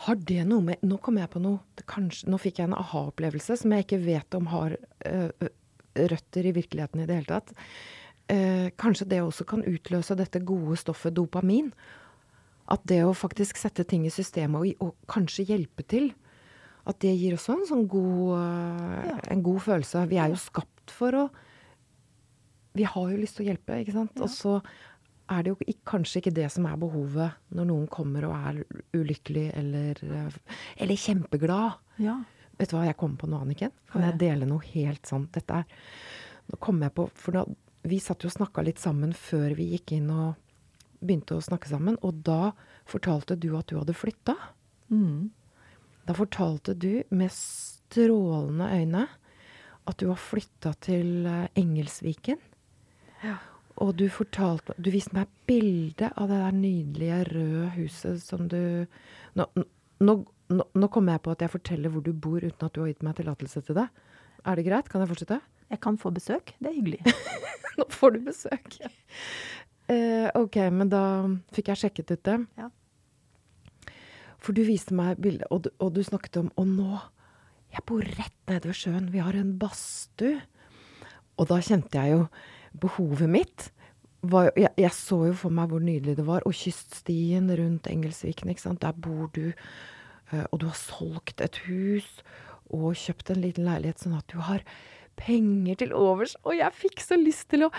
Har 0.07 0.19
det 0.19 0.43
noe 0.49 0.65
med 0.65 0.83
Nå 0.83 0.99
kom 1.05 1.19
jeg 1.21 1.31
på 1.31 1.41
noe. 1.43 1.61
Det 1.79 1.85
kanskje, 1.91 2.29
nå 2.33 2.39
fikk 2.43 2.59
jeg 2.61 2.71
en 2.71 2.79
aha-opplevelse 2.79 3.59
som 3.61 3.75
jeg 3.75 3.87
ikke 3.87 4.01
vet 4.03 4.35
om 4.39 4.49
har 4.51 4.75
øh, 5.07 5.51
røtter 6.13 6.49
i 6.49 6.55
virkeligheten 6.57 7.03
i 7.03 7.09
det 7.09 7.21
hele 7.21 7.31
tatt. 7.31 7.53
Uh, 8.33 8.71
kanskje 8.81 9.09
det 9.11 9.19
også 9.21 9.45
kan 9.45 9.65
utløse 9.69 10.15
dette 10.17 10.41
gode 10.47 10.79
stoffet 10.81 11.15
dopamin. 11.17 11.73
At 12.73 12.85
det 12.89 13.03
å 13.05 13.13
faktisk 13.17 13.59
sette 13.61 13.85
ting 13.89 14.07
i 14.09 14.13
systemet 14.15 14.57
og, 14.79 14.87
og 14.87 15.11
kanskje 15.11 15.45
hjelpe 15.51 15.85
til, 15.91 16.13
at 16.89 16.99
det 17.03 17.13
gir 17.15 17.37
også 17.37 17.59
en 17.59 17.67
sånn 17.69 17.89
god, 17.91 18.31
uh, 18.39 19.03
Ja. 19.11 19.19
en 19.35 19.43
god 19.45 19.61
følelse. 19.67 20.07
Vi 20.11 20.19
er 20.23 20.33
jo 20.33 20.41
skapt 20.41 20.95
for 20.95 21.25
å 21.25 21.31
Vi 22.73 22.87
har 22.89 23.11
jo 23.11 23.19
lyst 23.21 23.37
til 23.37 23.45
å 23.45 23.51
hjelpe, 23.51 23.83
ikke 23.83 23.93
sant. 23.93 24.15
Ja. 24.17 24.25
Og 24.25 24.31
så 24.33 24.55
er 25.31 25.43
det 25.45 25.53
jo 25.53 25.75
kanskje 25.89 26.21
ikke 26.21 26.35
det 26.35 26.49
som 26.53 26.67
er 26.69 26.79
behovet 26.81 27.39
når 27.55 27.69
noen 27.69 27.89
kommer 27.91 28.27
og 28.29 28.35
er 28.37 28.61
ulykkelig 28.97 29.49
eller, 29.59 30.03
øh, 30.03 30.39
eller 30.77 31.03
kjempeglad. 31.05 31.79
Ja. 32.03 32.19
Vet 32.59 32.73
du 32.73 32.77
hva 32.77 32.87
jeg 32.89 32.99
kom 33.01 33.17
på 33.19 33.29
nå, 33.31 33.41
Anniken? 33.43 33.73
Kan 33.91 34.05
jeg 34.07 34.19
dele 34.21 34.49
noe 34.49 34.65
helt 34.75 35.09
sånn? 35.09 35.29
Dette 35.33 35.63
er 35.63 35.91
Nå 36.51 36.59
kom 36.59 36.81
jeg 36.83 36.91
på 36.91 37.05
For 37.15 37.37
da, 37.37 37.45
vi 37.87 38.01
satt 38.03 38.25
jo 38.25 38.29
og 38.29 38.35
snakka 38.35 38.65
litt 38.67 38.81
sammen 38.83 39.13
før 39.15 39.55
vi 39.57 39.69
gikk 39.77 39.95
inn 39.95 40.11
og 40.11 40.35
begynte 41.03 41.37
å 41.39 41.43
snakke 41.43 41.71
sammen, 41.71 41.97
og 42.03 42.21
da 42.27 42.53
fortalte 42.87 43.37
du 43.39 43.53
at 43.59 43.71
du 43.71 43.79
hadde 43.79 43.95
flytta. 43.97 44.35
Mm. 44.93 45.31
Da 46.07 46.15
fortalte 46.15 46.75
du 46.79 47.03
med 47.15 47.33
strålende 47.35 48.69
øyne 48.71 49.07
at 49.91 49.99
du 49.99 50.09
har 50.13 50.21
flytta 50.21 50.75
til 50.83 51.27
eh, 51.27 51.49
Engelsviken. 51.59 52.39
Ja. 53.23 53.39
Og 53.81 53.95
du 53.97 54.05
fortalte 54.13 54.75
Du 54.77 54.91
viste 54.93 55.17
meg 55.17 55.31
bilde 55.49 56.11
av 56.17 56.29
det 56.29 56.41
der 56.43 56.57
nydelige 56.57 57.23
røde 57.31 57.71
huset 57.79 58.21
som 58.25 58.45
du 58.51 58.87
Nå, 59.39 59.47
nå, 60.05 60.17
nå, 60.53 60.67
nå 60.77 60.89
kommer 60.93 61.17
jeg 61.17 61.25
på 61.25 61.33
at 61.33 61.45
jeg 61.45 61.55
forteller 61.55 61.93
hvor 61.93 62.05
du 62.05 62.13
bor 62.13 62.43
uten 62.43 62.67
at 62.67 62.75
du 62.75 62.83
har 62.83 62.91
gitt 62.91 63.05
meg 63.07 63.17
tillatelse 63.17 63.63
til 63.65 63.79
det. 63.79 63.87
Er 64.45 64.59
det 64.59 64.67
greit? 64.67 64.91
Kan 64.93 65.01
jeg 65.01 65.09
fortsette? 65.09 65.39
Jeg 65.73 65.81
kan 65.81 65.97
få 65.97 66.13
besøk. 66.13 66.53
Det 66.61 66.69
er 66.69 66.77
hyggelig. 66.77 67.15
Nå 67.79 67.87
får 67.89 68.17
du 68.17 68.27
besøk. 68.27 68.77
Uh, 69.89 70.29
ok, 70.37 70.59
men 70.75 70.91
da 70.93 71.03
fikk 71.57 71.73
jeg 71.73 71.81
sjekket 71.85 72.13
ut 72.13 72.25
det. 72.29 72.37
Ja. 72.61 72.69
For 74.43 74.53
du 74.57 74.65
viste 74.67 74.93
meg 74.99 75.23
bildet, 75.23 75.49
og, 75.55 75.71
og 75.81 75.95
du 75.95 76.03
snakket 76.05 76.41
om 76.41 76.49
Og 76.59 76.67
nå 76.67 76.99
Jeg 77.73 77.85
bor 77.89 78.03
rett 78.03 78.39
nede 78.51 78.69
ved 78.69 78.77
sjøen. 78.77 79.09
Vi 79.15 79.23
har 79.23 79.39
en 79.39 79.55
badstue. 79.57 80.43
Og 81.41 81.49
da 81.49 81.57
kjente 81.65 81.97
jeg 81.97 82.19
jo 82.19 82.27
behovet 82.81 83.29
mitt. 83.31 83.69
Var, 84.23 84.53
jeg, 84.57 84.71
jeg 84.79 84.95
så 84.95 85.19
jo 85.27 85.35
for 85.35 85.51
meg 85.55 85.73
hvor 85.73 85.83
nydelig 85.83 86.17
det 86.21 86.27
var. 86.29 86.45
Og 86.47 86.55
kyststien 86.55 87.51
rundt 87.59 87.89
Engelsviken, 87.91 88.53
ikke 88.53 88.63
sant. 88.69 88.83
Der 88.85 88.93
bor 88.95 89.29
du. 89.35 89.53
eh, 90.33 90.45
Og 90.53 90.61
du 90.63 90.67
har 90.71 90.79
solgt 90.79 91.41
et 91.43 91.57
hus 91.67 92.09
og 92.73 92.95
kjøpt 92.97 93.35
en 93.35 93.43
liten 93.43 93.67
leilighet, 93.69 94.01
sånn 94.01 94.15
at 94.17 94.31
du 94.33 94.39
har 94.41 94.63
penger 95.21 95.77
til 95.83 95.91
overs. 95.93 96.33
Og 96.49 96.55
jeg 96.57 96.73
fikk 96.73 97.03
så 97.05 97.19
lyst 97.21 97.51
til 97.53 97.67
å 97.67 97.71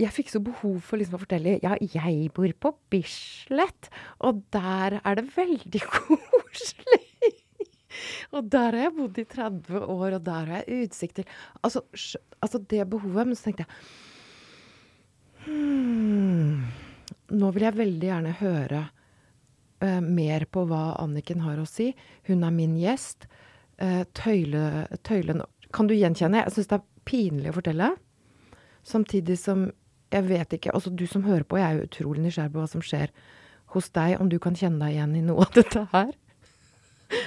Jeg 0.00 0.14
fikk 0.16 0.30
så 0.32 0.40
behov 0.40 0.78
for 0.86 0.96
liksom 0.96 1.18
å 1.18 1.22
fortelle 1.26 1.58
Ja, 1.60 1.74
jeg 1.76 2.30
bor 2.36 2.48
på 2.64 2.72
Bislett, 2.90 3.90
og 4.24 4.40
der 4.54 5.00
er 5.02 5.18
det 5.20 5.26
veldig 5.36 5.82
koselig. 5.98 7.04
Og 8.30 8.46
der 8.48 8.70
har 8.70 8.84
jeg 8.86 8.94
bodd 8.96 9.18
i 9.18 9.24
30 9.26 9.80
år, 9.82 10.14
og 10.16 10.22
der 10.24 10.46
har 10.46 10.62
jeg 10.62 10.86
utsikt 10.86 11.18
til 11.20 11.26
Altså, 11.66 11.82
altså 12.40 12.60
det 12.70 12.86
behovet. 12.88 13.26
Men 13.26 13.36
så 13.36 13.48
tenkte 13.50 13.66
jeg 13.66 13.74
hmm, 15.46 16.62
Nå 17.40 17.50
vil 17.54 17.66
jeg 17.66 17.78
veldig 17.78 18.08
gjerne 18.10 18.36
høre 18.40 18.84
uh, 19.84 20.00
mer 20.02 20.46
på 20.50 20.64
hva 20.68 20.96
Anniken 21.02 21.44
har 21.44 21.60
å 21.60 21.68
si. 21.68 21.90
Hun 22.28 22.44
er 22.46 22.54
min 22.54 22.76
gjest. 22.80 23.28
Uh, 23.80 24.02
tøyle, 24.16 24.86
tøyle 25.06 25.40
Kan 25.72 25.88
du 25.88 25.94
gjenkjenne? 25.94 26.42
Jeg 26.42 26.56
syns 26.56 26.72
det 26.72 26.80
er 26.80 26.88
pinlig 27.08 27.52
å 27.52 27.58
fortelle. 27.60 27.92
Samtidig 28.86 29.38
som 29.38 29.68
jeg 30.10 30.26
vet 30.26 30.56
ikke 30.56 30.72
Altså 30.74 30.90
du 30.90 31.06
som 31.06 31.22
hører 31.22 31.46
på, 31.46 31.58
jeg 31.60 31.76
er 31.76 31.86
utrolig 31.86 32.24
nysgjerrig 32.24 32.52
på 32.54 32.62
hva 32.62 32.70
som 32.70 32.82
skjer 32.84 33.12
hos 33.70 33.90
deg, 33.94 34.16
om 34.18 34.28
du 34.28 34.40
kan 34.42 34.56
kjenne 34.58 34.82
deg 34.82 34.96
igjen 34.96 35.14
i 35.14 35.22
noe 35.22 35.46
av 35.46 35.54
dette 35.54 35.84
her. 35.92 36.10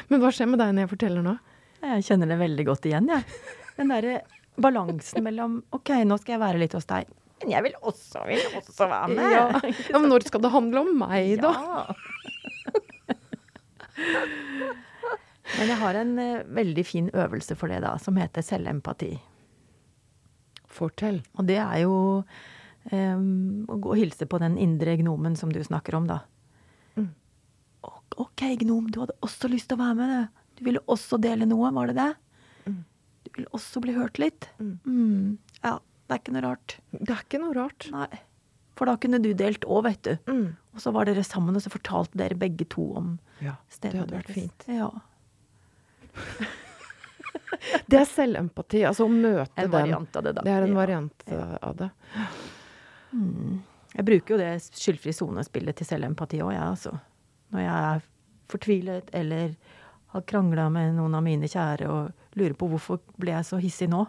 Men 0.10 0.20
hva 0.20 0.32
skjer 0.36 0.50
med 0.52 0.60
deg 0.60 0.74
når 0.74 0.86
jeg 0.86 0.92
forteller 0.92 1.24
nå? 1.24 1.38
Jeg 1.84 2.06
kjenner 2.08 2.32
det 2.32 2.40
veldig 2.40 2.66
godt 2.68 2.88
igjen, 2.88 3.08
jeg. 3.12 3.24
Den 3.78 3.92
derre 3.92 4.18
balansen 4.64 5.24
mellom 5.26 5.62
OK, 5.76 5.94
nå 6.06 6.18
skal 6.20 6.36
jeg 6.36 6.44
være 6.44 6.62
litt 6.62 6.76
hos 6.78 6.88
deg, 6.90 7.08
men 7.44 7.52
jeg 7.52 7.66
vil 7.66 7.76
også, 7.84 8.22
vil 8.30 8.40
også 8.56 8.88
være 8.88 9.10
med. 9.12 9.34
Ja. 9.36 9.48
ja, 9.92 10.00
men 10.00 10.08
når 10.12 10.24
skal 10.30 10.44
det 10.44 10.52
handle 10.54 10.86
om 10.86 10.92
meg, 11.04 11.36
da? 11.44 11.52
Ja. 11.60 11.84
Men 15.54 15.70
jeg 15.70 15.78
har 15.78 15.98
en 16.00 16.14
uh, 16.18 16.46
veldig 16.56 16.84
fin 16.88 17.10
øvelse 17.14 17.56
for 17.60 17.70
det, 17.70 17.84
da, 17.84 17.92
som 18.02 18.16
heter 18.18 18.42
selvempati. 18.42 19.12
Fortell. 20.74 21.20
Og 21.38 21.46
det 21.46 21.60
er 21.62 21.84
jo 21.84 21.94
um, 22.24 23.28
å 23.70 23.78
gå 23.78 23.92
og 23.94 24.00
hilse 24.00 24.26
på 24.30 24.40
den 24.42 24.56
indre 24.58 24.96
gnomen 24.98 25.36
som 25.38 25.52
du 25.54 25.60
snakker 25.64 26.00
om, 26.00 26.08
da. 26.10 26.24
Mm. 26.98 27.12
«Ok, 28.24 28.48
gnom, 28.64 28.90
du 28.90 29.04
hadde 29.04 29.20
også 29.26 29.52
lyst 29.52 29.70
til 29.70 29.78
å 29.78 29.84
være 29.84 30.00
med, 30.00 30.16
du. 30.16 30.44
Du 30.54 30.66
ville 30.68 30.82
også 30.90 31.18
dele 31.22 31.48
noe, 31.50 31.72
var 31.74 31.90
det 31.90 31.98
det? 31.98 32.12
Mm. 32.70 32.82
Du 33.26 33.32
ville 33.38 33.54
også 33.58 33.82
bli 33.84 33.96
hørt 33.98 34.20
litt? 34.22 34.50
Mm. 34.62 35.38
Det 36.08 36.16
er 36.16 36.20
ikke 36.22 36.34
noe 36.36 36.44
rart. 36.46 36.78
Det 36.92 37.10
er 37.16 37.22
ikke 37.24 37.40
noe 37.42 37.54
rart. 37.58 37.88
Nei. 37.94 38.10
For 38.76 38.90
da 38.90 38.96
kunne 38.98 39.20
du 39.22 39.30
delt 39.38 39.64
òg, 39.70 39.84
vet 39.86 40.02
du. 40.08 40.14
Mm. 40.28 40.48
Og 40.74 40.82
så 40.82 40.92
var 40.96 41.06
dere 41.06 41.24
sammen, 41.24 41.56
og 41.56 41.62
så 41.62 41.70
fortalte 41.72 42.18
dere 42.18 42.36
begge 42.38 42.66
to 42.74 42.88
om 42.98 43.20
Ja, 43.42 43.56
stedet 43.70 43.94
det 43.94 44.02
hadde 44.02 44.18
vært 44.18 44.28
deres. 44.28 44.36
fint. 44.36 44.66
Ja. 44.68 44.90
Det 47.88 47.98
er 48.00 48.08
selvempati. 48.10 48.82
Altså 48.88 49.06
å 49.08 49.12
møte 49.12 49.52
En 49.62 49.70
den. 49.70 49.72
variant 49.72 50.16
av 50.20 50.24
det, 50.26 50.34
da. 50.36 50.42
Det 50.46 50.52
er 50.52 50.64
en 50.66 50.74
Ja. 50.74 50.76
variant 50.76 51.24
ja. 51.28 51.58
av 51.62 51.76
det. 51.80 51.90
Mm. 53.14 53.62
Jeg 53.96 54.06
bruker 54.06 54.34
jo 54.34 54.38
det 54.42 54.50
skyldfri 54.74 55.14
sone-spillet 55.14 55.76
til 55.80 55.86
selvempati 55.88 56.42
òg, 56.42 56.52
jeg, 56.54 56.62
altså. 56.66 57.00
Når 57.54 57.60
jeg 57.62 57.84
er 57.94 58.02
fortvilet 58.50 59.10
eller 59.14 59.56
har 60.14 60.22
krangla 60.22 60.68
med 60.72 60.96
noen 60.98 61.16
av 61.16 61.24
mine 61.24 61.46
kjære 61.48 61.88
og 61.90 62.12
lurer 62.36 62.54
på 62.58 62.68
hvorfor 62.70 63.00
ble 63.18 63.32
jeg 63.32 63.46
så 63.46 63.58
hissig 63.62 63.90
nå. 63.90 64.04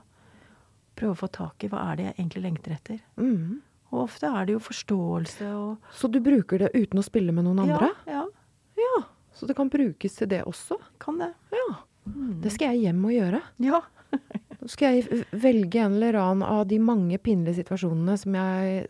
Prøve 0.94 1.14
å 1.16 1.20
få 1.24 1.28
tak 1.34 1.64
i 1.64 1.70
hva 1.72 1.80
er 1.90 1.96
det 1.98 2.04
jeg 2.08 2.14
egentlig 2.18 2.42
lengter 2.44 2.74
etter. 2.76 3.00
Mm. 3.18 3.62
Og 3.94 4.04
ofte 4.04 4.26
er 4.30 4.46
det 4.46 4.56
jo 4.56 4.62
forståelse 4.62 5.48
og 5.54 5.90
Så 5.94 6.10
du 6.10 6.20
bruker 6.22 6.64
det 6.64 6.70
uten 6.74 6.98
å 6.98 7.06
spille 7.06 7.34
med 7.34 7.46
noen 7.46 7.64
andre? 7.66 7.90
Ja, 8.06 8.20
ja, 8.20 8.24
Ja. 8.84 9.02
Så 9.34 9.48
det 9.50 9.56
kan 9.58 9.68
brukes 9.68 10.14
til 10.14 10.28
det 10.30 10.44
også? 10.46 10.78
kan 11.02 11.18
det. 11.18 11.32
Ja. 11.50 11.76
Mm. 12.06 12.40
Det 12.42 12.52
skal 12.54 12.74
jeg 12.74 12.84
hjem 12.86 13.04
og 13.08 13.12
gjøre. 13.14 13.40
Ja. 13.58 13.80
Nå 14.60 14.68
skal 14.70 14.94
jeg 15.00 15.24
velge 15.32 15.82
en 15.82 15.96
eller 15.98 16.18
annen 16.20 16.46
av 16.46 16.66
de 16.70 16.78
mange 16.78 17.18
pinlige 17.18 17.58
situasjonene 17.58 18.14
som 18.20 18.34
jeg 18.38 18.86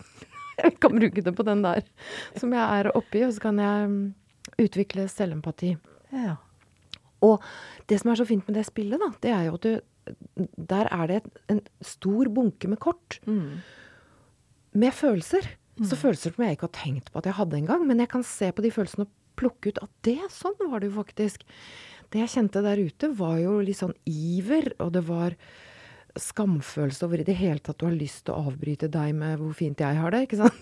Jeg 0.60 0.74
kan 0.82 0.92
bruke 0.92 1.22
det 1.24 1.32
på 1.32 1.46
den 1.46 1.62
der. 1.64 1.86
Som 2.36 2.52
jeg 2.52 2.60
er 2.60 2.90
oppi, 2.92 3.22
og 3.24 3.30
så 3.32 3.46
kan 3.46 3.60
jeg 3.62 3.86
mm, 3.88 4.00
utvikle 4.60 5.06
selvempati. 5.08 5.76
ja. 6.12 6.36
Og 7.20 7.42
det 7.88 7.98
som 8.00 8.10
er 8.10 8.16
så 8.16 8.24
fint 8.24 8.46
med 8.48 8.56
det 8.56 8.62
spillet, 8.64 9.00
da, 9.00 9.10
det 9.20 9.32
er 9.36 9.42
jo 9.44 9.56
at 9.58 9.64
du 9.66 9.72
Der 10.56 10.88
er 10.90 11.06
det 11.10 11.20
en 11.52 11.60
stor 11.84 12.28
bunke 12.32 12.68
med 12.68 12.78
kort 12.80 13.18
Mm. 13.26 13.60
med 14.74 14.92
følelser. 14.92 15.46
Så 15.80 15.96
følelser 15.96 16.34
som 16.34 16.44
jeg 16.44 16.56
ikke 16.58 16.68
har 16.68 16.76
tenkt 16.76 17.10
på 17.12 17.18
at 17.18 17.24
jeg 17.24 17.34
hadde 17.38 17.56
engang. 17.56 17.86
Men 17.88 17.98
jeg 18.02 18.08
kan 18.12 18.22
se 18.22 18.50
på 18.52 18.60
de 18.62 18.70
følelsene 18.70 19.06
og 19.06 19.12
plukke 19.36 19.70
ut 19.72 19.78
at 19.82 19.90
det, 20.04 20.18
sånn 20.30 20.56
var 20.70 20.80
det 20.80 20.90
jo 20.90 20.98
faktisk. 21.02 21.44
Det 22.10 22.20
jeg 22.20 22.28
kjente 22.34 22.60
der 22.62 22.76
ute, 22.84 23.08
var 23.16 23.38
jo 23.40 23.60
litt 23.64 23.78
sånn 23.78 23.94
iver, 24.04 24.72
og 24.78 24.92
det 24.92 25.04
var 25.08 25.36
skamfølelse 26.18 27.04
over 27.06 27.20
i 27.22 27.24
det 27.24 27.36
hele 27.38 27.60
tatt 27.62 27.78
du 27.78 27.86
har 27.86 27.94
lyst 27.96 28.24
til 28.26 28.34
å 28.34 28.50
avbryte 28.50 28.90
deg 28.90 29.14
med 29.14 29.38
hvor 29.38 29.54
fint 29.54 29.78
jeg 29.80 29.96
har 29.96 30.10
det, 30.10 30.24
ikke 30.26 30.40
sant? 30.42 30.58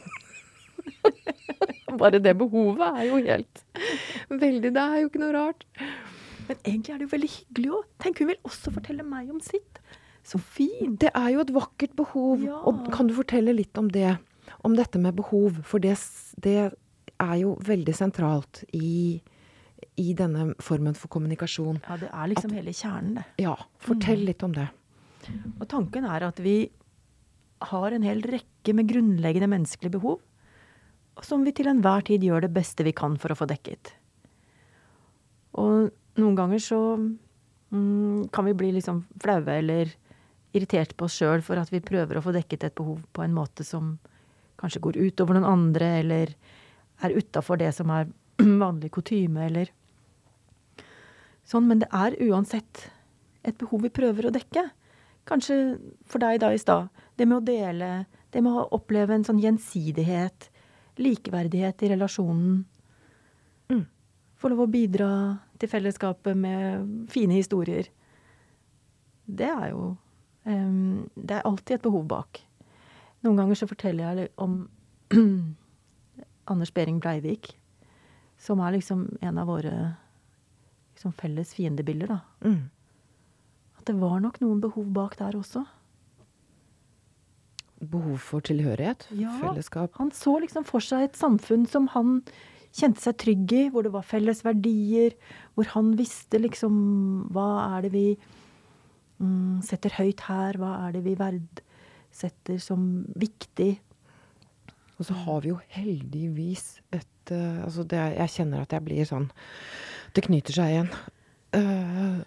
Bare 1.98 2.20
det 2.22 2.34
behovet 2.38 2.84
er 3.00 3.06
jo 3.08 3.16
helt 3.24 3.62
Veldig. 4.28 4.70
Det 4.76 4.82
er 4.82 5.00
jo 5.02 5.08
ikke 5.08 5.22
noe 5.22 5.32
rart. 5.34 5.64
Men 6.48 6.60
egentlig 6.64 6.94
er 6.94 7.00
det 7.00 7.08
jo 7.08 7.14
veldig 7.14 7.30
hyggelig 7.34 7.72
òg. 7.76 7.88
Tenk, 8.02 8.22
hun 8.22 8.30
vil 8.32 8.40
også 8.48 8.72
fortelle 8.74 9.04
meg 9.06 9.32
om 9.32 9.40
sitt. 9.44 9.80
Så 10.26 10.40
fint. 10.40 10.98
Det 11.00 11.12
er 11.14 11.30
jo 11.34 11.44
et 11.44 11.54
vakkert 11.54 11.94
behov. 11.96 12.44
Ja. 12.44 12.60
Og 12.68 12.88
kan 12.94 13.08
du 13.08 13.14
fortelle 13.16 13.54
litt 13.56 13.78
om 13.80 13.90
det? 13.92 14.16
Om 14.64 14.76
dette 14.78 15.00
med 15.00 15.16
behov? 15.18 15.60
For 15.68 15.82
det, 15.82 15.96
det 16.44 16.56
er 17.18 17.36
jo 17.40 17.54
veldig 17.66 17.94
sentralt 17.96 18.62
i, 18.76 19.20
i 20.00 20.08
denne 20.16 20.52
formen 20.64 20.96
for 20.98 21.12
kommunikasjon. 21.12 21.82
Ja, 21.84 22.00
det 22.00 22.10
er 22.12 22.32
liksom 22.32 22.56
hele 22.56 22.74
kjernen, 22.76 23.20
det. 23.20 23.26
Ja, 23.44 23.54
fortell 23.82 24.24
litt 24.28 24.44
om 24.46 24.56
det. 24.56 24.68
Og 25.58 25.66
tanken 25.68 26.06
er 26.08 26.24
at 26.28 26.40
vi 26.40 26.70
har 27.68 27.92
en 27.92 28.06
hel 28.06 28.22
rekke 28.22 28.74
med 28.76 28.88
grunnleggende 28.90 29.50
menneskelige 29.50 29.96
behov, 29.98 30.20
som 31.26 31.42
vi 31.42 31.52
til 31.56 31.66
enhver 31.66 32.04
tid 32.06 32.22
gjør 32.22 32.46
det 32.46 32.54
beste 32.54 32.84
vi 32.86 32.94
kan 32.94 33.16
for 33.18 33.34
å 33.34 33.38
få 33.38 33.48
dekket. 33.50 33.90
Og 35.58 35.90
noen 36.18 36.36
ganger 36.38 36.62
så 36.62 36.80
mm, 36.98 38.28
kan 38.34 38.46
vi 38.48 38.54
bli 38.58 38.72
liksom 38.76 39.04
flaue 39.22 39.58
eller 39.60 39.94
irritert 40.56 40.96
på 40.96 41.06
oss 41.06 41.18
sjøl 41.18 41.42
for 41.44 41.60
at 41.60 41.70
vi 41.72 41.84
prøver 41.84 42.18
å 42.18 42.24
få 42.24 42.32
dekket 42.34 42.68
et 42.68 42.76
behov 42.78 43.02
på 43.14 43.24
en 43.24 43.34
måte 43.36 43.66
som 43.66 43.96
kanskje 44.58 44.82
går 44.82 44.98
utover 44.98 45.36
noen 45.36 45.46
andre, 45.48 45.90
eller 46.02 46.32
er 47.04 47.14
utafor 47.14 47.60
det 47.60 47.70
som 47.76 47.92
er 47.94 48.08
vanlig 48.64 48.90
kutyme, 48.96 49.46
eller 49.46 49.70
sånn. 51.46 51.68
Men 51.68 51.84
det 51.84 51.90
er 51.94 52.18
uansett 52.28 52.88
et 53.46 53.58
behov 53.60 53.84
vi 53.86 53.94
prøver 53.94 54.28
å 54.28 54.34
dekke. 54.34 54.66
Kanskje 55.28 55.58
for 56.08 56.22
deg 56.24 56.40
da 56.42 56.50
i 56.54 56.60
stad. 56.60 56.88
Det 57.18 57.26
med 57.28 57.40
å 57.40 57.46
dele, 57.46 58.06
det 58.32 58.42
med 58.44 58.56
å 58.56 58.66
oppleve 58.74 59.14
en 59.14 59.26
sånn 59.26 59.42
gjensidighet, 59.42 60.48
likeverdighet 60.98 61.84
i 61.84 61.92
relasjonen. 61.92 62.64
Mm. 63.70 63.84
Få 64.38 64.50
lov 64.52 64.64
å 64.66 64.70
bidra 64.70 65.10
til 65.58 65.70
fellesskapet 65.72 66.36
med 66.38 67.08
fine 67.10 67.34
historier. 67.40 67.88
Det 69.26 69.48
er 69.50 69.72
jo 69.72 69.96
um, 70.46 71.08
Det 71.14 71.36
er 71.36 71.46
alltid 71.48 71.78
et 71.78 71.86
behov 71.86 72.06
bak. 72.08 72.42
Noen 73.26 73.40
ganger 73.40 73.58
så 73.58 73.66
forteller 73.68 74.20
jeg 74.22 74.28
om 74.38 74.60
Anders 76.50 76.70
Behring 76.74 77.00
Breivik, 77.02 77.56
som 78.38 78.60
er 78.62 78.76
liksom 78.76 79.08
en 79.20 79.40
av 79.42 79.48
våre 79.50 79.72
liksom 80.94 81.12
felles 81.18 81.50
fiendebilder, 81.54 82.14
da. 82.14 82.20
Mm. 82.46 82.70
At 83.78 83.90
det 83.90 83.96
var 83.98 84.20
nok 84.22 84.38
noen 84.42 84.62
behov 84.62 84.86
bak 84.94 85.18
der 85.18 85.36
også. 85.38 85.64
Behov 87.78 88.16
for 88.18 88.42
tilhørighet, 88.42 89.06
Ja. 89.14 89.34
fellesskap. 89.38 89.92
Han 89.98 90.10
så 90.10 90.38
liksom 90.42 90.64
for 90.66 90.80
seg 90.82 91.04
et 91.10 91.18
samfunn 91.18 91.66
som 91.66 91.86
han 91.94 92.22
kjente 92.74 93.02
seg 93.02 93.16
trygg 93.20 93.54
i, 93.56 93.62
hvor 93.72 93.86
det 93.86 93.92
var 93.94 94.06
felles 94.06 94.42
verdier, 94.46 95.16
hvor 95.56 95.68
han 95.74 95.94
visste 95.98 96.40
liksom 96.40 96.74
hva 97.34 97.48
er 97.78 97.86
det 97.86 97.92
vi 97.94 98.06
mm, 99.18 99.60
setter 99.66 99.96
høyt 99.98 100.24
her, 100.28 100.58
hva 100.60 100.74
er 100.86 100.96
det 100.96 101.04
vi 101.06 101.16
verdsetter 101.18 102.60
som 102.62 103.06
viktig. 103.18 103.76
Og 104.98 105.06
så 105.06 105.14
har 105.24 105.44
vi 105.44 105.52
jo 105.52 105.60
heldigvis 105.70 106.80
et 106.90 107.32
uh, 107.32 107.62
Altså, 107.64 107.84
det, 107.86 108.00
jeg 108.18 108.34
kjenner 108.34 108.64
at 108.64 108.72
jeg 108.74 108.82
blir 108.82 109.06
sånn 109.06 109.28
Det 110.16 110.24
knyter 110.26 110.56
seg 110.56 110.72
igjen. 110.72 110.88
Uh, 111.54 112.18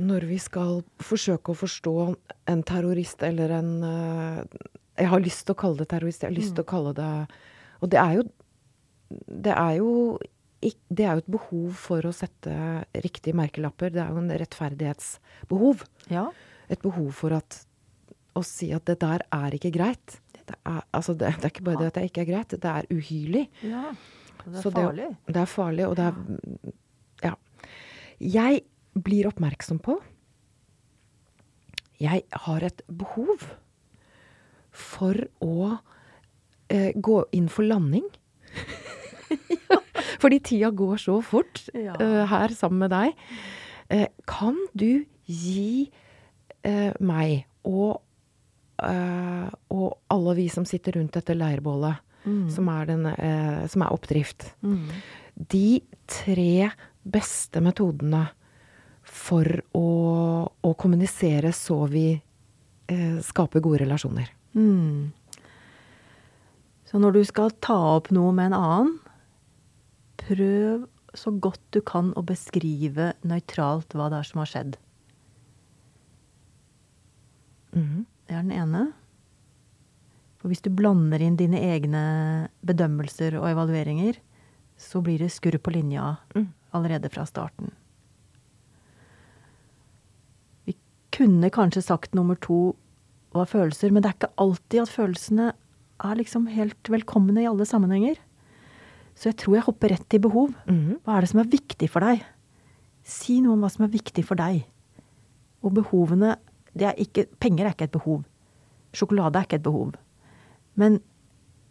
når 0.00 0.28
vi 0.30 0.38
skal 0.40 0.78
forsøke 1.02 1.52
å 1.52 1.58
forstå 1.58 1.94
en 2.48 2.62
terrorist 2.64 3.24
eller 3.26 3.56
en 3.58 3.72
uh, 3.82 4.44
Jeg 4.96 5.10
har 5.10 5.24
lyst 5.24 5.46
til 5.46 5.56
å 5.56 5.60
kalle 5.64 5.82
det 5.82 5.90
terrorist. 5.90 6.22
Jeg 6.22 6.30
har 6.30 6.38
lyst 6.38 6.54
til 6.54 6.64
å 6.64 6.70
kalle 6.70 6.94
det 6.96 7.10
Og 7.80 7.90
det 7.90 7.98
er 7.98 8.20
jo 8.20 8.28
Det 9.10 9.52
er 9.56 9.76
jo 9.80 10.18
det 10.62 11.04
er 11.06 11.14
jo 11.16 11.22
et 11.22 11.30
behov 11.32 11.70
for 11.80 12.04
å 12.04 12.10
sette 12.12 12.52
riktige 13.00 13.32
merkelapper. 13.34 13.88
Det 13.94 14.02
er 14.02 14.10
jo 14.12 14.20
en 14.20 14.28
rettferdighetsbehov. 14.42 15.86
Ja. 16.12 16.26
Et 16.68 16.82
behov 16.84 17.08
for 17.16 17.32
at, 17.32 17.62
å 18.36 18.42
si 18.44 18.68
at 18.76 18.84
det 18.84 18.98
der 19.00 19.24
er 19.32 19.56
ikke 19.56 19.70
greit. 19.72 20.18
Det 20.44 20.58
er, 20.68 20.82
altså 20.92 21.14
det, 21.16 21.30
det 21.40 21.48
er 21.48 21.54
ikke 21.54 21.64
bare 21.64 21.80
det 21.80 21.88
at 21.88 21.96
det 21.96 22.04
ikke 22.10 22.20
er 22.26 22.28
greit, 22.28 22.52
det 22.60 22.74
er 22.74 22.90
uhyrlig. 22.92 23.46
ja. 23.64 23.86
Og 24.40 24.52
Det 24.52 24.56
er 24.58 24.62
Så 24.62 24.70
det- 24.72 24.84
farlig. 24.84 25.08
Det 25.26 25.36
er 25.40 25.50
farlig, 25.54 25.86
og 25.88 25.96
det 25.96 26.04
er 26.04 26.14
Ja. 27.24 27.34
Jeg 28.20 28.62
blir 28.94 29.26
oppmerksom 29.32 29.80
på 29.84 29.96
Jeg 32.00 32.24
har 32.32 32.64
et 32.64 32.82
behov 32.88 33.42
for 34.70 35.14
å 35.44 35.78
eh, 36.70 36.92
gå 36.96 37.24
inn 37.36 37.48
for 37.48 37.62
landing. 37.66 38.06
Fordi 40.22 40.38
tida 40.44 40.70
går 40.74 40.98
så 41.00 41.18
fort 41.24 41.62
Ja. 41.74 41.94
uh, 42.00 42.24
her 42.30 42.48
sammen 42.56 42.78
med 42.84 42.90
deg. 42.94 43.14
Uh, 43.90 44.06
kan 44.28 44.56
du 44.74 45.04
gi 45.30 45.90
uh, 46.66 46.92
meg 47.00 47.44
og, 47.64 48.00
og 48.80 49.88
alle 50.08 50.34
vi 50.38 50.46
som 50.48 50.64
sitter 50.64 50.96
rundt 50.96 51.12
dette 51.18 51.34
leirbålet, 51.36 51.98
som, 52.48 52.68
er 52.72 52.86
den, 52.88 53.02
som 53.68 53.82
er 53.84 53.92
oppdrift, 53.92 54.46
Mm. 54.64 54.88
de 55.52 55.82
tre 56.08 56.70
beste 57.04 57.60
metodene 57.60 58.22
for 59.04 59.44
å, 59.76 59.84
å 60.64 60.70
kommunisere 60.80 61.52
så 61.52 61.82
vi 61.92 62.06
skaper 63.20 63.60
gode 63.60 63.82
relasjoner. 63.84 64.32
Mm. 64.56 65.12
Så 66.88 66.98
når 67.04 67.18
du 67.18 67.22
skal 67.28 67.52
ta 67.60 67.76
opp 67.98 68.08
noe 68.16 68.32
med 68.32 68.50
en 68.54 68.58
annen, 68.62 68.94
prøv 70.30 70.86
så 71.18 71.32
godt 71.42 71.62
du 71.74 71.80
kan 71.82 72.12
å 72.14 72.22
beskrive 72.22 73.12
nøytralt 73.26 73.96
hva 73.98 74.08
det 74.12 74.20
er 74.20 74.28
som 74.28 74.42
har 74.42 74.50
skjedd. 74.50 74.78
Mm. 77.74 78.06
Det 78.26 78.36
er 78.36 78.44
den 78.44 78.54
ene. 78.54 78.84
For 80.40 80.50
hvis 80.50 80.62
du 80.64 80.70
blander 80.72 81.20
inn 81.22 81.36
dine 81.38 81.60
egne 81.60 82.02
bedømmelser 82.66 83.36
og 83.40 83.50
evalueringer, 83.50 84.20
så 84.80 85.02
blir 85.04 85.20
det 85.20 85.32
skurr 85.34 85.58
på 85.60 85.74
linja 85.74 86.16
Mm. 86.34 86.48
allerede 86.72 87.10
fra 87.10 87.26
starten. 87.26 87.72
Vi 90.64 90.76
kunne 91.12 91.50
kanskje 91.50 91.82
sagt 91.82 92.14
nummer 92.14 92.36
to 92.40 92.76
var 93.32 93.46
følelser, 93.46 93.92
men 93.92 94.02
det 94.02 94.08
er 94.10 94.18
ikke 94.18 94.38
alltid 94.38 94.80
at 94.82 94.88
følelsene 94.88 95.52
er 96.00 96.14
liksom 96.16 96.46
helt 96.48 96.82
velkomne 96.88 97.42
i 97.42 97.46
alle 97.46 97.66
sammenhenger. 97.66 98.16
Så 99.20 99.28
jeg 99.28 99.36
tror 99.42 99.58
jeg 99.58 99.66
hopper 99.66 99.92
rett 99.92 100.06
til 100.08 100.22
behov. 100.24 100.54
Mhm. 100.64 101.00
Hva 101.04 101.16
er 101.18 101.20
det 101.26 101.30
som 101.32 101.42
er 101.42 101.50
viktig 101.52 101.90
for 101.92 102.00
deg? 102.00 102.22
Si 103.04 103.40
noe 103.44 103.52
om 103.52 103.64
hva 103.64 103.70
som 103.72 103.84
er 103.84 103.92
viktig 103.92 104.24
for 104.24 104.40
deg. 104.40 104.62
Og 105.60 105.74
behovene 105.76 106.38
det 106.72 106.86
er 106.86 106.94
ikke, 107.02 107.26
Penger 107.42 107.66
er 107.66 107.74
ikke 107.74 107.88
et 107.88 107.92
behov. 107.92 108.22
Sjokolade 108.94 109.36
er 109.38 109.46
ikke 109.46 109.58
et 109.58 109.66
behov. 109.66 109.94
Men 110.78 111.00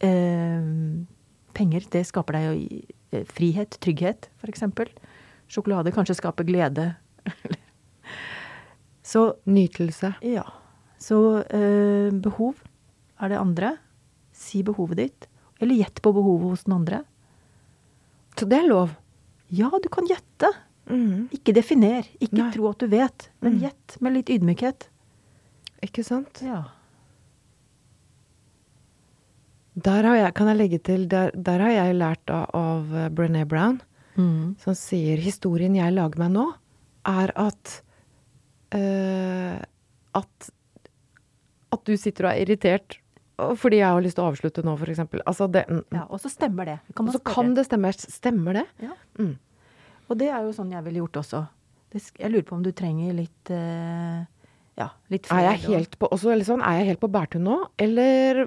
eh, 0.03 1.05
penger, 1.55 1.87
det 1.91 2.05
skaper 2.07 2.35
deg 2.35 2.45
jo 2.45 2.81
eh, 3.15 3.23
frihet, 3.25 3.77
trygghet, 3.81 4.29
f.eks. 4.43 4.65
Sjokolade 5.49 5.93
kanskje 5.95 6.19
skaper 6.19 6.45
glede. 6.47 6.91
Så 9.09 9.33
Nytelse. 9.49 10.13
ja. 10.21 10.45
Så 10.99 11.39
eh, 11.47 12.11
behov 12.11 12.59
er 13.23 13.31
det 13.31 13.39
andre. 13.39 13.77
Si 14.35 14.59
behovet 14.67 14.99
ditt. 14.99 15.27
Eller 15.63 15.79
gjett 15.79 16.01
på 16.03 16.11
behovet 16.11 16.51
hos 16.51 16.65
den 16.67 16.75
andre. 16.75 17.05
Så 18.39 18.47
det 18.47 18.61
er 18.63 18.67
lov. 18.69 18.93
Ja, 19.51 19.69
du 19.83 19.89
kan 19.91 20.07
gjette. 20.07 20.49
Mm. 20.89 21.27
Ikke 21.35 21.53
definer. 21.53 22.07
Ikke 22.23 22.39
Nei. 22.39 22.51
tro 22.55 22.69
at 22.71 22.79
du 22.81 22.87
vet, 22.87 23.29
men 23.41 23.57
Mm. 23.57 23.61
gjett 23.65 23.97
med 24.01 24.13
litt 24.15 24.29
ydmykhet. 24.29 24.87
Ikke 25.83 26.03
sant? 26.05 26.39
Ja. 26.43 26.63
Der 29.79 30.03
har 30.03 30.15
jeg, 30.17 30.33
kan 30.35 30.49
jeg 30.51 30.57
legge 30.59 30.79
til, 30.83 31.05
der, 31.11 31.31
der 31.35 31.61
har 31.63 31.71
jeg 31.71 31.95
lært 31.99 32.31
av, 32.33 32.47
av 32.57 32.95
eh, 32.95 33.09
Brené 33.09 33.45
Brown, 33.47 33.81
Mm. 34.19 34.57
som 34.59 34.73
sier 34.75 35.15
historien 35.23 35.75
jeg 35.77 35.93
lager 35.95 36.19
meg 36.19 36.31
nå, 36.33 36.47
er 37.07 37.31
at 37.39 37.75
eh, 38.75 39.61
at 40.17 40.49
at 41.71 41.83
du 41.85 41.93
sitter 41.95 42.25
og 42.25 42.31
er 42.33 42.41
irritert 42.43 42.97
fordi 43.59 43.79
jeg 43.81 43.89
har 43.89 44.01
lyst 44.03 44.17
til 44.17 44.25
å 44.25 44.31
avslutte 44.31 44.63
nå, 44.65 44.73
f.eks. 44.79 45.03
Altså 45.23 45.47
det, 45.51 45.65
ja. 45.95 46.05
Og 46.07 46.21
så 46.23 46.31
stemmer 46.31 46.67
det. 46.73 46.79
Kan 46.97 47.09
og 47.09 47.15
så 47.15 47.21
kan 47.23 47.53
det 47.57 47.65
stemme. 47.67 47.91
Stemmer 47.93 48.59
det? 48.61 48.65
Ja. 48.83 48.95
Mm. 49.19 49.35
Og 50.09 50.19
det 50.19 50.29
er 50.33 50.45
jo 50.45 50.53
sånn 50.55 50.73
jeg 50.73 50.85
ville 50.87 51.03
gjort 51.03 51.21
også. 51.21 51.43
Jeg 51.93 52.29
lurer 52.29 52.45
på 52.45 52.57
om 52.57 52.65
du 52.65 52.69
trenger 52.75 53.15
litt 53.17 53.51
uh, 53.53 54.21
Ja, 54.77 54.91
litt 55.09 55.29
fred. 55.29 55.41
Er 55.41 55.55
jeg 55.55 55.63
helt 55.71 55.97
på, 56.01 56.09
også, 56.13 56.35
sånn, 56.45 56.61
er 56.65 56.81
jeg 56.81 56.91
helt 56.91 57.01
på 57.01 57.09
bærtur 57.11 57.41
nå, 57.41 57.57
eller 57.81 58.43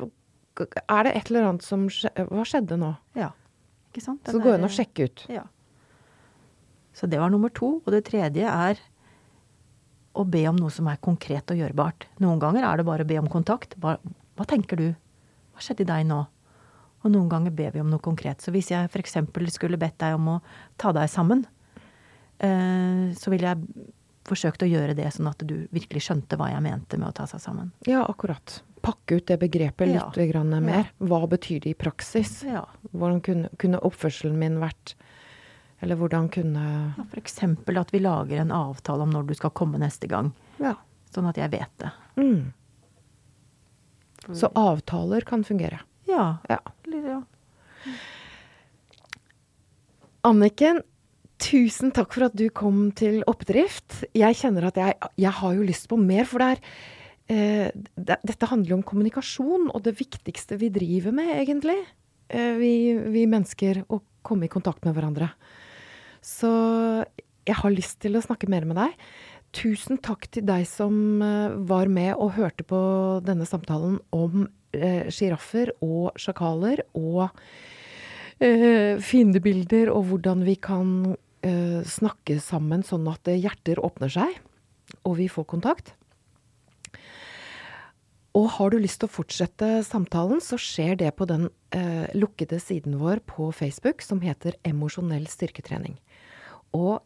er 0.62 1.07
det 1.07 1.14
et 1.16 1.30
eller 1.30 1.49
annet 1.49 1.64
som 1.64 1.88
skje, 1.90 2.12
Hva 2.28 2.45
skjedde 2.47 2.78
nå? 2.78 2.93
Ja, 3.18 3.32
ikke 3.90 4.05
sant? 4.05 4.22
Den 4.26 4.36
så 4.36 4.43
går 4.43 4.55
det 4.55 4.61
an 4.61 4.68
å 4.68 4.72
sjekke 4.72 5.09
ut. 5.09 5.24
Ja. 5.32 5.47
Så 6.97 7.09
det 7.09 7.18
var 7.18 7.32
nummer 7.32 7.51
to. 7.53 7.78
Og 7.80 7.93
det 7.95 8.05
tredje 8.11 8.49
er 8.49 8.80
å 10.12 10.24
be 10.28 10.43
om 10.51 10.59
noe 10.61 10.72
som 10.72 10.88
er 10.93 11.01
konkret 11.03 11.51
og 11.53 11.61
gjørbart. 11.61 12.07
Noen 12.20 12.40
ganger 12.43 12.66
er 12.68 12.80
det 12.80 12.86
bare 12.88 13.07
å 13.07 13.09
be 13.09 13.18
om 13.20 13.30
kontakt. 13.32 13.74
Hva, 13.80 13.97
hva 14.39 14.47
tenker 14.49 14.80
du? 14.80 14.89
Hva 15.53 15.64
skjedde 15.64 15.85
i 15.87 15.91
deg 15.91 16.07
nå? 16.09 16.20
Og 17.03 17.11
noen 17.11 17.30
ganger 17.30 17.55
ber 17.55 17.72
vi 17.74 17.83
om 17.83 17.91
noe 17.91 18.03
konkret. 18.03 18.43
Så 18.43 18.55
hvis 18.55 18.70
jeg 18.70 18.91
f.eks. 18.91 19.18
skulle 19.55 19.80
bedt 19.80 19.99
deg 20.01 20.14
om 20.16 20.37
å 20.37 20.41
ta 20.80 20.93
deg 20.95 21.11
sammen, 21.11 21.45
eh, 22.39 23.11
så 23.18 23.33
ville 23.33 23.51
jeg 23.51 23.89
forsøkt 24.28 24.62
å 24.62 24.70
gjøre 24.70 24.95
det 24.95 25.09
sånn 25.11 25.30
at 25.33 25.43
du 25.43 25.64
virkelig 25.74 26.05
skjønte 26.07 26.39
hva 26.39 26.53
jeg 26.53 26.62
mente 26.62 26.99
med 27.01 27.11
å 27.11 27.16
ta 27.16 27.26
seg 27.30 27.43
sammen. 27.43 27.72
Ja, 27.89 28.05
akkurat. 28.07 28.61
Pakke 28.83 29.18
ut 29.18 29.26
det 29.26 29.39
begrepet 29.43 29.91
litt 29.91 30.22
ja. 30.22 30.45
mer. 30.62 30.93
Hva 31.03 31.24
betyr 31.30 31.64
det 31.64 31.74
i 31.74 31.78
praksis? 31.78 32.41
Ja. 32.47 32.64
Hvordan 32.93 33.20
kunne, 33.26 33.51
kunne 33.59 33.83
oppførselen 33.83 34.39
min 34.39 34.61
vært 34.62 34.95
eller 35.83 35.99
hvordan 35.99 36.28
kunne 36.30 36.64
ja, 36.95 37.05
F.eks. 37.11 37.41
at 37.43 37.91
vi 37.91 37.99
lager 37.99 38.39
en 38.39 38.53
avtale 38.55 39.03
om 39.03 39.11
når 39.11 39.33
du 39.33 39.35
skal 39.35 39.51
komme 39.51 39.80
neste 39.83 40.07
gang. 40.07 40.30
Ja. 40.62 40.76
Sånn 41.11 41.26
at 41.26 41.41
jeg 41.41 41.51
vet 41.51 41.72
det. 41.83 41.91
Mm. 42.14 42.53
Så 44.31 44.51
avtaler 44.59 45.27
kan 45.27 45.43
fungere. 45.47 45.81
Ja. 46.09 46.39
ja. 46.49 46.61
ja. 46.93 47.20
Anniken, 50.27 50.83
tusen 51.43 51.91
takk 51.95 52.14
for 52.14 52.29
at 52.29 52.37
du 52.39 52.47
kom 52.55 52.91
til 52.99 53.23
Oppdrift. 53.31 54.05
Jeg 54.14 54.39
kjenner 54.39 54.68
at 54.70 54.79
jeg, 54.79 54.99
jeg 55.18 55.35
har 55.41 55.57
jo 55.57 55.66
lyst 55.66 55.89
på 55.91 55.99
mer, 55.99 56.29
for 56.31 56.43
det 56.43 56.53
er 56.53 56.62
eh, 57.35 57.83
det, 57.97 58.20
Dette 58.23 58.51
handler 58.51 58.77
jo 58.77 58.79
om 58.79 58.87
kommunikasjon, 58.87 59.68
og 59.73 59.83
det 59.87 59.97
viktigste 59.99 60.61
vi 60.61 60.70
driver 60.75 61.16
med, 61.16 61.35
egentlig. 61.43 61.81
Eh, 62.31 62.55
vi, 62.61 62.73
vi 63.14 63.27
mennesker, 63.31 63.85
å 63.91 64.03
komme 64.23 64.47
i 64.47 64.53
kontakt 64.53 64.87
med 64.87 64.95
hverandre. 64.95 65.33
Så 66.23 66.53
jeg 67.43 67.59
har 67.59 67.75
lyst 67.75 67.99
til 68.05 68.14
å 68.14 68.23
snakke 68.23 68.47
mer 68.51 68.66
med 68.68 68.79
deg. 68.79 68.95
Tusen 69.53 69.98
takk 70.00 70.30
til 70.32 70.46
deg 70.48 70.64
som 70.64 71.20
eh, 71.20 71.53
var 71.68 71.90
med 71.92 72.14
og 72.16 72.38
hørte 72.38 72.64
på 72.64 72.80
denne 73.24 73.44
samtalen 73.44 73.98
om 74.16 74.46
eh, 74.72 75.11
sjiraffer 75.12 75.74
eh, 75.74 75.82
og 75.84 76.16
sjakaler 76.16 76.80
og 76.96 77.26
eh, 78.40 78.96
fiendebilder, 78.96 79.90
og 79.92 80.09
hvordan 80.09 80.46
vi 80.48 80.57
kan 80.57 80.94
eh, 81.44 81.82
snakke 81.84 82.38
sammen 82.40 82.84
sånn 82.86 83.05
at 83.12 83.28
hjerter 83.28 83.82
åpner 83.84 84.14
seg, 84.14 84.38
og 85.05 85.18
vi 85.20 85.28
får 85.28 85.48
kontakt. 85.53 85.92
Og 88.32 88.48
har 88.57 88.72
du 88.72 88.78
lyst 88.80 89.03
til 89.03 89.11
å 89.11 89.12
fortsette 89.12 89.68
samtalen, 89.84 90.40
så 90.40 90.57
skjer 90.57 90.96
det 91.05 91.12
på 91.18 91.28
den 91.28 91.50
eh, 91.76 92.09
lukkede 92.16 92.57
siden 92.57 92.96
vår 93.03 93.20
på 93.28 93.50
Facebook 93.53 94.00
som 94.00 94.24
heter 94.24 94.57
Emosjonell 94.64 95.28
styrketrening. 95.28 96.00
Og 96.72 97.05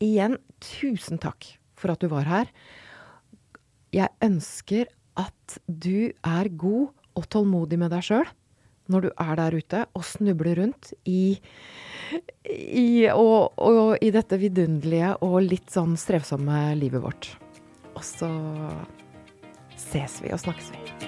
igjen, 0.00 0.40
tusen 0.64 1.20
takk 1.20 1.52
for 1.78 1.94
at 1.94 2.02
du 2.02 2.10
var 2.12 2.28
her. 2.28 2.50
Jeg 3.94 4.12
ønsker 4.24 4.90
at 5.16 5.58
du 5.66 6.10
er 6.10 6.50
god 6.52 6.90
og 7.16 7.30
tålmodig 7.32 7.78
med 7.80 7.94
deg 7.94 8.04
sjøl 8.04 8.28
når 8.92 9.06
du 9.06 9.08
er 9.18 9.32
der 9.40 9.56
ute 9.58 9.80
og 9.98 10.04
snubler 10.06 10.60
rundt 10.60 10.92
i, 11.10 11.38
i, 12.46 13.08
og, 13.10 13.56
og, 13.58 13.96
i 13.98 14.12
dette 14.14 14.38
vidunderlige 14.38 15.16
og 15.26 15.40
litt 15.42 15.74
sånn 15.74 15.96
strevsomme 15.98 16.68
livet 16.78 17.02
vårt. 17.02 17.32
Og 17.96 18.04
så 18.06 18.30
ses 19.88 20.20
vi 20.22 20.30
og 20.34 20.42
snakkes 20.44 20.72
vi. 20.76 21.05